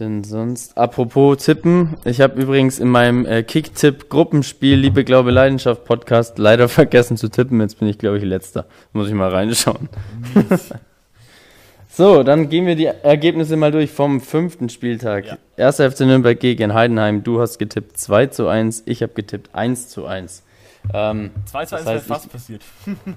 denn 0.00 0.24
sonst, 0.24 0.76
apropos 0.76 1.44
Tippen, 1.44 1.94
ich 2.04 2.20
habe 2.20 2.40
übrigens 2.40 2.78
in 2.80 2.88
meinem 2.88 3.26
äh, 3.26 3.42
Kick-Tipp-Gruppenspiel 3.42 4.76
Liebe, 4.76 5.04
Glaube, 5.04 5.30
Leidenschaft 5.30 5.84
Podcast 5.84 6.38
leider 6.38 6.68
vergessen 6.68 7.16
zu 7.16 7.28
tippen. 7.28 7.60
Jetzt 7.60 7.78
bin 7.78 7.88
ich, 7.88 7.98
glaube 7.98 8.18
ich, 8.18 8.24
letzter. 8.24 8.66
Muss 8.92 9.08
ich 9.08 9.14
mal 9.14 9.30
reinschauen. 9.30 9.88
so, 11.88 12.24
dann 12.24 12.48
gehen 12.48 12.66
wir 12.66 12.74
die 12.74 12.86
Ergebnisse 12.86 13.56
mal 13.56 13.70
durch 13.70 13.90
vom 13.92 14.20
fünften 14.20 14.68
Spieltag. 14.68 15.26
Ja. 15.26 15.38
Erster 15.56 15.90
FC 15.90 16.00
Nürnberg 16.00 16.40
gegen 16.40 16.74
Heidenheim. 16.74 17.22
Du 17.22 17.40
hast 17.40 17.58
getippt 17.58 17.96
2 17.96 18.26
zu 18.26 18.48
1, 18.48 18.82
ich 18.86 19.02
habe 19.02 19.12
getippt 19.14 19.54
1 19.54 19.88
zu 19.90 20.06
1. 20.06 20.42
Ähm, 20.92 21.30
2 21.46 21.64
zu 21.66 21.70
das 21.76 21.86
1 21.86 21.86
wäre 21.86 22.00
fast 22.00 22.32
passiert. 22.32 22.62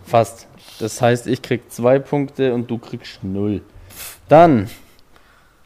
Fast. 0.05 0.47
Das 0.79 1.01
heißt, 1.01 1.27
ich 1.27 1.41
krieg 1.41 1.71
zwei 1.71 1.97
Punkte 1.99 2.53
und 2.53 2.69
du 2.69 2.77
kriegst 2.77 3.23
null. 3.23 3.61
Dann, 4.29 4.69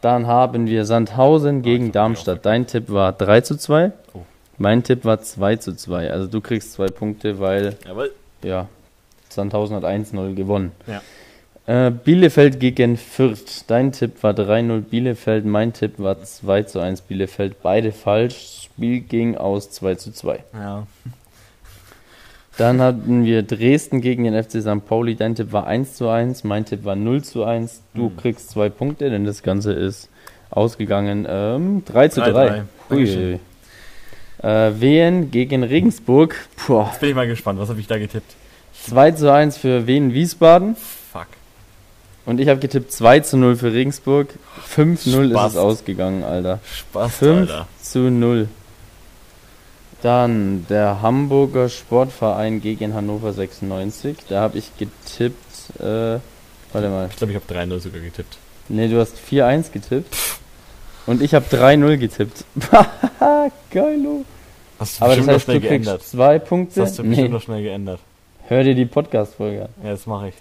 dann 0.01 0.27
haben 0.27 0.67
wir 0.67 0.85
Sandhausen 0.85 1.61
gegen 1.61 1.91
Darmstadt. 1.91 2.45
Dein 2.45 2.67
Tipp 2.67 2.89
war 2.89 3.13
3 3.13 3.41
zu 3.41 3.57
2. 3.57 3.91
Oh. 4.13 4.21
Mein 4.57 4.83
Tipp 4.83 5.05
war 5.05 5.21
2 5.21 5.55
zu 5.57 5.75
2. 5.75 6.11
Also 6.11 6.27
du 6.27 6.41
kriegst 6.41 6.73
zwei 6.73 6.87
Punkte, 6.87 7.39
weil, 7.39 7.77
Jawohl. 7.87 8.11
ja, 8.43 8.67
Sandhausen 9.29 9.75
hat 9.75 9.83
1-0 9.85 10.35
gewonnen. 10.35 10.71
Ja. 10.87 11.01
Äh, 11.67 11.91
Bielefeld 11.91 12.59
gegen 12.59 12.97
Fürth. 12.97 13.63
Dein 13.67 13.91
Tipp 13.91 14.23
war 14.23 14.33
3-0 14.33 14.81
Bielefeld. 14.81 15.45
Mein 15.45 15.73
Tipp 15.73 15.93
war 15.97 16.21
2 16.21 16.63
zu 16.63 16.79
1 16.79 17.01
Bielefeld. 17.01 17.61
Beide 17.61 17.91
falsch. 17.91 18.63
Spiel 18.63 19.01
ging 19.01 19.37
aus 19.37 19.69
2 19.71 19.95
zu 19.95 20.11
2. 20.11 20.43
Ja. 20.53 20.87
Dann 22.57 22.81
hatten 22.81 23.23
wir 23.25 23.43
Dresden 23.43 24.01
gegen 24.01 24.23
den 24.25 24.33
FC 24.41 24.61
St. 24.61 24.85
Pauli. 24.85 25.15
Dein 25.15 25.35
Tipp 25.35 25.51
war 25.53 25.67
1 25.67 25.95
zu 25.95 26.09
1, 26.09 26.43
mein 26.43 26.65
Tipp 26.65 26.83
war 26.83 26.95
0 26.95 27.23
zu 27.23 27.43
1. 27.43 27.81
Du 27.93 28.07
Hm. 28.09 28.17
kriegst 28.17 28.49
zwei 28.49 28.69
Punkte, 28.69 29.09
denn 29.09 29.25
das 29.25 29.41
Ganze 29.41 29.71
ist 29.73 30.09
ausgegangen 30.49 31.25
ähm, 31.29 31.83
3 31.85 32.07
zu 32.09 32.21
3. 32.21 32.29
3-3. 32.29 32.51
Ui, 32.57 32.63
Dankeschön. 32.89 33.39
Äh, 34.43 34.71
Wien 34.81 35.31
gegen 35.31 35.63
Regensburg. 35.63 36.35
Puh, 36.57 36.83
Jetzt 36.91 36.99
bin 36.99 37.09
ich 37.09 37.15
mal 37.15 37.27
gespannt, 37.27 37.59
was 37.59 37.69
habe 37.69 37.79
ich 37.79 37.87
da 37.87 37.97
getippt? 37.97 38.33
2 38.85 39.11
zu 39.11 39.31
1 39.31 39.57
für 39.57 39.87
Wien 39.87 40.13
Wiesbaden. 40.13 40.75
Fuck. 41.11 41.27
Und 42.25 42.39
ich 42.39 42.49
habe 42.49 42.59
getippt 42.59 42.91
2 42.91 43.21
zu 43.21 43.37
0 43.37 43.55
für 43.55 43.71
Regensburg. 43.71 44.27
5-0 44.75 45.31
ist 45.31 45.51
es 45.53 45.57
ausgegangen, 45.57 46.23
Alter. 46.23 46.59
Spaß, 46.65 47.15
5 47.17 47.39
Alter. 47.51 47.67
zu 47.81 47.99
0. 48.11 48.47
Dann 50.01 50.65
der 50.69 51.01
Hamburger 51.01 51.69
Sportverein 51.69 52.59
gegen 52.61 52.93
Hannover 52.95 53.33
96. 53.33 54.17
Da 54.29 54.41
habe 54.41 54.57
ich 54.57 54.75
getippt. 54.77 55.79
Äh, 55.79 56.19
warte 56.73 56.89
mal. 56.89 57.07
Ich 57.11 57.17
glaube, 57.17 57.33
ich 57.33 57.39
habe 57.39 57.53
3-0 57.53 57.79
sogar 57.79 58.01
getippt. 58.01 58.37
Ne, 58.69 58.89
du 58.89 58.99
hast 58.99 59.15
4-1 59.29 59.71
getippt. 59.71 60.15
Und 61.05 61.21
ich 61.21 61.33
habe 61.35 61.45
3-0 61.51 61.97
getippt. 61.97 62.45
Geilo. 63.71 64.25
Hast 64.79 64.99
du 64.99 65.05
Aber 65.05 65.15
das 65.15 65.27
heißt, 65.27 65.43
schnell 65.45 65.59
du 65.59 65.67
kriegst 65.67 65.85
geändert. 65.85 66.03
zwei 66.03 66.39
Das 66.39 66.47
Punkte. 66.49 66.81
hast 66.81 66.97
du 66.99 67.03
bestimmt 67.03 67.27
Nee, 67.27 67.33
noch 67.33 67.41
schnell 67.41 67.61
geändert. 67.61 67.99
hör 68.47 68.63
dir 68.63 68.73
die 68.75 68.85
Podcast-Folge 68.85 69.63
an. 69.63 69.69
Ja, 69.83 69.91
das 69.91 70.05
mache 70.07 70.29
ich. 70.29 70.35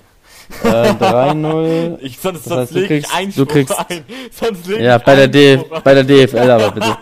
Äh, 0.64 0.68
3-0. 0.92 1.98
ich 2.00 2.18
sonst 2.18 2.38
Das 2.38 2.44
sonst 2.46 2.58
heißt, 2.60 2.70
du 2.74 2.78
leg 2.78 2.82
ich 2.82 2.88
kriegst- 3.02 3.14
Einspruch 3.14 3.46
du 3.46 3.52
kriegst- 3.52 3.78
ein. 3.90 4.04
Sonst 4.32 4.66
leg 4.66 4.80
Ja, 4.80 4.96
ich 4.96 5.02
bei 5.02 5.14
der, 5.16 5.28
DF, 5.28 5.64
bei 5.84 5.94
der 5.94 6.04
DFL 6.04 6.50
aber 6.50 6.70
bitte. 6.72 6.96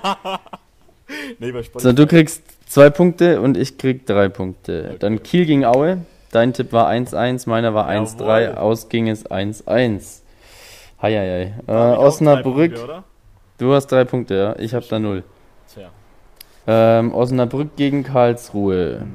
Nee, 1.38 1.53
bei 1.53 1.62
Sport 1.62 1.83
So, 1.83 1.92
du 1.92 2.07
kriegst 2.07 2.42
zwei 2.68 2.90
Punkte 2.90 3.40
und 3.40 3.57
ich 3.57 3.79
krieg 3.79 4.07
drei 4.07 4.29
Punkte. 4.29 4.97
Dann 4.99 5.23
Kiel 5.23 5.47
gegen 5.47 5.64
Aue. 5.64 5.99
Dein 6.31 6.53
Tipp 6.53 6.73
war 6.73 6.88
1-1, 6.90 7.49
meiner 7.49 7.73
war 7.75 7.88
1-3. 7.88 8.42
Jawohl. 8.42 8.59
Aus 8.59 8.88
ging 8.88 9.09
es 9.09 9.25
1-1. 9.31 10.21
Heieiei. 11.01 11.42
Äh, 11.42 11.53
Da 11.66 11.73
hab 11.73 11.92
ich 11.92 11.99
auch 11.99 12.03
Osnabrück. 12.05 12.75
Punkte? 12.75 13.05
Du 13.59 13.75
hast 13.75 13.87
drei 13.88 14.05
Punkte, 14.05 14.35
ja. 14.35 14.57
Ich 14.59 14.75
habe 14.75 14.85
da 14.88 14.99
null. 14.99 15.25
Tja. 15.73 15.90
Ähm, 16.66 17.14
Osnabrück 17.14 17.77
gegen 17.77 18.05
Karlsruhe. 18.05 19.07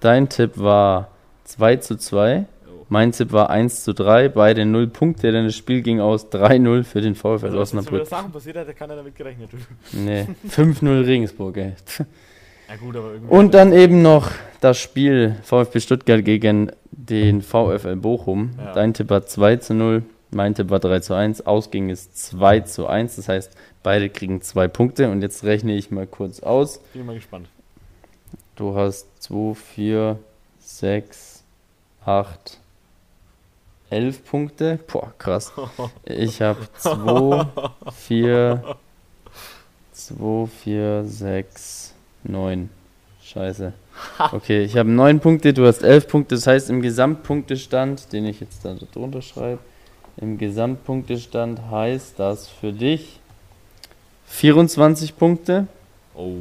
Dein 0.00 0.28
Tipp 0.28 0.52
war 0.56 1.08
2 1.44 1.76
zu 1.76 1.96
2. 1.96 2.46
Mein 2.92 3.12
Tipp 3.12 3.32
war 3.32 3.48
1 3.48 3.84
zu 3.84 3.94
3. 3.94 4.28
Beide 4.28 4.66
0 4.66 4.86
Punkte, 4.88 5.32
denn 5.32 5.46
das 5.46 5.56
Spiel 5.56 5.80
ging 5.80 5.98
aus 5.98 6.30
3-0 6.30 6.84
für 6.84 7.00
den 7.00 7.14
VfL 7.14 7.46
Also, 7.46 7.58
Osnabrück. 7.58 8.06
Sachen 8.06 8.30
passiert 8.30 8.58
hat, 8.58 8.76
kann 8.76 8.90
er 8.90 8.96
damit 8.96 9.16
gerechnet. 9.16 9.48
Nee, 9.92 10.26
5-0 10.46 11.06
Regensburg, 11.06 11.56
ey. 11.56 11.72
Ja 12.68 12.76
gut, 12.76 12.94
aber 12.94 13.12
irgendwie. 13.14 13.34
Und 13.34 13.54
dann 13.54 13.72
eben 13.72 14.02
noch 14.02 14.30
das 14.60 14.78
Spiel 14.78 15.36
VfB 15.42 15.80
Stuttgart 15.80 16.22
gegen 16.22 16.70
den 16.90 17.40
VfL 17.40 17.96
Bochum. 17.96 18.50
Ja. 18.58 18.74
Dein 18.74 18.92
Tipp 18.92 19.08
war 19.08 19.24
2 19.24 19.56
zu 19.56 19.72
0, 19.72 20.02
mein 20.30 20.54
Tipp 20.54 20.68
war 20.68 20.78
3 20.78 21.00
zu 21.00 21.14
1. 21.14 21.46
Ausging 21.46 21.88
ist 21.88 22.18
2 22.18 22.60
zu 22.60 22.88
1. 22.88 23.16
Das 23.16 23.26
heißt, 23.26 23.56
beide 23.82 24.10
kriegen 24.10 24.42
zwei 24.42 24.68
Punkte. 24.68 25.08
Und 25.08 25.22
jetzt 25.22 25.44
rechne 25.44 25.74
ich 25.74 25.90
mal 25.90 26.06
kurz 26.06 26.40
aus. 26.40 26.78
Bin 26.92 27.06
mal 27.06 27.14
gespannt. 27.14 27.48
Du 28.56 28.74
hast 28.74 29.06
2, 29.22 29.54
4, 29.54 30.18
6, 30.60 31.42
8, 32.04 32.58
11 33.92 34.24
Punkte. 34.24 34.78
Boah, 34.90 35.12
krass. 35.18 35.52
Ich 36.04 36.40
habe 36.42 36.60
2, 36.78 37.46
4, 37.92 38.76
2, 39.92 40.46
4, 40.64 41.04
6, 41.04 41.94
9. 42.24 42.70
Scheiße. 43.22 43.72
Okay, 44.32 44.62
ich 44.64 44.76
habe 44.76 44.90
9 44.90 45.20
Punkte, 45.20 45.52
du 45.52 45.66
hast 45.66 45.82
11 45.82 46.08
Punkte. 46.08 46.34
Das 46.34 46.46
heißt, 46.46 46.70
im 46.70 46.82
Gesamtpunktestand, 46.82 48.12
den 48.12 48.26
ich 48.26 48.40
jetzt 48.40 48.64
da 48.64 48.74
drunter 48.92 49.22
schreibe, 49.22 49.58
im 50.16 50.38
Gesamtpunktestand 50.38 51.60
heißt 51.70 52.18
das 52.18 52.48
für 52.48 52.72
dich 52.72 53.20
24 54.26 55.16
Punkte 55.16 55.66
Oh. 56.14 56.32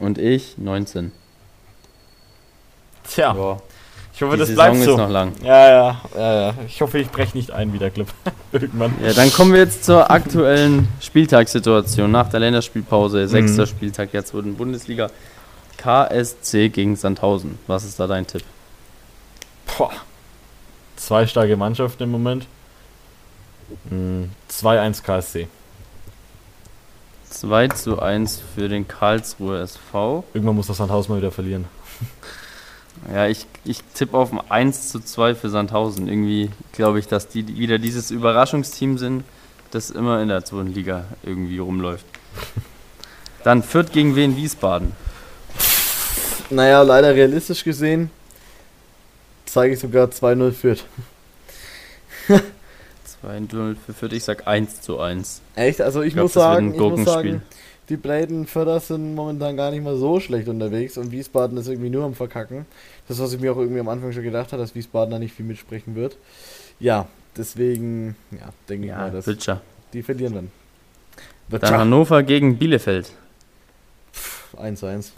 und 0.00 0.16
ich 0.18 0.56
19. 0.56 1.12
Tja, 3.08 3.34
Ja, 3.34 3.56
ich 4.16 4.22
hoffe, 4.22 4.32
die 4.34 4.38
das 4.40 4.48
Saison 4.48 4.64
bleibt 4.64 4.76
ist 4.78 4.84
so. 4.86 4.96
noch 4.96 5.10
lang. 5.10 5.32
Ja, 5.42 5.68
ja, 5.68 6.00
ja, 6.16 6.40
ja. 6.48 6.54
Ich 6.66 6.80
hoffe, 6.80 6.98
ich 6.98 7.10
breche 7.10 7.36
nicht 7.36 7.50
ein 7.50 7.72
wieder, 7.72 7.90
Clip. 7.90 8.08
Irgendwann. 8.52 8.94
Ja, 9.04 9.12
dann 9.12 9.30
kommen 9.32 9.52
wir 9.52 9.60
jetzt 9.60 9.84
zur 9.84 10.10
aktuellen 10.10 10.88
Spieltagssituation 11.00 12.10
nach 12.10 12.28
der 12.30 12.40
Länderspielpause. 12.40 13.28
Sechster 13.28 13.62
Mhm. 13.62 13.66
Spieltag 13.66 14.10
der 14.12 14.24
zweiten 14.24 14.54
Bundesliga. 14.56 15.10
KSC 15.76 16.70
gegen 16.70 16.96
Sandhausen. 16.96 17.58
Was 17.66 17.84
ist 17.84 18.00
da 18.00 18.06
dein 18.06 18.26
Tipp? 18.26 18.42
Boah. 19.76 19.92
Zwei 20.96 21.26
starke 21.26 21.56
Mannschaften 21.56 22.04
im 22.04 22.10
Moment. 22.10 22.46
Hm, 23.90 24.30
2-1 24.50 25.02
KSC. 25.02 25.48
2 27.28 27.68
zu 27.68 28.00
1 28.00 28.40
für 28.54 28.68
den 28.70 28.88
Karlsruher 28.88 29.60
SV. 29.60 30.24
Irgendwann 30.32 30.56
muss 30.56 30.68
das 30.68 30.78
Sandhaus 30.78 31.08
mal 31.10 31.18
wieder 31.18 31.30
verlieren. 31.32 31.66
Ja, 33.12 33.26
ich, 33.26 33.46
ich 33.64 33.82
tippe 33.94 34.16
auf 34.16 34.32
ein 34.32 34.40
1 34.48 34.88
zu 34.88 35.00
2 35.00 35.34
für 35.34 35.48
Sandhausen. 35.48 36.08
Irgendwie 36.08 36.50
glaube 36.72 36.98
ich, 36.98 37.06
dass 37.08 37.28
die 37.28 37.46
wieder 37.58 37.78
dieses 37.78 38.10
Überraschungsteam 38.10 38.98
sind, 38.98 39.24
das 39.70 39.90
immer 39.90 40.22
in 40.22 40.28
der 40.28 40.44
zweiten 40.44 40.72
Liga 40.72 41.04
irgendwie 41.22 41.58
rumläuft. 41.58 42.06
Dann 43.44 43.62
Fürth 43.62 43.92
gegen 43.92 44.16
Wien 44.16 44.36
Wiesbaden. 44.36 44.92
Naja, 46.50 46.82
leider 46.82 47.14
realistisch 47.14 47.64
gesehen 47.64 48.10
zeige 49.56 49.72
ich 49.72 49.80
sogar 49.80 50.08
2-0 50.08 50.52
Fürth. 50.52 50.84
2-0 52.28 53.76
für 53.86 53.94
Fürth. 53.94 54.12
Ich 54.12 54.24
sag 54.24 54.46
1 54.46 54.82
zu 54.82 55.00
1. 55.00 55.40
Echt? 55.54 55.80
Also 55.80 56.02
ich, 56.02 56.08
Ich 56.08 56.14
glaub, 56.14 56.24
muss 56.24 56.34
sagen, 56.34 56.68
ein 56.68 56.74
ich 56.74 56.80
muss 56.80 57.04
sagen, 57.04 57.42
die 57.88 57.96
Bladen 57.96 58.46
Förder 58.46 58.80
sind 58.80 59.14
momentan 59.14 59.56
gar 59.56 59.70
nicht 59.70 59.82
mal 59.84 59.96
so 59.96 60.18
schlecht 60.20 60.48
unterwegs 60.48 60.98
und 60.98 61.12
Wiesbaden 61.12 61.56
ist 61.58 61.68
irgendwie 61.68 61.90
nur 61.90 62.04
am 62.04 62.14
Verkacken. 62.14 62.66
Das, 63.08 63.18
was 63.20 63.32
ich 63.32 63.40
mir 63.40 63.52
auch 63.52 63.58
irgendwie 63.58 63.80
am 63.80 63.88
Anfang 63.88 64.12
schon 64.12 64.22
gedacht 64.24 64.52
habe, 64.52 64.60
dass 64.62 64.74
Wiesbaden 64.74 65.10
da 65.12 65.18
nicht 65.18 65.34
viel 65.34 65.46
mitsprechen 65.46 65.94
wird. 65.94 66.16
Ja, 66.80 67.06
deswegen, 67.36 68.16
ja, 68.32 68.52
denke 68.68 68.86
ich 68.86 68.90
Ja, 68.90 68.98
mal, 68.98 69.10
dass 69.10 69.26
Witscher. 69.26 69.60
die 69.92 70.02
verlieren 70.02 70.34
dann. 70.34 70.50
Wird 71.48 71.62
Dann 71.62 71.74
Hannover 71.74 72.22
gegen 72.24 72.58
Bielefeld. 72.58 73.12
1-1. 74.56 75.10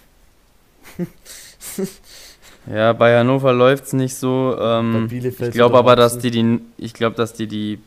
Ja, 2.71 2.93
bei 2.93 3.17
Hannover 3.17 3.53
läuft 3.55 3.85
es 3.87 3.93
nicht 3.95 4.15
so. 4.15 4.55
Bei 4.59 4.79
Ähm, 4.81 5.09
Bielefeld 5.09 5.51
ich 5.51 5.55
glaube 5.55 5.79
aber, 5.79 5.97
dass 5.97 6.19
die, 6.19 6.31
die, 6.31 6.61
ich 6.77 6.93
glaube, 6.93 7.17
dass 7.17 7.33
die 7.33 7.47
die 7.47 7.79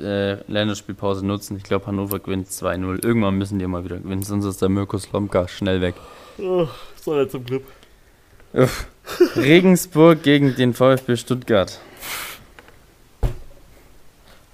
äh, 0.00 0.34
Länderspielpause 0.50 1.24
nutzen. 1.24 1.56
Ich 1.56 1.62
glaube, 1.62 1.86
Hannover 1.86 2.18
gewinnt 2.18 2.48
2-0. 2.48 3.04
Irgendwann 3.04 3.36
müssen 3.36 3.58
die 3.58 3.66
mal 3.66 3.84
wieder 3.84 3.98
gewinnen, 3.98 4.22
sonst 4.22 4.44
ist 4.44 4.62
der 4.62 4.68
Mirko 4.68 4.98
Slomka 4.98 5.48
schnell 5.48 5.80
weg. 5.80 5.94
Oh, 6.38 6.68
soll 7.00 7.18
er 7.20 7.28
zum 7.28 7.44
Club. 7.44 7.62
Regensburg 9.36 10.22
gegen 10.22 10.54
den 10.54 10.74
VfB 10.74 11.16
Stuttgart. 11.16 11.80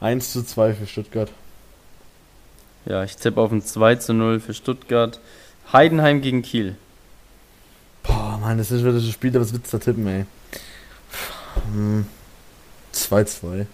1 0.01 0.33
zu 0.33 0.43
2 0.43 0.75
für 0.75 0.87
Stuttgart. 0.87 1.31
Ja, 2.87 3.03
ich 3.05 3.17
tippe 3.17 3.41
auf 3.41 3.53
ein 3.53 3.63
2 3.63 3.97
zu 3.97 4.13
0 4.13 4.41
für 4.41 4.53
Stuttgart. 4.53 5.21
Heidenheim 5.73 6.21
gegen 6.21 6.43
Kiel. 6.43 6.77
Boah, 8.03 8.39
Mann, 8.39 8.59
das 8.59 8.71
ist 8.71 8.83
wieder 8.83 8.93
das 8.93 9.09
Spiel, 9.09 9.33
was 9.35 9.53
willst 9.53 9.73
du 9.73 9.79
da 9.79 9.85
tippen, 9.85 10.07
ey? 10.07 10.27
Hm, 11.73 12.07
2-2. 12.93 13.67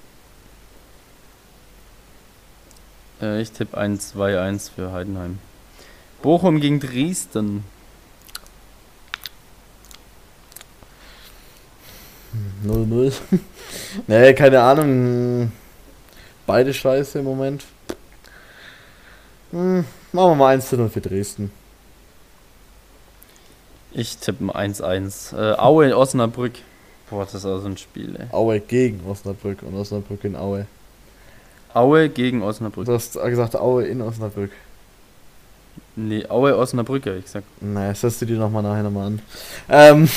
Äh, 3.20 3.40
ich 3.42 3.52
tippe 3.52 3.76
ein 3.76 3.98
2-1 3.98 4.70
für 4.74 4.92
Heidenheim. 4.92 5.38
Bochum 6.22 6.60
gegen 6.60 6.80
Dresden. 6.80 7.64
0-0. 12.64 13.12
nee, 14.06 14.34
keine 14.34 14.60
Ahnung. 14.60 15.52
Beide 16.46 16.72
scheiße 16.74 17.20
im 17.20 17.24
Moment. 17.24 17.64
Hm, 19.50 19.84
machen 20.12 20.30
wir 20.30 20.34
mal 20.34 20.54
1 20.54 20.68
zu 20.68 20.76
0 20.76 20.88
für 20.90 21.00
Dresden. 21.00 21.50
Ich 23.92 24.18
tippe 24.18 24.54
ein 24.54 24.72
1-1. 24.72 25.36
Äh, 25.36 25.58
Aue 25.58 25.86
in 25.86 25.92
Osnabrück. 25.92 26.52
Boah, 27.08 27.24
das 27.24 27.34
ist 27.34 27.44
also 27.44 27.66
ein 27.66 27.76
Spiel, 27.76 28.14
ey. 28.16 28.26
Aue 28.30 28.60
gegen 28.60 29.04
Osnabrück 29.08 29.62
und 29.62 29.74
Osnabrück 29.74 30.22
in 30.24 30.36
Aue. 30.36 30.66
Aue 31.74 32.08
gegen 32.08 32.42
Osnabrück. 32.42 32.86
Du 32.86 32.92
hast 32.92 33.14
gesagt 33.14 33.56
Aue 33.56 33.86
in 33.86 34.02
Osnabrück. 34.02 34.50
Nee, 35.96 36.24
Aue 36.28 36.56
Osnabrück, 36.56 37.06
ja, 37.06 37.14
ich 37.16 37.28
sag. 37.28 37.44
Naja, 37.60 37.90
das 37.90 38.02
hast 38.02 38.22
du 38.22 38.26
dir 38.26 38.38
nochmal 38.38 38.62
nachher 38.62 38.82
nochmal 38.82 39.06
an. 39.08 39.22
Ähm, 39.68 40.08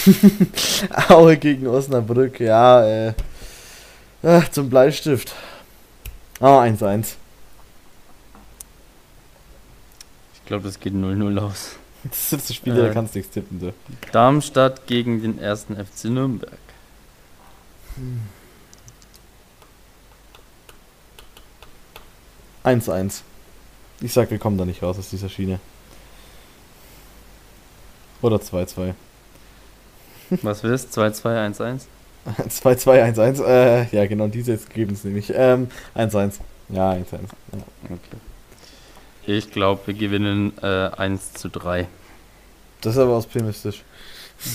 Aue 1.10 1.38
gegen 1.38 1.68
Osnabrück, 1.68 2.39
ja, 2.39 2.86
äh, 2.86 3.13
ach, 4.22 4.50
zum 4.50 4.70
Bleistift. 4.70 5.34
Ah, 6.39 6.58
oh, 6.58 6.62
1-1. 6.62 7.16
Ich 10.36 10.46
glaube, 10.46 10.66
das 10.66 10.80
geht 10.80 10.94
0-0 10.94 11.39
aus. 11.39 11.76
Das 12.04 12.34
ist 12.34 12.50
das 12.50 12.56
Spiel, 12.58 12.74
äh, 12.74 12.82
da 12.82 12.88
ähm. 12.88 12.94
kannst 12.94 13.16
du 13.16 13.20
nichts 13.20 13.34
tippen, 13.34 13.62
du. 13.62 13.74
Darmstadt 14.12 14.88
gegen 14.88 15.22
den 15.22 15.39
ersten 15.39 15.76
FC 15.76 16.06
Nürnberg. 16.06 16.52
Hm. 17.96 18.20
1-1. 22.63 23.21
Ich 24.02 24.13
sag, 24.13 24.32
wir 24.32 24.39
kommen 24.39 24.58
da 24.58 24.65
nicht 24.65 24.82
raus 24.84 24.97
aus 24.97 25.10
dieser 25.10 25.30
Schiene. 25.30 25.60
Oder 28.21 28.38
2-2. 28.38 28.93
Was 30.41 30.63
willst 30.63 30.95
du? 30.95 31.02
2-2-1-1? 31.02 31.82
2-2-1-1, 32.26 33.43
äh, 33.45 33.95
ja 33.95 34.06
genau, 34.06 34.28
diese 34.28 34.54
jetzt 34.54 34.69
geben 34.69 34.93
es 34.93 35.04
nämlich. 35.04 35.36
1-1. 35.36 35.69
Ähm, 35.95 36.32
ja, 36.69 36.91
1-1. 36.91 37.02
Ja. 37.02 37.19
Genau. 37.52 37.65
Okay. 37.86 38.17
Ich 39.26 39.52
glaube, 39.52 39.82
wir 39.86 39.93
gewinnen 39.93 40.54
äh, 40.62 40.89
1 40.89 41.34
zu 41.34 41.49
3. 41.49 41.88
Das 42.82 42.95
ist 42.95 43.02
aber 43.02 43.17
optimistisch. 43.17 43.84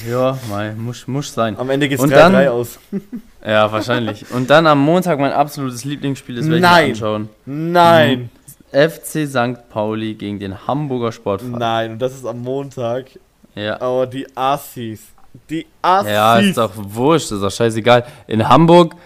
Ja, 0.09 0.39
mal, 0.51 0.75
muss, 0.75 1.07
muss 1.07 1.33
sein. 1.33 1.57
Am 1.59 1.71
Ende 1.71 1.89
geht's 1.89 2.03
Und 2.03 2.11
3-3 2.13 2.15
dann- 2.17 2.49
aus. 2.49 2.79
Ja, 3.47 3.71
wahrscheinlich. 3.71 4.29
Und 4.33 4.51
dann 4.51 4.67
am 4.67 4.81
Montag 4.81 5.19
mein 5.21 5.33
absolutes 5.33 5.85
Lieblingsspiel, 5.85 6.35
das 6.37 6.45
werde 6.47 6.57
ich 6.57 6.61
mir 6.61 6.69
Nein. 6.69 6.91
anschauen. 6.91 7.29
Nein! 7.47 8.31
FC 8.73 9.27
St. 9.29 9.69
Pauli 9.71 10.15
gegen 10.15 10.41
den 10.41 10.67
Hamburger 10.67 11.13
Sportverein. 11.13 11.53
Nein, 11.59 11.93
und 11.93 11.99
das 12.01 12.15
ist 12.15 12.27
am 12.27 12.43
Montag. 12.43 13.07
Ja. 13.55 13.81
Aber 13.81 14.07
die 14.09 14.27
Assis. 14.37 15.03
Die 15.49 15.65
Assis. 15.81 16.11
ja, 16.11 16.39
ist 16.41 16.59
doch 16.59 16.73
wurscht, 16.75 17.31
ist 17.31 17.41
doch 17.41 17.51
scheißegal. 17.51 18.05
In 18.27 18.47
Hamburg, 18.47 18.97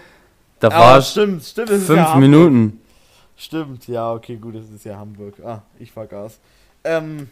da 0.59 0.67
Aber 0.67 0.77
war 0.77 1.01
stimmt, 1.01 1.43
stimmt. 1.43 1.69
das 1.69 1.77
ist 1.81 1.85
fünf 1.87 1.99
ja 1.99 2.05
Hamburg. 2.13 2.21
Minuten. 2.29 2.81
Stimmt, 3.37 3.87
ja, 3.87 4.11
okay, 4.11 4.35
gut, 4.37 4.55
das 4.55 4.65
ist 4.75 4.83
ja 4.83 4.97
Hamburg. 4.97 5.35
Ah, 5.45 5.61
ich 5.79 5.91
vergaß. 5.91 6.39
Ähm, 6.83 7.29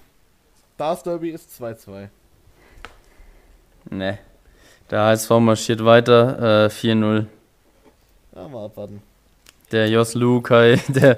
das 0.77 1.01
Derby 1.03 1.31
ist 1.31 1.49
2-2. 1.61 2.09
Ne. 3.89 4.19
Der 4.89 5.01
HSV 5.05 5.29
marschiert 5.39 5.83
weiter, 5.85 6.65
äh, 6.65 6.69
4-0. 6.69 7.25
Ja, 8.35 8.47
mal 8.47 8.65
abwarten. 8.65 9.01
Der 9.71 9.87
Jos 9.89 10.13
Lukai, 10.15 10.79
der, 10.89 11.17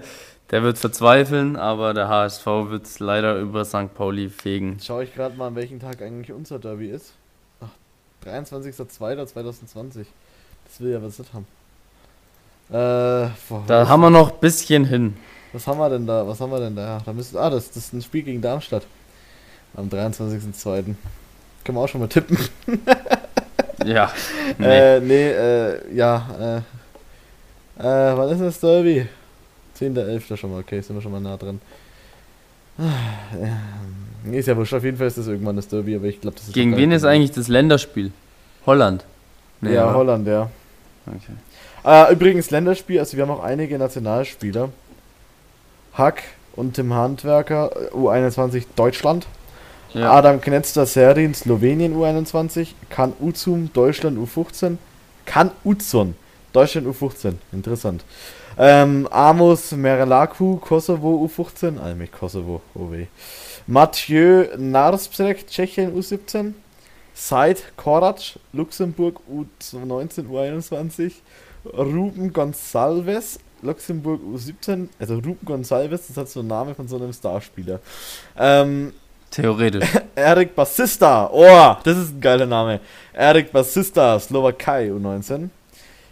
der 0.52 0.64
wird 0.64 0.78
verzweifeln, 0.78 1.56
aber 1.56 1.94
der 1.94 2.08
HSV 2.08 2.46
wird 2.46 2.86
es 2.86 3.00
leider 3.00 3.38
über 3.40 3.66
St. 3.66 3.94
Pauli 3.96 4.30
fegen. 4.30 4.74
Jetzt 4.74 4.86
schaue 4.86 5.04
ich 5.04 5.14
gerade 5.16 5.36
mal, 5.36 5.48
an 5.48 5.56
welchem 5.56 5.80
Tag 5.80 6.02
eigentlich 6.02 6.32
unser 6.32 6.60
Derby 6.60 6.90
ist. 6.90 7.14
Ach, 7.62 7.70
23.02.2020. 8.28 10.06
Das 10.66 10.80
will 10.80 10.92
ja 10.92 11.02
was 11.02 11.18
nicht 11.20 11.34
haben. 11.34 11.48
Äh, 12.70 13.30
boah, 13.50 13.64
Da 13.68 13.82
was, 13.82 13.90
haben 13.90 14.02
wir 14.02 14.10
noch 14.10 14.32
ein 14.34 14.40
bisschen 14.40 14.86
hin. 14.86 15.18
was 15.52 15.66
haben 15.68 15.80
wir 15.80 15.90
denn 15.90 16.06
da? 16.08 16.26
Was 16.28 16.40
haben 16.40 16.52
wir 16.52 16.60
denn 16.60 16.76
da? 16.76 17.02
Da 17.06 17.12
müssen, 17.14 17.38
ah, 17.38 17.50
das, 17.50 17.68
das 17.70 17.78
ist 17.86 17.94
ein 17.94 18.02
Spiel 18.02 18.24
gegen 18.24 18.42
Darmstadt. 18.42 18.86
Am 19.76 19.90
23.02. 19.90 20.96
Können 21.64 21.78
wir 21.78 21.82
auch 21.82 21.88
schon 21.88 22.02
mal 22.02 22.08
tippen. 22.08 22.38
Ja. 23.86 24.12
Nee. 24.58 24.66
Äh, 24.66 25.00
nee, 25.02 25.30
äh, 25.30 25.96
ja, 25.96 26.62
äh, 27.78 27.84
äh, 27.84 28.18
wann 28.18 28.30
ist 28.30 28.42
das 28.42 28.60
Derby? 28.60 29.08
10.11. 29.78 30.38
schon 30.38 30.52
mal, 30.52 30.60
okay, 30.60 30.80
sind 30.82 30.96
wir 30.96 31.02
schon 31.02 31.12
mal 31.12 31.20
nah 31.20 31.38
dran. 31.38 31.60
Ah, 32.78 32.84
ja, 33.42 33.58
Nee, 34.26 34.40
ist 34.40 34.48
ja 34.48 34.56
wurscht, 34.56 34.74
auf 34.74 34.84
jeden 34.84 34.98
Fall 34.98 35.08
ist 35.08 35.18
das 35.18 35.28
irgendwann 35.28 35.58
das 35.58 35.68
Derby, 35.68 35.96
aber 35.96 36.06
ich 36.06 36.22
glaube, 36.22 36.38
das 36.38 36.48
ist... 36.48 36.54
Gegen 36.54 36.78
wen 36.78 36.92
ist 36.92 37.04
eigentlich 37.04 37.32
das 37.32 37.50
Länderspiel? 37.50 38.12
Holland. 38.66 39.04
Nee, 39.60 39.74
ja, 39.74 39.86
oder? 39.86 39.96
Holland, 39.96 40.28
ja. 40.28 40.50
Okay. 41.06 41.34
Äh, 41.84 42.14
übrigens, 42.14 42.50
Länderspiel, 42.50 43.00
also 43.00 43.18
wir 43.18 43.24
haben 43.24 43.32
auch 43.32 43.44
einige 43.44 43.78
Nationalspieler. 43.78 44.70
Hack 45.94 46.24
und 46.56 46.76
Tim 46.76 46.94
Handwerker, 46.94 47.72
äh, 47.76 47.96
U21 47.96 48.64
Deutschland. 48.78 49.28
Ja. 49.94 50.12
Adam 50.12 50.42
Knetzter 50.42 50.86
Serin, 50.86 51.34
Slowenien 51.34 51.96
U21. 51.96 52.70
Kan 52.90 53.14
Uzum, 53.20 53.72
Deutschland 53.74 54.18
U15. 54.18 54.78
Kan 55.26 55.52
Uzun, 55.64 56.16
Deutschland 56.52 56.88
U15. 56.88 57.34
Interessant. 57.52 58.04
Ähm, 58.58 59.08
Amos 59.12 59.72
Merelaku, 59.72 60.58
Kosovo 60.58 61.26
U15. 61.26 61.80
Ah, 61.80 61.90
nämlich 61.90 62.12
Kosovo, 62.12 62.62
oh 62.76 62.92
weh. 62.92 63.08
Mathieu 63.68 64.48
Narspsek, 64.58 65.48
Tschechien 65.48 65.96
U17. 65.96 66.54
Said 67.14 67.64
Korac, 67.78 68.40
Luxemburg 68.52 69.20
U19, 69.32 70.28
U21. 70.28 71.12
Ruben 71.66 72.34
Gonsalves, 72.34 73.40
Luxemburg 73.62 74.22
U17. 74.22 74.90
Also 75.00 75.16
Ruben 75.16 75.46
Gonsalves, 75.46 76.08
das 76.08 76.18
hat 76.18 76.30
so 76.30 76.40
einen 76.40 76.50
Namen 76.50 76.76
von 76.76 76.88
so 76.88 76.98
einem 76.98 77.14
Starspieler. 77.14 77.80
Ähm, 78.38 78.94
Theoretisch. 79.34 79.90
Erik 80.16 80.56
Bassista. 80.56 81.28
Oh, 81.32 81.76
das 81.84 81.98
ist 81.98 82.14
ein 82.14 82.22
geiler 82.22 82.46
Name. 82.46 82.80
Erik 83.14 83.52
Bassista, 83.52 84.20
Slowakei 84.20 84.92
U19. 84.92 85.50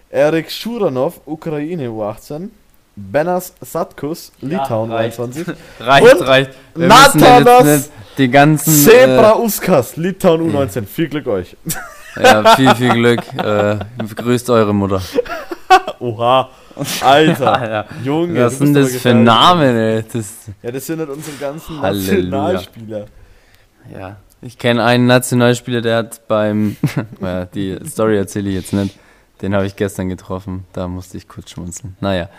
Erik 0.10 0.52
Schuranov, 0.52 1.22
Ukraine 1.26 1.88
U18. 1.88 2.50
Benas 2.96 3.54
Satkus, 3.62 4.32
Litauen 4.42 4.92
reicht. 4.92 5.20
U21. 5.20 5.56
Reicht, 5.80 6.16
Und 6.16 6.28
reicht. 6.28 6.52
Wir 6.76 6.88
ja 6.88 7.40
Natanas 7.40 7.90
die 8.18 8.30
ganzen. 8.30 8.74
Zebra 8.74 9.38
Uskas, 9.38 9.96
Litauen 9.96 10.52
U19. 10.52 10.86
Viel 10.86 11.08
Glück 11.08 11.28
euch. 11.28 11.56
Äh, 12.18 12.24
ja, 12.24 12.56
viel, 12.56 12.76
viel 12.76 12.90
Glück. 12.94 13.22
Äh, 13.38 13.78
grüßt 14.16 14.50
eure 14.50 14.74
Mutter. 14.74 15.02
Oha. 16.00 16.50
Alter. 17.02 17.54
Alter. 17.60 17.86
Junge. 18.04 18.46
Was 18.46 18.58
sind 18.58 18.74
das 18.74 18.96
für. 18.96 19.14
Namen, 19.14 19.76
ey? 19.76 20.04
Das, 20.12 20.34
Ja, 20.62 20.72
das 20.72 20.86
sind 20.86 21.00
halt 21.00 21.10
unsere 21.10 21.38
ganzen 21.38 21.82
Halleluja. 21.82 22.22
Nationalspieler. 22.24 23.06
ja. 23.94 24.18
Ich 24.44 24.58
kenne 24.58 24.84
einen 24.84 25.06
Nationalspieler, 25.06 25.82
der 25.82 25.98
hat 25.98 26.28
beim. 26.28 26.76
ja, 27.22 27.46
die 27.46 27.78
Story 27.88 28.18
erzähle 28.18 28.50
ich 28.50 28.56
jetzt 28.56 28.74
nicht. 28.74 28.98
Den 29.42 29.54
habe 29.54 29.66
ich 29.68 29.76
gestern 29.76 30.10
getroffen. 30.10 30.66
Da 30.74 30.88
musste 30.88 31.18
ich 31.18 31.28
kurz 31.28 31.52
schmunzeln. 31.52 31.96
Naja. 32.00 32.30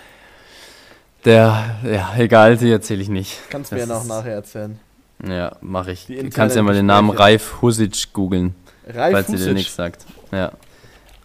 Der, 1.24 1.76
ja, 1.84 2.12
egal, 2.18 2.56
die 2.56 2.70
erzähle 2.72 3.02
ich 3.02 3.08
nicht. 3.08 3.38
Kannst 3.50 3.70
du 3.70 3.76
mir 3.76 3.82
ja 3.82 3.86
noch 3.86 4.04
nachher 4.04 4.32
erzählen. 4.34 4.78
Ja, 5.24 5.54
mache 5.60 5.92
ich. 5.92 6.06
Du 6.06 6.30
kannst 6.30 6.56
ja 6.56 6.62
mal 6.62 6.74
den 6.74 6.86
Namen. 6.86 7.10
Raif 7.10 7.62
Husic 7.62 8.12
googeln, 8.12 8.56
Ralf 8.92 9.12
falls 9.12 9.28
ihr 9.28 9.36
dir 9.36 9.42
Husic. 9.42 9.54
nichts 9.54 9.76
sagt. 9.76 10.04
Ja. 10.32 10.50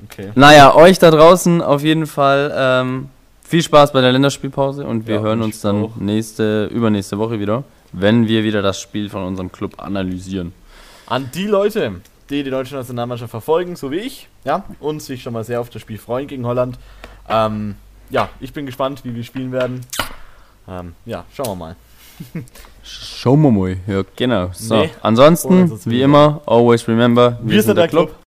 Okay. 0.06 0.32
Naja, 0.36 0.76
euch 0.76 1.00
da 1.00 1.10
draußen 1.12 1.62
auf 1.62 1.82
jeden 1.84 2.06
Fall 2.06 2.54
ähm, 2.56 3.10
viel 3.44 3.64
Spaß 3.64 3.94
bei 3.94 4.02
der 4.02 4.12
Länderspielpause 4.12 4.86
und 4.86 5.08
wir 5.08 5.16
Ja, 5.16 5.22
hören 5.22 5.42
uns 5.42 5.62
dann 5.62 5.86
auch. 5.86 5.96
nächste, 5.96 6.66
übernächste 6.66 7.18
Woche 7.18 7.40
wieder, 7.40 7.64
wenn 7.94 8.28
wir 8.28 8.44
wieder 8.44 8.62
das 8.62 8.80
Spiel 8.80 9.10
von 9.10 9.24
unserem 9.24 9.52
Club 9.52 9.82
analysieren. 9.82 10.54
An 11.08 11.30
die 11.34 11.48
Leute, 11.48 11.94
die 12.30 12.44
die 12.44 12.50
deutsche 12.50 12.76
Nationalmannschaft 12.76 13.32
verfolgen, 13.32 13.76
so 13.76 13.90
wie 13.92 14.00
ich, 14.00 14.28
ja, 14.44 14.64
und 14.80 15.02
sich 15.02 15.24
schon 15.24 15.34
mal 15.34 15.44
sehr 15.44 15.62
auf 15.62 15.70
das 15.70 15.82
Spiel 15.82 15.98
freuen 15.98 16.28
gegen 16.28 16.46
Holland. 16.46 16.78
Ähm, 17.30 17.76
ja, 18.10 18.30
ich 18.40 18.54
bin 18.54 18.66
gespannt, 18.66 19.02
wie 19.04 19.16
wir 19.16 19.24
spielen 19.24 19.52
werden. 19.52 19.82
Ähm, 20.70 20.94
ja, 21.06 21.24
schauen 21.34 21.48
wir 21.48 21.56
mal. 21.56 21.76
Schauen 22.84 23.42
wir 23.42 23.52
mal. 23.52 23.78
Ja, 23.88 24.02
genau. 24.16 24.50
So, 24.54 24.76
Nee. 24.76 24.90
Ansonsten, 25.02 25.68
sonst 25.68 25.90
wie 25.90 26.02
immer, 26.02 26.42
always 26.46 26.88
remember, 26.88 27.38
wir, 27.42 27.62
sind 27.62 27.76
der 27.78 27.88
Club. 27.88 28.14